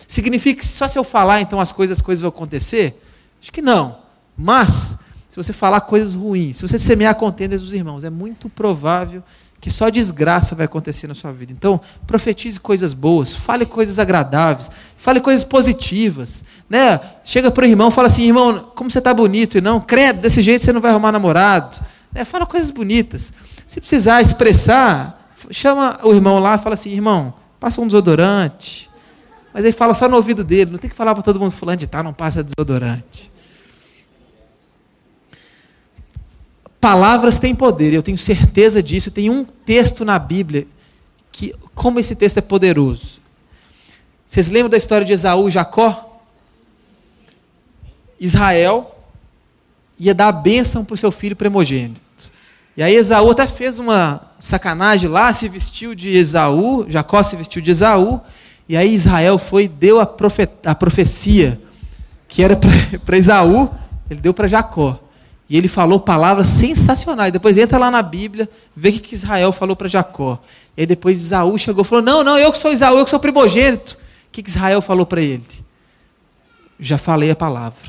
Significa 0.07 0.61
que 0.61 0.65
só 0.65 0.87
se 0.87 0.97
eu 0.97 1.03
falar, 1.03 1.41
então 1.41 1.59
as 1.59 1.73
coisas, 1.73 1.97
as 1.97 2.01
coisas 2.01 2.21
vão 2.21 2.29
acontecer? 2.29 3.01
Acho 3.41 3.51
que 3.51 3.61
não. 3.61 3.97
Mas, 4.37 4.95
se 5.29 5.35
você 5.35 5.51
falar 5.51 5.81
coisas 5.81 6.15
ruins, 6.15 6.55
se 6.55 6.65
você 6.65 6.79
semear 6.79 7.15
contenda 7.15 7.59
dos 7.59 7.73
irmãos, 7.73 8.05
é 8.05 8.09
muito 8.09 8.47
provável 8.47 9.21
que 9.65 9.71
só 9.71 9.89
desgraça 9.89 10.53
vai 10.53 10.65
acontecer 10.65 11.07
na 11.07 11.15
sua 11.15 11.31
vida. 11.31 11.51
Então, 11.51 11.81
profetize 12.05 12.59
coisas 12.59 12.93
boas, 12.93 13.33
fale 13.33 13.65
coisas 13.65 13.97
agradáveis, 13.97 14.69
fale 14.95 15.19
coisas 15.19 15.43
positivas. 15.43 16.43
Né? 16.69 17.01
Chega 17.23 17.49
para 17.49 17.63
o 17.63 17.67
irmão 17.67 17.89
fala 17.89 18.05
assim, 18.05 18.27
irmão, 18.27 18.59
como 18.75 18.91
você 18.91 18.99
está 18.99 19.11
bonito, 19.11 19.57
e 19.57 19.61
não, 19.61 19.81
credo, 19.81 20.21
desse 20.21 20.43
jeito 20.43 20.63
você 20.63 20.71
não 20.71 20.79
vai 20.79 20.91
arrumar 20.91 21.11
namorado. 21.11 21.77
Né? 22.13 22.23
Fala 22.23 22.45
coisas 22.45 22.69
bonitas. 22.69 23.33
Se 23.67 23.81
precisar 23.81 24.21
expressar, 24.21 25.31
chama 25.49 25.99
o 26.03 26.13
irmão 26.13 26.37
lá 26.37 26.59
fala 26.59 26.75
assim, 26.75 26.91
irmão, 26.91 27.33
passa 27.59 27.81
um 27.81 27.87
desodorante. 27.87 28.87
Mas 29.51 29.65
aí 29.65 29.71
fala 29.71 29.95
só 29.95 30.07
no 30.07 30.15
ouvido 30.15 30.43
dele, 30.43 30.69
não 30.69 30.77
tem 30.77 30.91
que 30.91 30.95
falar 30.95 31.15
para 31.15 31.23
todo 31.23 31.39
mundo, 31.39 31.53
fulano 31.53 31.79
de 31.79 31.87
tal, 31.87 32.03
não 32.03 32.13
passa 32.13 32.43
desodorante. 32.43 33.31
Palavras 36.85 37.39
têm 37.39 37.55
poder, 37.55 37.93
eu 37.93 38.03
tenho 38.03 38.15
certeza 38.15 38.83
disso. 38.83 39.09
Tem 39.09 39.27
um 39.27 39.43
texto 39.43 40.05
na 40.05 40.19
Bíblia 40.19 40.67
que, 41.31 41.51
como 41.73 41.99
esse 41.99 42.15
texto 42.15 42.37
é 42.37 42.41
poderoso. 42.41 43.19
Vocês 44.27 44.49
lembram 44.51 44.69
da 44.69 44.77
história 44.77 45.03
de 45.03 45.11
Esaú 45.11 45.47
e 45.47 45.51
Jacó? 45.51 46.21
Israel 48.19 48.95
ia 49.97 50.13
dar 50.13 50.27
a 50.27 50.31
bênção 50.31 50.85
para 50.85 50.93
o 50.93 50.97
seu 50.97 51.11
filho 51.11 51.35
primogênito. 51.35 51.99
E 52.77 52.83
aí 52.83 52.93
Esaú 52.93 53.31
até 53.31 53.47
fez 53.47 53.79
uma 53.79 54.21
sacanagem 54.39 55.09
lá, 55.09 55.33
se 55.33 55.49
vestiu 55.49 55.95
de 55.95 56.11
Esaú, 56.11 56.85
Jacó 56.87 57.23
se 57.23 57.35
vestiu 57.35 57.63
de 57.63 57.71
Esaú, 57.71 58.21
e 58.69 58.77
aí 58.77 58.93
Israel 58.93 59.39
foi 59.39 59.63
e 59.63 59.67
deu 59.67 59.99
a, 59.99 60.05
profe 60.05 60.47
a 60.63 60.75
profecia 60.75 61.59
que 62.27 62.43
era 62.43 62.55
para 62.55 63.17
Esaú, 63.17 63.71
ele 64.07 64.19
deu 64.21 64.35
para 64.35 64.47
Jacó. 64.47 64.99
E 65.47 65.57
ele 65.57 65.67
falou 65.67 65.99
palavras 65.99 66.47
sensacionais. 66.47 67.31
Depois 67.31 67.57
entra 67.57 67.77
lá 67.77 67.91
na 67.91 68.01
Bíblia, 68.01 68.49
vê 68.75 68.89
o 68.89 68.99
que 68.99 69.13
Israel 69.13 69.51
falou 69.51 69.75
para 69.75 69.87
Jacó. 69.87 70.41
E 70.75 70.81
aí 70.81 70.87
depois 70.87 71.21
Isaú 71.21 71.57
chegou 71.57 71.83
e 71.83 71.87
falou: 71.87 72.03
Não, 72.03 72.23
não, 72.23 72.37
eu 72.37 72.51
que 72.51 72.57
sou 72.57 72.73
Isaú, 72.73 72.97
eu 72.97 73.03
que 73.03 73.09
sou 73.09 73.19
primogênito. 73.19 73.97
O 74.27 74.31
que 74.31 74.43
Israel 74.45 74.81
falou 74.81 75.05
para 75.05 75.21
ele? 75.21 75.45
Já 76.79 76.97
falei 76.97 77.29
a 77.29 77.35
palavra. 77.35 77.79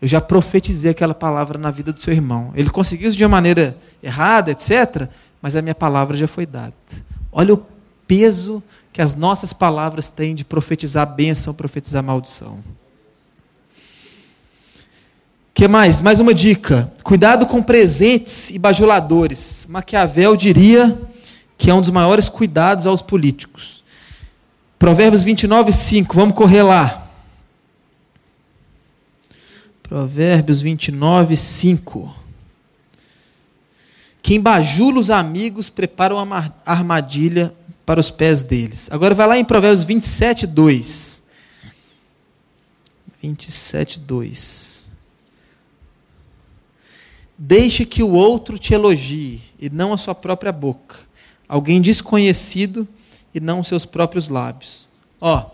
Eu 0.00 0.08
já 0.08 0.20
profetizei 0.20 0.90
aquela 0.90 1.14
palavra 1.14 1.56
na 1.58 1.70
vida 1.70 1.92
do 1.92 2.00
seu 2.00 2.12
irmão. 2.12 2.52
Ele 2.56 2.68
conseguiu 2.68 3.08
isso 3.08 3.16
de 3.16 3.24
uma 3.24 3.30
maneira 3.30 3.76
errada, 4.02 4.50
etc. 4.50 5.08
Mas 5.40 5.54
a 5.54 5.62
minha 5.62 5.76
palavra 5.76 6.16
já 6.16 6.26
foi 6.26 6.44
dada. 6.44 6.74
Olha 7.30 7.54
o 7.54 7.64
peso 8.06 8.60
que 8.92 9.00
as 9.00 9.14
nossas 9.14 9.52
palavras 9.52 10.08
têm 10.08 10.34
de 10.34 10.44
profetizar 10.44 11.06
bênção, 11.14 11.54
profetizar 11.54 12.02
maldição 12.02 12.62
que 15.62 15.68
mais? 15.68 16.00
Mais 16.00 16.18
uma 16.18 16.34
dica. 16.34 16.92
Cuidado 17.04 17.46
com 17.46 17.62
presentes 17.62 18.50
e 18.50 18.58
bajuladores. 18.58 19.64
Maquiavel 19.68 20.34
diria 20.34 21.00
que 21.56 21.70
é 21.70 21.74
um 21.74 21.80
dos 21.80 21.90
maiores 21.90 22.28
cuidados 22.28 22.84
aos 22.84 23.00
políticos. 23.00 23.84
Provérbios 24.76 25.22
29, 25.22 25.72
5. 25.72 26.16
Vamos 26.16 26.34
correr 26.34 26.64
lá. 26.64 27.08
Provérbios 29.84 30.60
29, 30.60 31.36
5. 31.36 32.12
Quem 34.20 34.40
bajula 34.40 34.98
os 34.98 35.10
amigos 35.10 35.70
prepara 35.70 36.12
uma 36.12 36.52
armadilha 36.66 37.54
para 37.86 38.00
os 38.00 38.10
pés 38.10 38.42
deles. 38.42 38.88
Agora 38.90 39.14
vai 39.14 39.28
lá 39.28 39.38
em 39.38 39.44
Provérbios 39.44 39.84
27, 39.84 40.44
2. 40.44 41.22
27, 43.22 44.00
2. 44.00 44.81
Deixe 47.44 47.84
que 47.84 48.04
o 48.04 48.12
outro 48.12 48.56
te 48.56 48.72
elogie, 48.72 49.42
e 49.58 49.68
não 49.68 49.92
a 49.92 49.96
sua 49.96 50.14
própria 50.14 50.52
boca. 50.52 50.98
Alguém 51.48 51.82
desconhecido 51.82 52.86
e 53.34 53.40
não 53.40 53.58
os 53.58 53.66
seus 53.66 53.84
próprios 53.84 54.28
lábios. 54.28 54.88
Ó, 55.20 55.50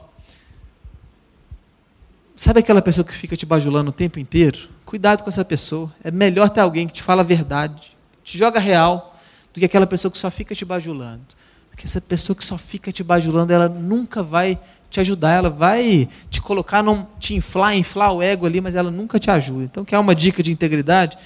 sabe 2.36 2.61
aquela 2.61 2.82
pessoa 2.82 3.07
que 3.07 3.14
fica 3.14 3.34
te 3.39 3.47
bajulando 3.47 3.89
o 3.89 3.93
tempo 3.93 4.18
inteiro? 4.18 4.68
Cuidado 4.84 5.24
com 5.24 5.30
essa 5.30 5.47
pessoa. 5.47 5.91
É 6.05 6.11
melhor 6.11 6.51
ter 6.51 6.61
alguém 6.61 6.86
que 6.86 6.93
te 6.93 7.03
fala 7.03 7.22
a 7.22 7.24
verdade, 7.24 7.97
te 8.22 8.36
joga 8.36 8.61
real, 8.61 9.18
do 9.55 9.59
que 9.59 9.64
aquela 9.64 9.86
pessoa 9.86 10.12
que 10.12 10.18
só 10.18 10.30
fica 10.30 10.55
te 10.55 10.66
bajulando. 10.66 11.24
Porque 11.70 11.86
essa 11.86 12.03
pessoa 12.03 12.36
que 12.36 12.45
só 12.45 12.59
fica 12.59 12.93
te 12.93 13.03
bajulando, 13.03 13.51
ela 13.51 13.66
nunca 13.66 14.22
vai 14.22 14.61
te 14.91 15.01
ajudar, 15.01 15.32
ela 15.32 15.49
vai 15.49 16.07
te 16.28 16.43
colocar, 16.43 16.82
num, 16.82 17.07
te 17.18 17.34
inflar, 17.34 17.74
inflar 17.74 18.12
o 18.12 18.22
ego 18.22 18.45
ali, 18.45 18.61
mas 18.61 18.76
ela 18.76 18.91
nunca 18.91 19.18
te 19.18 19.30
ajuda. 19.30 19.64
Então, 19.64 19.86
quer 19.86 19.99
uma 19.99 20.14
dica 20.14 20.43
de 20.43 20.53
integridade? 20.53 21.16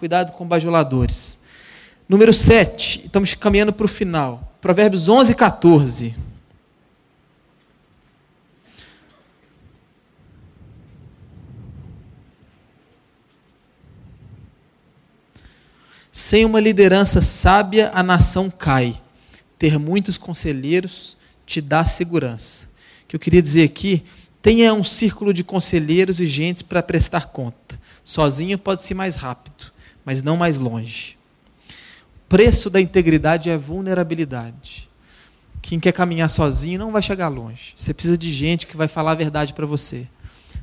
Cuidado 0.00 0.32
com 0.32 0.46
bajuladores. 0.46 1.38
Número 2.08 2.32
7, 2.32 3.02
estamos 3.04 3.34
caminhando 3.34 3.70
para 3.70 3.84
o 3.84 3.88
final. 3.88 4.56
Provérbios 4.58 5.10
11 5.10 5.32
e 5.32 5.34
14. 5.34 6.14
Sem 16.10 16.46
uma 16.46 16.60
liderança 16.60 17.20
sábia, 17.20 17.90
a 17.92 18.02
nação 18.02 18.48
cai. 18.48 18.98
Ter 19.58 19.78
muitos 19.78 20.16
conselheiros 20.16 21.14
te 21.44 21.60
dá 21.60 21.84
segurança. 21.84 22.64
O 23.04 23.08
que 23.08 23.16
eu 23.16 23.20
queria 23.20 23.42
dizer 23.42 23.64
aqui, 23.64 24.02
tenha 24.40 24.72
um 24.72 24.82
círculo 24.82 25.34
de 25.34 25.44
conselheiros 25.44 26.20
e 26.20 26.26
gentes 26.26 26.62
para 26.62 26.82
prestar 26.82 27.26
conta. 27.26 27.78
Sozinho 28.02 28.56
pode 28.56 28.82
ser 28.82 28.94
mais 28.94 29.14
rápido, 29.14 29.70
mas 30.04 30.22
não 30.22 30.36
mais 30.36 30.58
longe. 30.58 31.16
O 31.68 32.28
preço 32.28 32.70
da 32.70 32.80
integridade 32.80 33.50
é 33.50 33.58
vulnerabilidade. 33.58 34.88
Quem 35.62 35.78
quer 35.78 35.92
caminhar 35.92 36.30
sozinho 36.30 36.78
não 36.78 36.92
vai 36.92 37.02
chegar 37.02 37.28
longe. 37.28 37.74
Você 37.76 37.92
precisa 37.92 38.16
de 38.16 38.32
gente 38.32 38.66
que 38.66 38.76
vai 38.76 38.88
falar 38.88 39.12
a 39.12 39.16
verdade 39.16 39.52
para 39.52 39.66
você. 39.66 40.06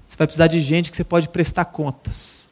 Você 0.05 0.17
vai 0.17 0.27
precisar 0.27 0.47
de 0.47 0.59
gente 0.61 0.89
que 0.89 0.97
você 0.97 1.03
pode 1.03 1.29
prestar 1.29 1.65
contas. 1.65 2.49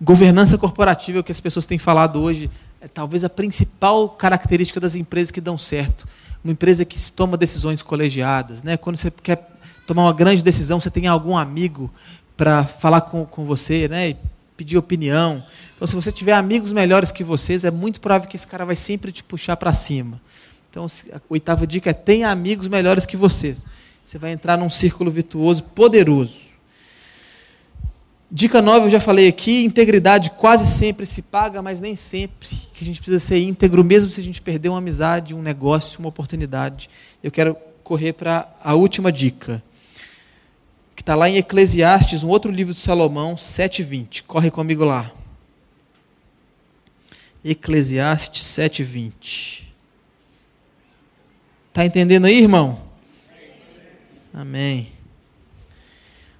Governança 0.00 0.58
corporativa, 0.58 1.18
é 1.18 1.20
o 1.20 1.24
que 1.24 1.32
as 1.32 1.40
pessoas 1.40 1.64
têm 1.64 1.78
falado 1.78 2.20
hoje, 2.20 2.50
é 2.80 2.88
talvez 2.88 3.24
a 3.24 3.30
principal 3.30 4.10
característica 4.10 4.78
das 4.78 4.94
empresas 4.94 5.30
que 5.30 5.40
dão 5.40 5.56
certo. 5.56 6.06
Uma 6.44 6.52
empresa 6.52 6.84
que 6.84 7.00
toma 7.12 7.36
decisões 7.36 7.82
colegiadas. 7.82 8.62
Né? 8.62 8.76
Quando 8.76 8.96
você 8.96 9.10
quer 9.10 9.48
tomar 9.86 10.04
uma 10.04 10.12
grande 10.12 10.42
decisão, 10.42 10.80
você 10.80 10.90
tem 10.90 11.06
algum 11.06 11.36
amigo 11.36 11.90
para 12.36 12.64
falar 12.64 13.00
com, 13.02 13.24
com 13.24 13.44
você 13.44 13.88
né? 13.88 14.10
e 14.10 14.16
pedir 14.56 14.76
opinião. 14.78 15.44
Então, 15.74 15.86
se 15.86 15.94
você 15.94 16.10
tiver 16.10 16.32
amigos 16.32 16.72
melhores 16.72 17.12
que 17.12 17.22
vocês, 17.22 17.64
é 17.64 17.70
muito 17.70 18.00
provável 18.00 18.28
que 18.28 18.36
esse 18.36 18.46
cara 18.46 18.64
vai 18.64 18.76
sempre 18.76 19.12
te 19.12 19.22
puxar 19.22 19.56
para 19.56 19.72
cima. 19.72 20.20
Então, 20.70 20.86
a 21.12 21.20
oitava 21.28 21.66
dica 21.66 21.90
é 21.90 21.92
tenha 21.92 22.28
amigos 22.30 22.68
melhores 22.68 23.06
que 23.06 23.16
vocês. 23.16 23.64
Você 24.04 24.18
vai 24.18 24.32
entrar 24.32 24.56
num 24.56 24.70
círculo 24.70 25.10
virtuoso 25.10 25.62
poderoso. 25.62 26.46
Dica 28.30 28.60
9, 28.60 28.86
eu 28.86 28.90
já 28.90 29.00
falei 29.00 29.28
aqui, 29.28 29.64
integridade 29.64 30.32
quase 30.32 30.66
sempre 30.66 31.06
se 31.06 31.22
paga, 31.22 31.62
mas 31.62 31.80
nem 31.80 31.94
sempre 31.94 32.48
que 32.74 32.82
a 32.82 32.86
gente 32.86 33.00
precisa 33.00 33.20
ser 33.20 33.38
íntegro, 33.38 33.84
mesmo 33.84 34.10
se 34.10 34.20
a 34.20 34.22
gente 34.22 34.42
perder 34.42 34.68
uma 34.68 34.78
amizade, 34.78 35.34
um 35.34 35.40
negócio, 35.40 36.00
uma 36.00 36.08
oportunidade. 36.08 36.90
Eu 37.22 37.30
quero 37.30 37.56
correr 37.84 38.12
para 38.14 38.48
a 38.62 38.74
última 38.74 39.12
dica, 39.12 39.62
que 40.96 41.02
está 41.02 41.14
lá 41.14 41.28
em 41.28 41.36
Eclesiastes, 41.36 42.24
um 42.24 42.28
outro 42.28 42.50
livro 42.50 42.72
de 42.72 42.80
Salomão, 42.80 43.34
7,20. 43.34 44.22
Corre 44.26 44.50
comigo 44.50 44.82
lá. 44.82 45.12
Eclesiastes 47.44 48.42
7,20. 48.44 49.64
Está 51.68 51.84
entendendo 51.84 52.24
aí, 52.24 52.40
irmão? 52.40 52.80
Amém. 54.32 54.88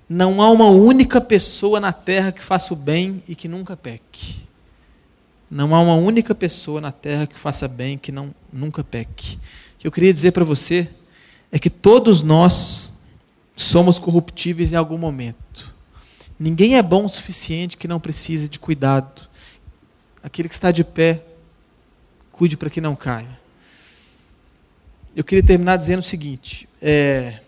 Não 0.08 0.40
há 0.40 0.50
uma 0.50 0.70
única 0.70 1.20
pessoa 1.20 1.78
na 1.78 1.92
terra 1.92 2.32
que 2.32 2.42
faça 2.42 2.72
o 2.72 2.76
bem 2.76 3.22
e 3.28 3.36
que 3.36 3.46
nunca 3.46 3.76
peque. 3.76 4.42
Não 5.50 5.74
há 5.74 5.80
uma 5.80 5.94
única 5.94 6.34
pessoa 6.34 6.80
na 6.80 6.90
terra 6.90 7.26
que 7.26 7.38
faça 7.38 7.68
bem 7.68 7.94
e 7.94 7.98
que 7.98 8.10
não, 8.10 8.34
nunca 8.50 8.82
peque. 8.82 9.36
O 9.36 9.80
que 9.80 9.86
eu 9.86 9.92
queria 9.92 10.12
dizer 10.12 10.32
para 10.32 10.44
você 10.44 10.88
é 11.52 11.58
que 11.58 11.68
todos 11.68 12.22
nós 12.22 12.95
somos 13.56 13.98
corruptíveis 13.98 14.72
em 14.72 14.76
algum 14.76 14.98
momento. 14.98 15.74
Ninguém 16.38 16.76
é 16.76 16.82
bom 16.82 17.06
o 17.06 17.08
suficiente 17.08 17.76
que 17.76 17.88
não 17.88 17.98
precise 17.98 18.48
de 18.48 18.58
cuidado. 18.58 19.26
Aquele 20.22 20.48
que 20.48 20.54
está 20.54 20.70
de 20.70 20.84
pé, 20.84 21.24
cuide 22.30 22.56
para 22.56 22.70
que 22.70 22.80
não 22.80 22.94
caia. 22.94 23.40
Eu 25.16 25.24
queria 25.24 25.42
terminar 25.42 25.76
dizendo 25.76 26.00
o 26.00 26.04
seguinte: 26.04 26.68
é, 26.80 27.40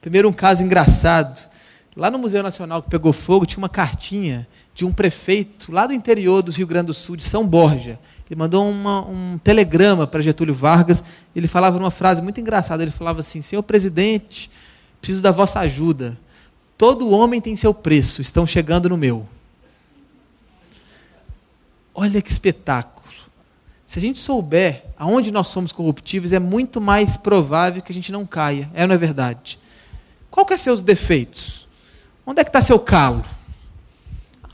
primeiro, 0.00 0.28
um 0.28 0.32
caso 0.32 0.64
engraçado 0.64 1.54
Lá 1.96 2.10
no 2.10 2.18
Museu 2.18 2.42
Nacional 2.42 2.82
que 2.82 2.90
pegou 2.90 3.12
fogo, 3.12 3.46
tinha 3.46 3.58
uma 3.58 3.68
cartinha 3.68 4.48
de 4.74 4.84
um 4.84 4.92
prefeito 4.92 5.70
lá 5.70 5.86
do 5.86 5.92
interior 5.92 6.42
do 6.42 6.50
Rio 6.50 6.66
Grande 6.66 6.88
do 6.88 6.94
Sul, 6.94 7.14
de 7.14 7.22
São 7.22 7.46
Borja. 7.46 8.00
Ele 8.28 8.36
mandou 8.36 8.68
uma, 8.68 9.06
um 9.06 9.38
telegrama 9.38 10.04
para 10.04 10.20
Getúlio 10.20 10.54
Vargas. 10.54 11.04
Ele 11.36 11.46
falava 11.46 11.78
uma 11.78 11.92
frase 11.92 12.20
muito 12.20 12.40
engraçada. 12.40 12.82
Ele 12.82 12.90
falava 12.90 13.20
assim: 13.20 13.40
Senhor 13.40 13.62
presidente, 13.62 14.50
preciso 15.04 15.20
da 15.20 15.30
vossa 15.30 15.60
ajuda. 15.60 16.18
Todo 16.78 17.10
homem 17.10 17.38
tem 17.38 17.54
seu 17.54 17.74
preço, 17.74 18.22
estão 18.22 18.46
chegando 18.46 18.88
no 18.88 18.96
meu. 18.96 19.28
Olha 21.94 22.22
que 22.22 22.30
espetáculo. 22.30 23.04
Se 23.86 23.98
a 23.98 24.00
gente 24.00 24.18
souber 24.18 24.86
aonde 24.98 25.30
nós 25.30 25.48
somos 25.48 25.72
corruptíveis, 25.72 26.32
é 26.32 26.38
muito 26.38 26.80
mais 26.80 27.18
provável 27.18 27.82
que 27.82 27.92
a 27.92 27.94
gente 27.94 28.10
não 28.10 28.24
caia. 28.24 28.70
É 28.72 28.80
ou 28.80 28.88
não 28.88 28.94
é 28.94 28.98
verdade? 28.98 29.58
Qual 30.30 30.46
que 30.46 30.54
é 30.54 30.56
seus 30.56 30.80
defeitos? 30.80 31.68
Onde 32.26 32.40
é 32.40 32.44
que 32.44 32.48
está 32.48 32.62
seu 32.62 32.78
calo? 32.78 33.22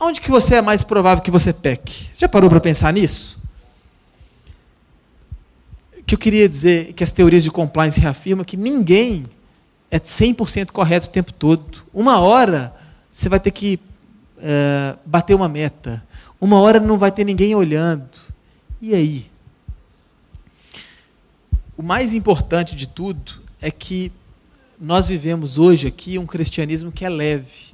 Onde 0.01 0.21
que 0.21 0.33
você 0.33 0.57
é 0.57 0.61
mais 0.61 0.83
provável 0.83 1.23
que 1.23 1.31
você 1.31 1.53
peque? 1.53 2.11
Já 2.19 2.29
parou 2.29 2.51
para 2.51 2.61
pensar 2.61 2.93
nisso? 2.93 3.39
O 5.97 6.03
que 6.03 6.17
eu 6.17 6.19
queria 6.19 6.49
dizer 6.49 6.93
que 6.95 7.05
as 7.05 7.13
teorias 7.13 7.45
de 7.45 7.53
compliance 7.53 8.01
reafirmam 8.01 8.45
que 8.45 8.57
ninguém 8.57 9.25
é 9.91 9.99
100% 9.99 10.71
correto 10.71 11.09
o 11.09 11.11
tempo 11.11 11.33
todo. 11.33 11.85
Uma 11.93 12.21
hora 12.21 12.75
você 13.13 13.29
vai 13.29 13.41
ter 13.41 13.51
que 13.51 13.81
é, 14.39 14.97
bater 15.05 15.35
uma 15.35 15.49
meta. 15.49 16.03
Uma 16.41 16.61
hora 16.61 16.81
não 16.81 16.97
vai 16.97 17.11
ter 17.11 17.25
ninguém 17.25 17.55
olhando. 17.55 18.19
E 18.81 18.95
aí? 18.95 19.31
O 21.77 21.83
mais 21.83 22.15
importante 22.15 22.77
de 22.77 22.87
tudo 22.87 23.43
é 23.61 23.71
que 23.71 24.13
nós 24.81 25.09
vivemos 25.09 25.59
hoje 25.59 25.87
aqui 25.87 26.19
um 26.19 26.27
cristianismo 26.27 26.91
que 26.93 27.05
é 27.05 27.09
leve. 27.09 27.71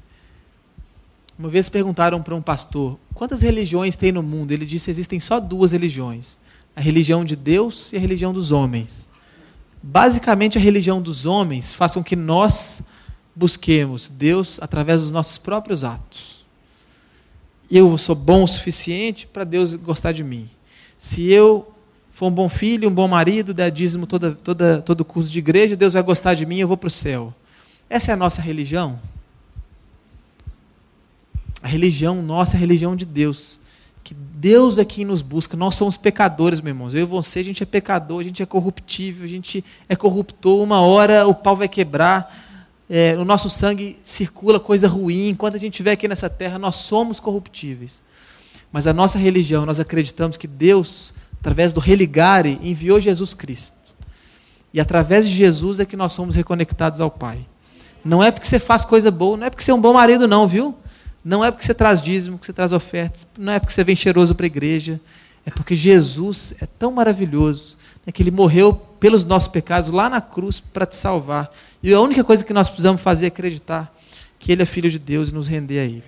Uma 1.38 1.48
vez 1.48 1.68
perguntaram 1.68 2.22
para 2.22 2.34
um 2.34 2.42
pastor: 2.42 2.98
quantas 3.14 3.42
religiões 3.42 3.94
tem 3.94 4.10
no 4.10 4.22
mundo? 4.22 4.52
Ele 4.52 4.64
disse: 4.64 4.90
existem 4.90 5.20
só 5.20 5.38
duas 5.38 5.72
religiões: 5.72 6.38
a 6.74 6.80
religião 6.80 7.24
de 7.24 7.36
Deus 7.36 7.92
e 7.92 7.96
a 7.96 8.00
religião 8.00 8.32
dos 8.32 8.50
homens. 8.50 9.05
Basicamente, 9.88 10.58
a 10.58 10.60
religião 10.60 11.00
dos 11.00 11.26
homens 11.26 11.72
faz 11.72 11.94
com 11.94 12.02
que 12.02 12.16
nós 12.16 12.82
busquemos 13.36 14.08
Deus 14.08 14.58
através 14.60 15.02
dos 15.02 15.12
nossos 15.12 15.38
próprios 15.38 15.84
atos. 15.84 16.44
Eu 17.70 17.96
sou 17.96 18.16
bom 18.16 18.42
o 18.42 18.48
suficiente 18.48 19.28
para 19.28 19.44
Deus 19.44 19.74
gostar 19.74 20.10
de 20.10 20.24
mim. 20.24 20.50
Se 20.98 21.30
eu 21.30 21.72
for 22.10 22.26
um 22.26 22.32
bom 22.32 22.48
filho, 22.48 22.88
um 22.88 22.92
bom 22.92 23.06
marido, 23.06 23.54
der 23.54 23.70
dízimo 23.70 24.08
toda, 24.08 24.32
toda, 24.32 24.82
todo 24.82 25.04
curso 25.04 25.30
de 25.30 25.38
igreja, 25.38 25.76
Deus 25.76 25.92
vai 25.92 26.02
gostar 26.02 26.34
de 26.34 26.44
mim, 26.44 26.58
eu 26.58 26.66
vou 26.66 26.76
para 26.76 26.88
o 26.88 26.90
céu. 26.90 27.32
Essa 27.88 28.10
é 28.10 28.14
a 28.14 28.16
nossa 28.16 28.42
religião? 28.42 28.98
A 31.62 31.68
religião 31.68 32.20
nossa 32.22 32.56
é 32.56 32.58
a 32.58 32.60
religião 32.60 32.96
de 32.96 33.06
Deus. 33.06 33.60
Que 34.06 34.14
Deus 34.14 34.78
é 34.78 34.84
quem 34.84 35.04
nos 35.04 35.20
busca. 35.20 35.56
Nós 35.56 35.74
somos 35.74 35.96
pecadores, 35.96 36.60
meus 36.60 36.74
irmãos. 36.76 36.94
Eu 36.94 37.00
e 37.00 37.04
você, 37.04 37.40
a 37.40 37.44
gente 37.44 37.64
é 37.64 37.66
pecador, 37.66 38.20
a 38.20 38.24
gente 38.24 38.40
é 38.40 38.46
corruptível, 38.46 39.24
a 39.24 39.28
gente 39.28 39.64
é 39.88 39.96
corruptor. 39.96 40.62
Uma 40.62 40.80
hora 40.80 41.26
o 41.26 41.34
pau 41.34 41.56
vai 41.56 41.66
quebrar, 41.66 42.32
é, 42.88 43.16
o 43.18 43.24
nosso 43.24 43.50
sangue 43.50 43.98
circula 44.04 44.60
coisa 44.60 44.86
ruim. 44.86 45.30
Enquanto 45.30 45.56
a 45.56 45.58
gente 45.58 45.72
estiver 45.72 45.90
aqui 45.90 46.06
nessa 46.06 46.30
terra, 46.30 46.56
nós 46.56 46.76
somos 46.76 47.18
corruptíveis. 47.18 48.00
Mas 48.70 48.86
a 48.86 48.92
nossa 48.92 49.18
religião, 49.18 49.66
nós 49.66 49.80
acreditamos 49.80 50.36
que 50.36 50.46
Deus 50.46 51.12
através 51.46 51.72
do 51.72 51.78
religare, 51.80 52.58
enviou 52.62 53.00
Jesus 53.00 53.32
Cristo. 53.32 53.76
E 54.74 54.80
através 54.80 55.28
de 55.28 55.34
Jesus 55.34 55.78
é 55.78 55.84
que 55.84 55.96
nós 55.96 56.12
somos 56.12 56.34
reconectados 56.34 57.00
ao 57.00 57.10
Pai. 57.10 57.46
Não 58.04 58.22
é 58.22 58.30
porque 58.30 58.46
você 58.46 58.58
faz 58.58 58.84
coisa 58.84 59.10
boa, 59.10 59.36
não 59.36 59.46
é 59.46 59.50
porque 59.50 59.62
você 59.62 59.70
é 59.70 59.74
um 59.74 59.80
bom 59.80 59.92
marido, 59.92 60.26
não, 60.26 60.46
viu? 60.46 60.74
Não 61.26 61.44
é 61.44 61.50
porque 61.50 61.66
você 61.66 61.74
traz 61.74 62.00
dízimo, 62.00 62.38
que 62.38 62.46
você 62.46 62.52
traz 62.52 62.72
ofertas, 62.72 63.26
não 63.36 63.52
é 63.52 63.58
porque 63.58 63.72
você 63.72 63.82
vem 63.82 63.96
cheiroso 63.96 64.32
para 64.32 64.46
a 64.46 64.46
igreja. 64.46 65.00
É 65.44 65.50
porque 65.50 65.74
Jesus 65.74 66.54
é 66.60 66.66
tão 66.66 66.92
maravilhoso 66.92 67.76
né, 68.06 68.12
que 68.12 68.22
ele 68.22 68.30
morreu 68.30 68.72
pelos 69.00 69.24
nossos 69.24 69.48
pecados 69.48 69.88
lá 69.88 70.08
na 70.08 70.20
cruz 70.20 70.60
para 70.60 70.86
te 70.86 70.94
salvar. 70.94 71.52
E 71.82 71.92
a 71.92 72.00
única 72.00 72.22
coisa 72.22 72.44
que 72.44 72.52
nós 72.52 72.68
precisamos 72.68 73.02
fazer 73.02 73.24
é 73.24 73.28
acreditar 73.28 73.92
que 74.38 74.52
ele 74.52 74.62
é 74.62 74.66
filho 74.66 74.88
de 74.88 75.00
Deus 75.00 75.30
e 75.30 75.34
nos 75.34 75.48
render 75.48 75.80
a 75.80 75.84
ele. 75.84 76.04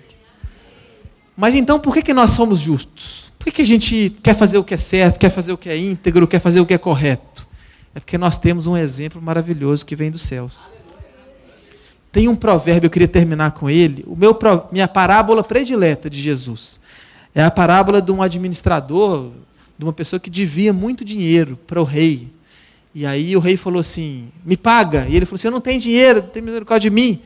Mas 1.35 1.53
então, 1.53 1.81
por 1.81 1.93
que, 1.93 2.01
que 2.01 2.13
nós 2.13 2.29
somos 2.29 2.61
justos? 2.61 3.25
Por 3.37 3.43
que, 3.43 3.51
que 3.51 3.61
a 3.61 3.65
gente 3.65 4.15
quer 4.23 4.37
fazer 4.37 4.57
o 4.57 4.63
que 4.63 4.73
é 4.73 4.77
certo, 4.77 5.19
quer 5.19 5.31
fazer 5.31 5.51
o 5.51 5.57
que 5.57 5.67
é 5.67 5.77
íntegro, 5.77 6.29
quer 6.29 6.39
fazer 6.39 6.61
o 6.61 6.65
que 6.65 6.73
é 6.73 6.77
correto? 6.77 7.45
É 7.93 7.99
porque 7.99 8.17
nós 8.17 8.37
temos 8.37 8.67
um 8.67 8.77
exemplo 8.77 9.21
maravilhoso 9.21 9.85
que 9.85 9.97
vem 9.97 10.09
dos 10.09 10.21
céus. 10.21 10.61
Tem 12.11 12.27
um 12.27 12.35
provérbio, 12.35 12.87
eu 12.87 12.91
queria 12.91 13.07
terminar 13.07 13.51
com 13.51 13.69
ele. 13.69 14.03
O 14.07 14.15
meu, 14.15 14.37
minha 14.71 14.87
parábola 14.87 15.43
predileta 15.43 16.09
de 16.09 16.19
Jesus 16.21 16.79
é 17.33 17.43
a 17.43 17.51
parábola 17.51 18.01
de 18.01 18.11
um 18.11 18.21
administrador 18.21 19.31
de 19.77 19.85
uma 19.85 19.93
pessoa 19.93 20.19
que 20.19 20.29
devia 20.29 20.73
muito 20.73 21.05
dinheiro 21.05 21.57
para 21.67 21.79
o 21.79 21.85
rei. 21.85 22.27
E 22.93 23.05
aí 23.05 23.35
o 23.37 23.39
rei 23.39 23.55
falou 23.55 23.79
assim: 23.79 24.29
me 24.43 24.57
paga. 24.57 25.05
E 25.07 25.15
ele 25.15 25.25
falou 25.25 25.35
assim: 25.35 25.47
eu 25.47 25.51
não 25.51 25.61
tenho 25.61 25.79
dinheiro, 25.79 26.21
tem 26.21 26.41
misericórdia 26.41 26.89
de 26.89 26.95
mim. 26.95 27.21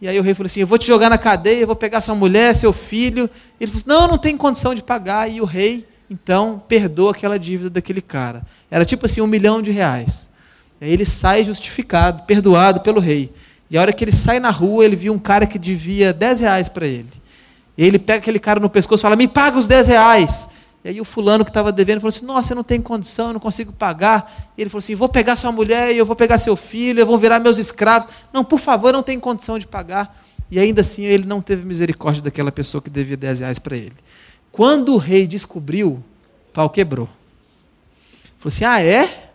E 0.00 0.08
aí 0.08 0.18
o 0.18 0.22
rei 0.22 0.34
falou 0.34 0.46
assim: 0.46 0.60
eu 0.60 0.66
vou 0.66 0.78
te 0.78 0.86
jogar 0.86 1.10
na 1.10 1.18
cadeia, 1.18 1.60
eu 1.60 1.66
vou 1.66 1.76
pegar 1.76 2.00
sua 2.00 2.14
mulher, 2.14 2.54
seu 2.54 2.72
filho. 2.72 3.28
E 3.60 3.64
ele 3.64 3.70
falou 3.70 3.76
assim: 3.76 3.88
não, 3.88 4.08
não 4.12 4.18
tem 4.18 4.36
condição 4.36 4.74
de 4.74 4.82
pagar. 4.82 5.30
E 5.30 5.40
o 5.40 5.44
rei, 5.44 5.86
então, 6.10 6.62
perdoa 6.66 7.12
aquela 7.12 7.38
dívida 7.38 7.70
daquele 7.70 8.00
cara. 8.00 8.42
Era 8.70 8.84
tipo 8.84 9.06
assim, 9.06 9.20
um 9.20 9.26
milhão 9.26 9.62
de 9.62 9.70
reais. 9.70 10.28
E 10.80 10.86
aí 10.86 10.92
ele 10.92 11.04
sai 11.04 11.44
justificado, 11.44 12.24
perdoado 12.24 12.80
pelo 12.80 12.98
rei. 12.98 13.32
E 13.74 13.76
a 13.76 13.80
hora 13.80 13.92
que 13.92 14.04
ele 14.04 14.12
sai 14.12 14.38
na 14.38 14.52
rua, 14.52 14.84
ele 14.84 14.94
viu 14.94 15.12
um 15.12 15.18
cara 15.18 15.48
que 15.48 15.58
devia 15.58 16.12
10 16.12 16.38
reais 16.38 16.68
para 16.68 16.86
ele. 16.86 17.08
E 17.76 17.84
ele 17.84 17.98
pega 17.98 18.20
aquele 18.20 18.38
cara 18.38 18.60
no 18.60 18.70
pescoço 18.70 19.00
e 19.00 19.02
fala: 19.02 19.16
Me 19.16 19.26
paga 19.26 19.58
os 19.58 19.66
10 19.66 19.88
reais. 19.88 20.48
E 20.84 20.90
aí 20.90 21.00
o 21.00 21.04
fulano 21.04 21.44
que 21.44 21.50
estava 21.50 21.72
devendo 21.72 21.98
falou 21.98 22.10
assim: 22.10 22.24
Nossa, 22.24 22.52
eu 22.52 22.54
não 22.54 22.62
tenho 22.62 22.84
condição, 22.84 23.26
eu 23.26 23.32
não 23.32 23.40
consigo 23.40 23.72
pagar. 23.72 24.52
E 24.56 24.62
ele 24.62 24.70
falou 24.70 24.78
assim: 24.78 24.94
Vou 24.94 25.08
pegar 25.08 25.34
sua 25.34 25.50
mulher 25.50 25.92
eu 25.92 26.06
vou 26.06 26.14
pegar 26.14 26.38
seu 26.38 26.54
filho, 26.54 27.00
eu 27.00 27.06
vou 27.06 27.18
virar 27.18 27.40
meus 27.40 27.58
escravos. 27.58 28.08
Não, 28.32 28.44
por 28.44 28.60
favor, 28.60 28.90
eu 28.90 28.92
não 28.92 29.02
tenho 29.02 29.20
condição 29.20 29.58
de 29.58 29.66
pagar. 29.66 30.22
E 30.48 30.60
ainda 30.60 30.82
assim 30.82 31.02
ele 31.02 31.26
não 31.26 31.42
teve 31.42 31.64
misericórdia 31.64 32.22
daquela 32.22 32.52
pessoa 32.52 32.80
que 32.80 32.88
devia 32.88 33.16
10 33.16 33.40
reais 33.40 33.58
para 33.58 33.76
ele. 33.76 33.96
Quando 34.52 34.94
o 34.94 34.98
rei 34.98 35.26
descobriu, 35.26 35.94
o 35.94 36.52
pau 36.52 36.70
quebrou. 36.70 37.08
Falou 38.38 38.54
assim: 38.54 38.64
Ah, 38.64 38.80
é? 38.80 39.32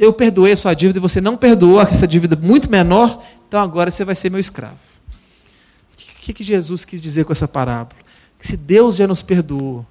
Eu 0.00 0.14
perdoei 0.14 0.54
a 0.54 0.56
sua 0.56 0.72
dívida 0.72 0.98
e 0.98 1.02
você 1.02 1.20
não 1.20 1.36
perdoou 1.36 1.78
essa 1.78 2.08
dívida 2.08 2.34
muito 2.34 2.70
menor, 2.70 3.22
então 3.46 3.60
agora 3.60 3.90
você 3.90 4.02
vai 4.02 4.14
ser 4.14 4.30
meu 4.30 4.40
escravo. 4.40 4.78
O 5.92 6.22
que, 6.22 6.32
que 6.32 6.42
Jesus 6.42 6.86
quis 6.86 7.02
dizer 7.02 7.26
com 7.26 7.32
essa 7.32 7.46
parábola? 7.46 8.00
Que 8.38 8.46
se 8.46 8.56
Deus 8.56 8.96
já 8.96 9.06
nos 9.06 9.20
perdoou, 9.20 9.84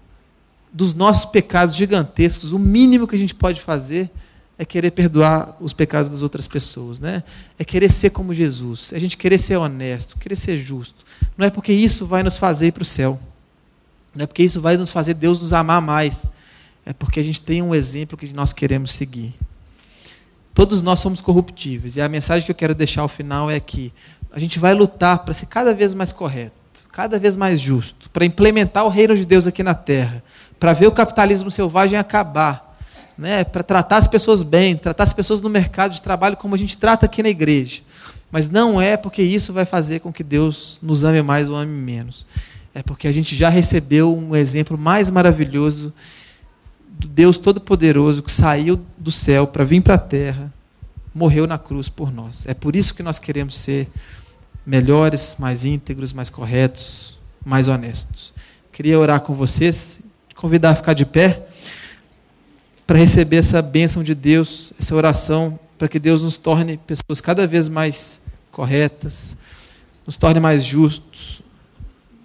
dos 0.74 0.95
nossos 0.95 1.26
pecados 1.26 1.76
gigantescos, 1.76 2.53
o 2.53 2.57
mínimo 2.57 3.07
que 3.07 3.16
a 3.16 3.20
gente 3.20 3.36
pode 3.36 3.62
fazer 3.62 4.10
é 4.57 4.66
querer 4.66 4.89
perdoar 4.89 5.55
os 5.62 5.74
pecados 5.74 6.10
das 6.10 6.24
outras 6.24 6.47
pessoas, 6.47 6.99
né? 6.99 7.24
É 7.60 7.64
querer 7.64 7.91
ser 7.91 8.10
como 8.10 8.34
Jesus, 8.34 8.91
é 8.91 8.95
a 8.95 8.99
gente 8.99 9.16
querer 9.16 9.38
ser 9.38 9.57
honesto, 9.57 10.18
querer 10.18 10.36
ser 10.36 10.57
justo. 10.57 11.05
Não 11.38 11.45
é 11.45 11.51
porque 11.51 11.72
isso 11.72 12.07
vai 12.07 12.24
nos 12.24 12.36
fazer 12.36 12.68
ir 12.68 12.72
para 12.72 12.82
o 12.82 12.86
céu. 12.86 13.20
Não 14.16 14.24
é 14.24 14.28
porque 14.28 14.41
isso 14.41 14.60
vai 14.60 14.76
nos 14.76 14.91
fazer 14.91 15.14
Deus 15.14 15.39
nos 15.39 15.53
amar 15.53 15.80
mais. 15.84 16.26
É 16.84 16.93
porque 16.93 17.20
a 17.20 17.24
gente 17.24 17.41
tem 17.41 17.62
um 17.62 17.76
exemplo 17.76 18.18
que 18.18 18.34
nós 18.34 18.51
queremos 18.53 18.91
seguir. 18.91 19.36
Todos 20.54 20.82
nós 20.82 21.00
somos 21.00 21.22
corruptíveis. 21.22 21.95
E 21.95 22.02
a 22.02 22.10
mensagem 22.10 22.45
que 22.45 22.52
eu 22.52 22.56
quero 22.56 22.76
deixar 22.76 23.02
ao 23.02 23.08
final 23.08 23.50
é 23.50 23.60
que 23.60 23.93
a 24.32 24.39
gente 24.39 24.60
vai 24.60 24.74
lutar 24.74 25.20
para 25.20 25.34
ser 25.34 25.45
cada 25.45 25.74
vez 25.74 25.93
mais 25.93 26.12
correto, 26.12 26.54
cada 26.91 27.18
vez 27.18 27.36
mais 27.38 27.60
justo, 27.60 28.10
para 28.10 28.26
implementar 28.26 28.86
o 28.86 28.89
reino 28.89 29.16
de 29.16 29.26
Deus 29.26 29.47
aqui 29.47 29.64
na 29.64 29.74
terra 29.74 30.24
para 30.60 30.74
ver 30.74 30.88
o 30.88 30.91
capitalismo 30.91 31.50
selvagem 31.50 31.97
acabar, 31.97 32.78
né? 33.18 33.43
para 33.43 33.64
tratar 33.64 33.97
as 33.97 34.08
pessoas 34.08 34.43
bem, 34.43 34.76
tratar 34.76 35.04
as 35.04 35.14
pessoas 35.14 35.39
no 35.39 35.50
mercado 35.50 35.93
de 35.93 36.02
trabalho 36.02 36.36
como 36.36 36.54
a 36.54 36.58
gente 36.58 36.78
trata 36.78 37.06
aqui 37.06 37.24
na 37.24 37.30
igreja. 37.30 37.82
Mas 38.30 38.50
não 38.50 38.80
é 38.80 38.95
porque 38.97 39.24
isso 39.24 39.54
vai 39.54 39.66
fazer 39.66 40.02
com 40.02 40.14
que 40.14 40.24
Deus 40.24 40.78
nos 40.84 41.04
ame 41.04 41.22
mais 41.22 41.50
ou 41.50 41.56
ame 41.56 41.72
menos. 41.72 42.28
É 42.76 42.84
porque 42.84 43.08
a 43.08 43.12
gente 43.12 43.36
já 43.36 43.50
recebeu 43.50 44.16
um 44.16 44.36
exemplo 44.36 44.78
mais 44.78 45.10
maravilhoso 45.10 45.91
Deus 47.08 47.38
Todo-Poderoso 47.38 48.22
que 48.24 48.32
saiu 48.32 48.80
do 48.97 49.12
céu 49.12 49.47
para 49.47 49.64
vir 49.64 49.82
para 49.82 49.95
a 49.95 50.00
terra, 50.00 50.54
morreu 51.14 51.47
na 51.47 51.58
cruz 51.58 51.89
por 51.89 52.12
nós. 52.12 52.45
É 52.45 52.54
por 52.54 52.76
isso 52.76 52.93
que 52.93 53.04
nós 53.04 53.20
queremos 53.20 53.56
ser 53.56 53.88
melhores, 54.66 55.38
mais 55.39 55.66
íntegros, 55.66 56.14
mais 56.14 56.30
corretos, 56.30 57.18
mais 57.45 57.68
honestos. 57.68 58.34
Queria 58.72 59.00
orar 59.00 59.22
com 59.22 59.34
vocês 59.34 60.02
convidar 60.39 60.70
a 60.70 60.76
ficar 60.76 60.93
de 60.93 61.06
pé 61.06 61.45
para 62.88 62.97
receber 62.97 63.36
essa 63.36 63.62
bênção 63.62 64.02
de 64.02 64.16
Deus, 64.16 64.72
essa 64.80 64.95
oração, 64.95 65.60
para 65.78 65.89
que 65.89 66.00
Deus 66.00 66.24
nos 66.24 66.38
torne 66.38 66.78
pessoas 66.78 67.20
cada 67.20 67.45
vez 67.45 67.68
mais 67.68 68.22
corretas, 68.50 69.36
nos 70.08 70.16
torne 70.16 70.39
mais 70.39 70.64
justos, 70.64 71.41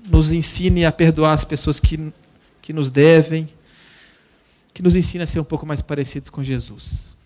nos 0.09 0.31
ensine 0.31 0.85
a 0.85 0.93
perdoar 0.93 1.33
as 1.33 1.45
pessoas 1.45 1.81
que, 1.81 2.12
que 2.62 2.72
nos 2.72 2.89
devem, 2.89 3.49
que 4.75 4.83
nos 4.83 4.97
ensine 4.97 5.22
a 5.22 5.27
ser 5.27 5.39
um 5.39 5.45
pouco 5.45 5.64
mais 5.64 5.81
parecidos 5.81 6.29
com 6.29 6.43
Jesus. 6.43 7.16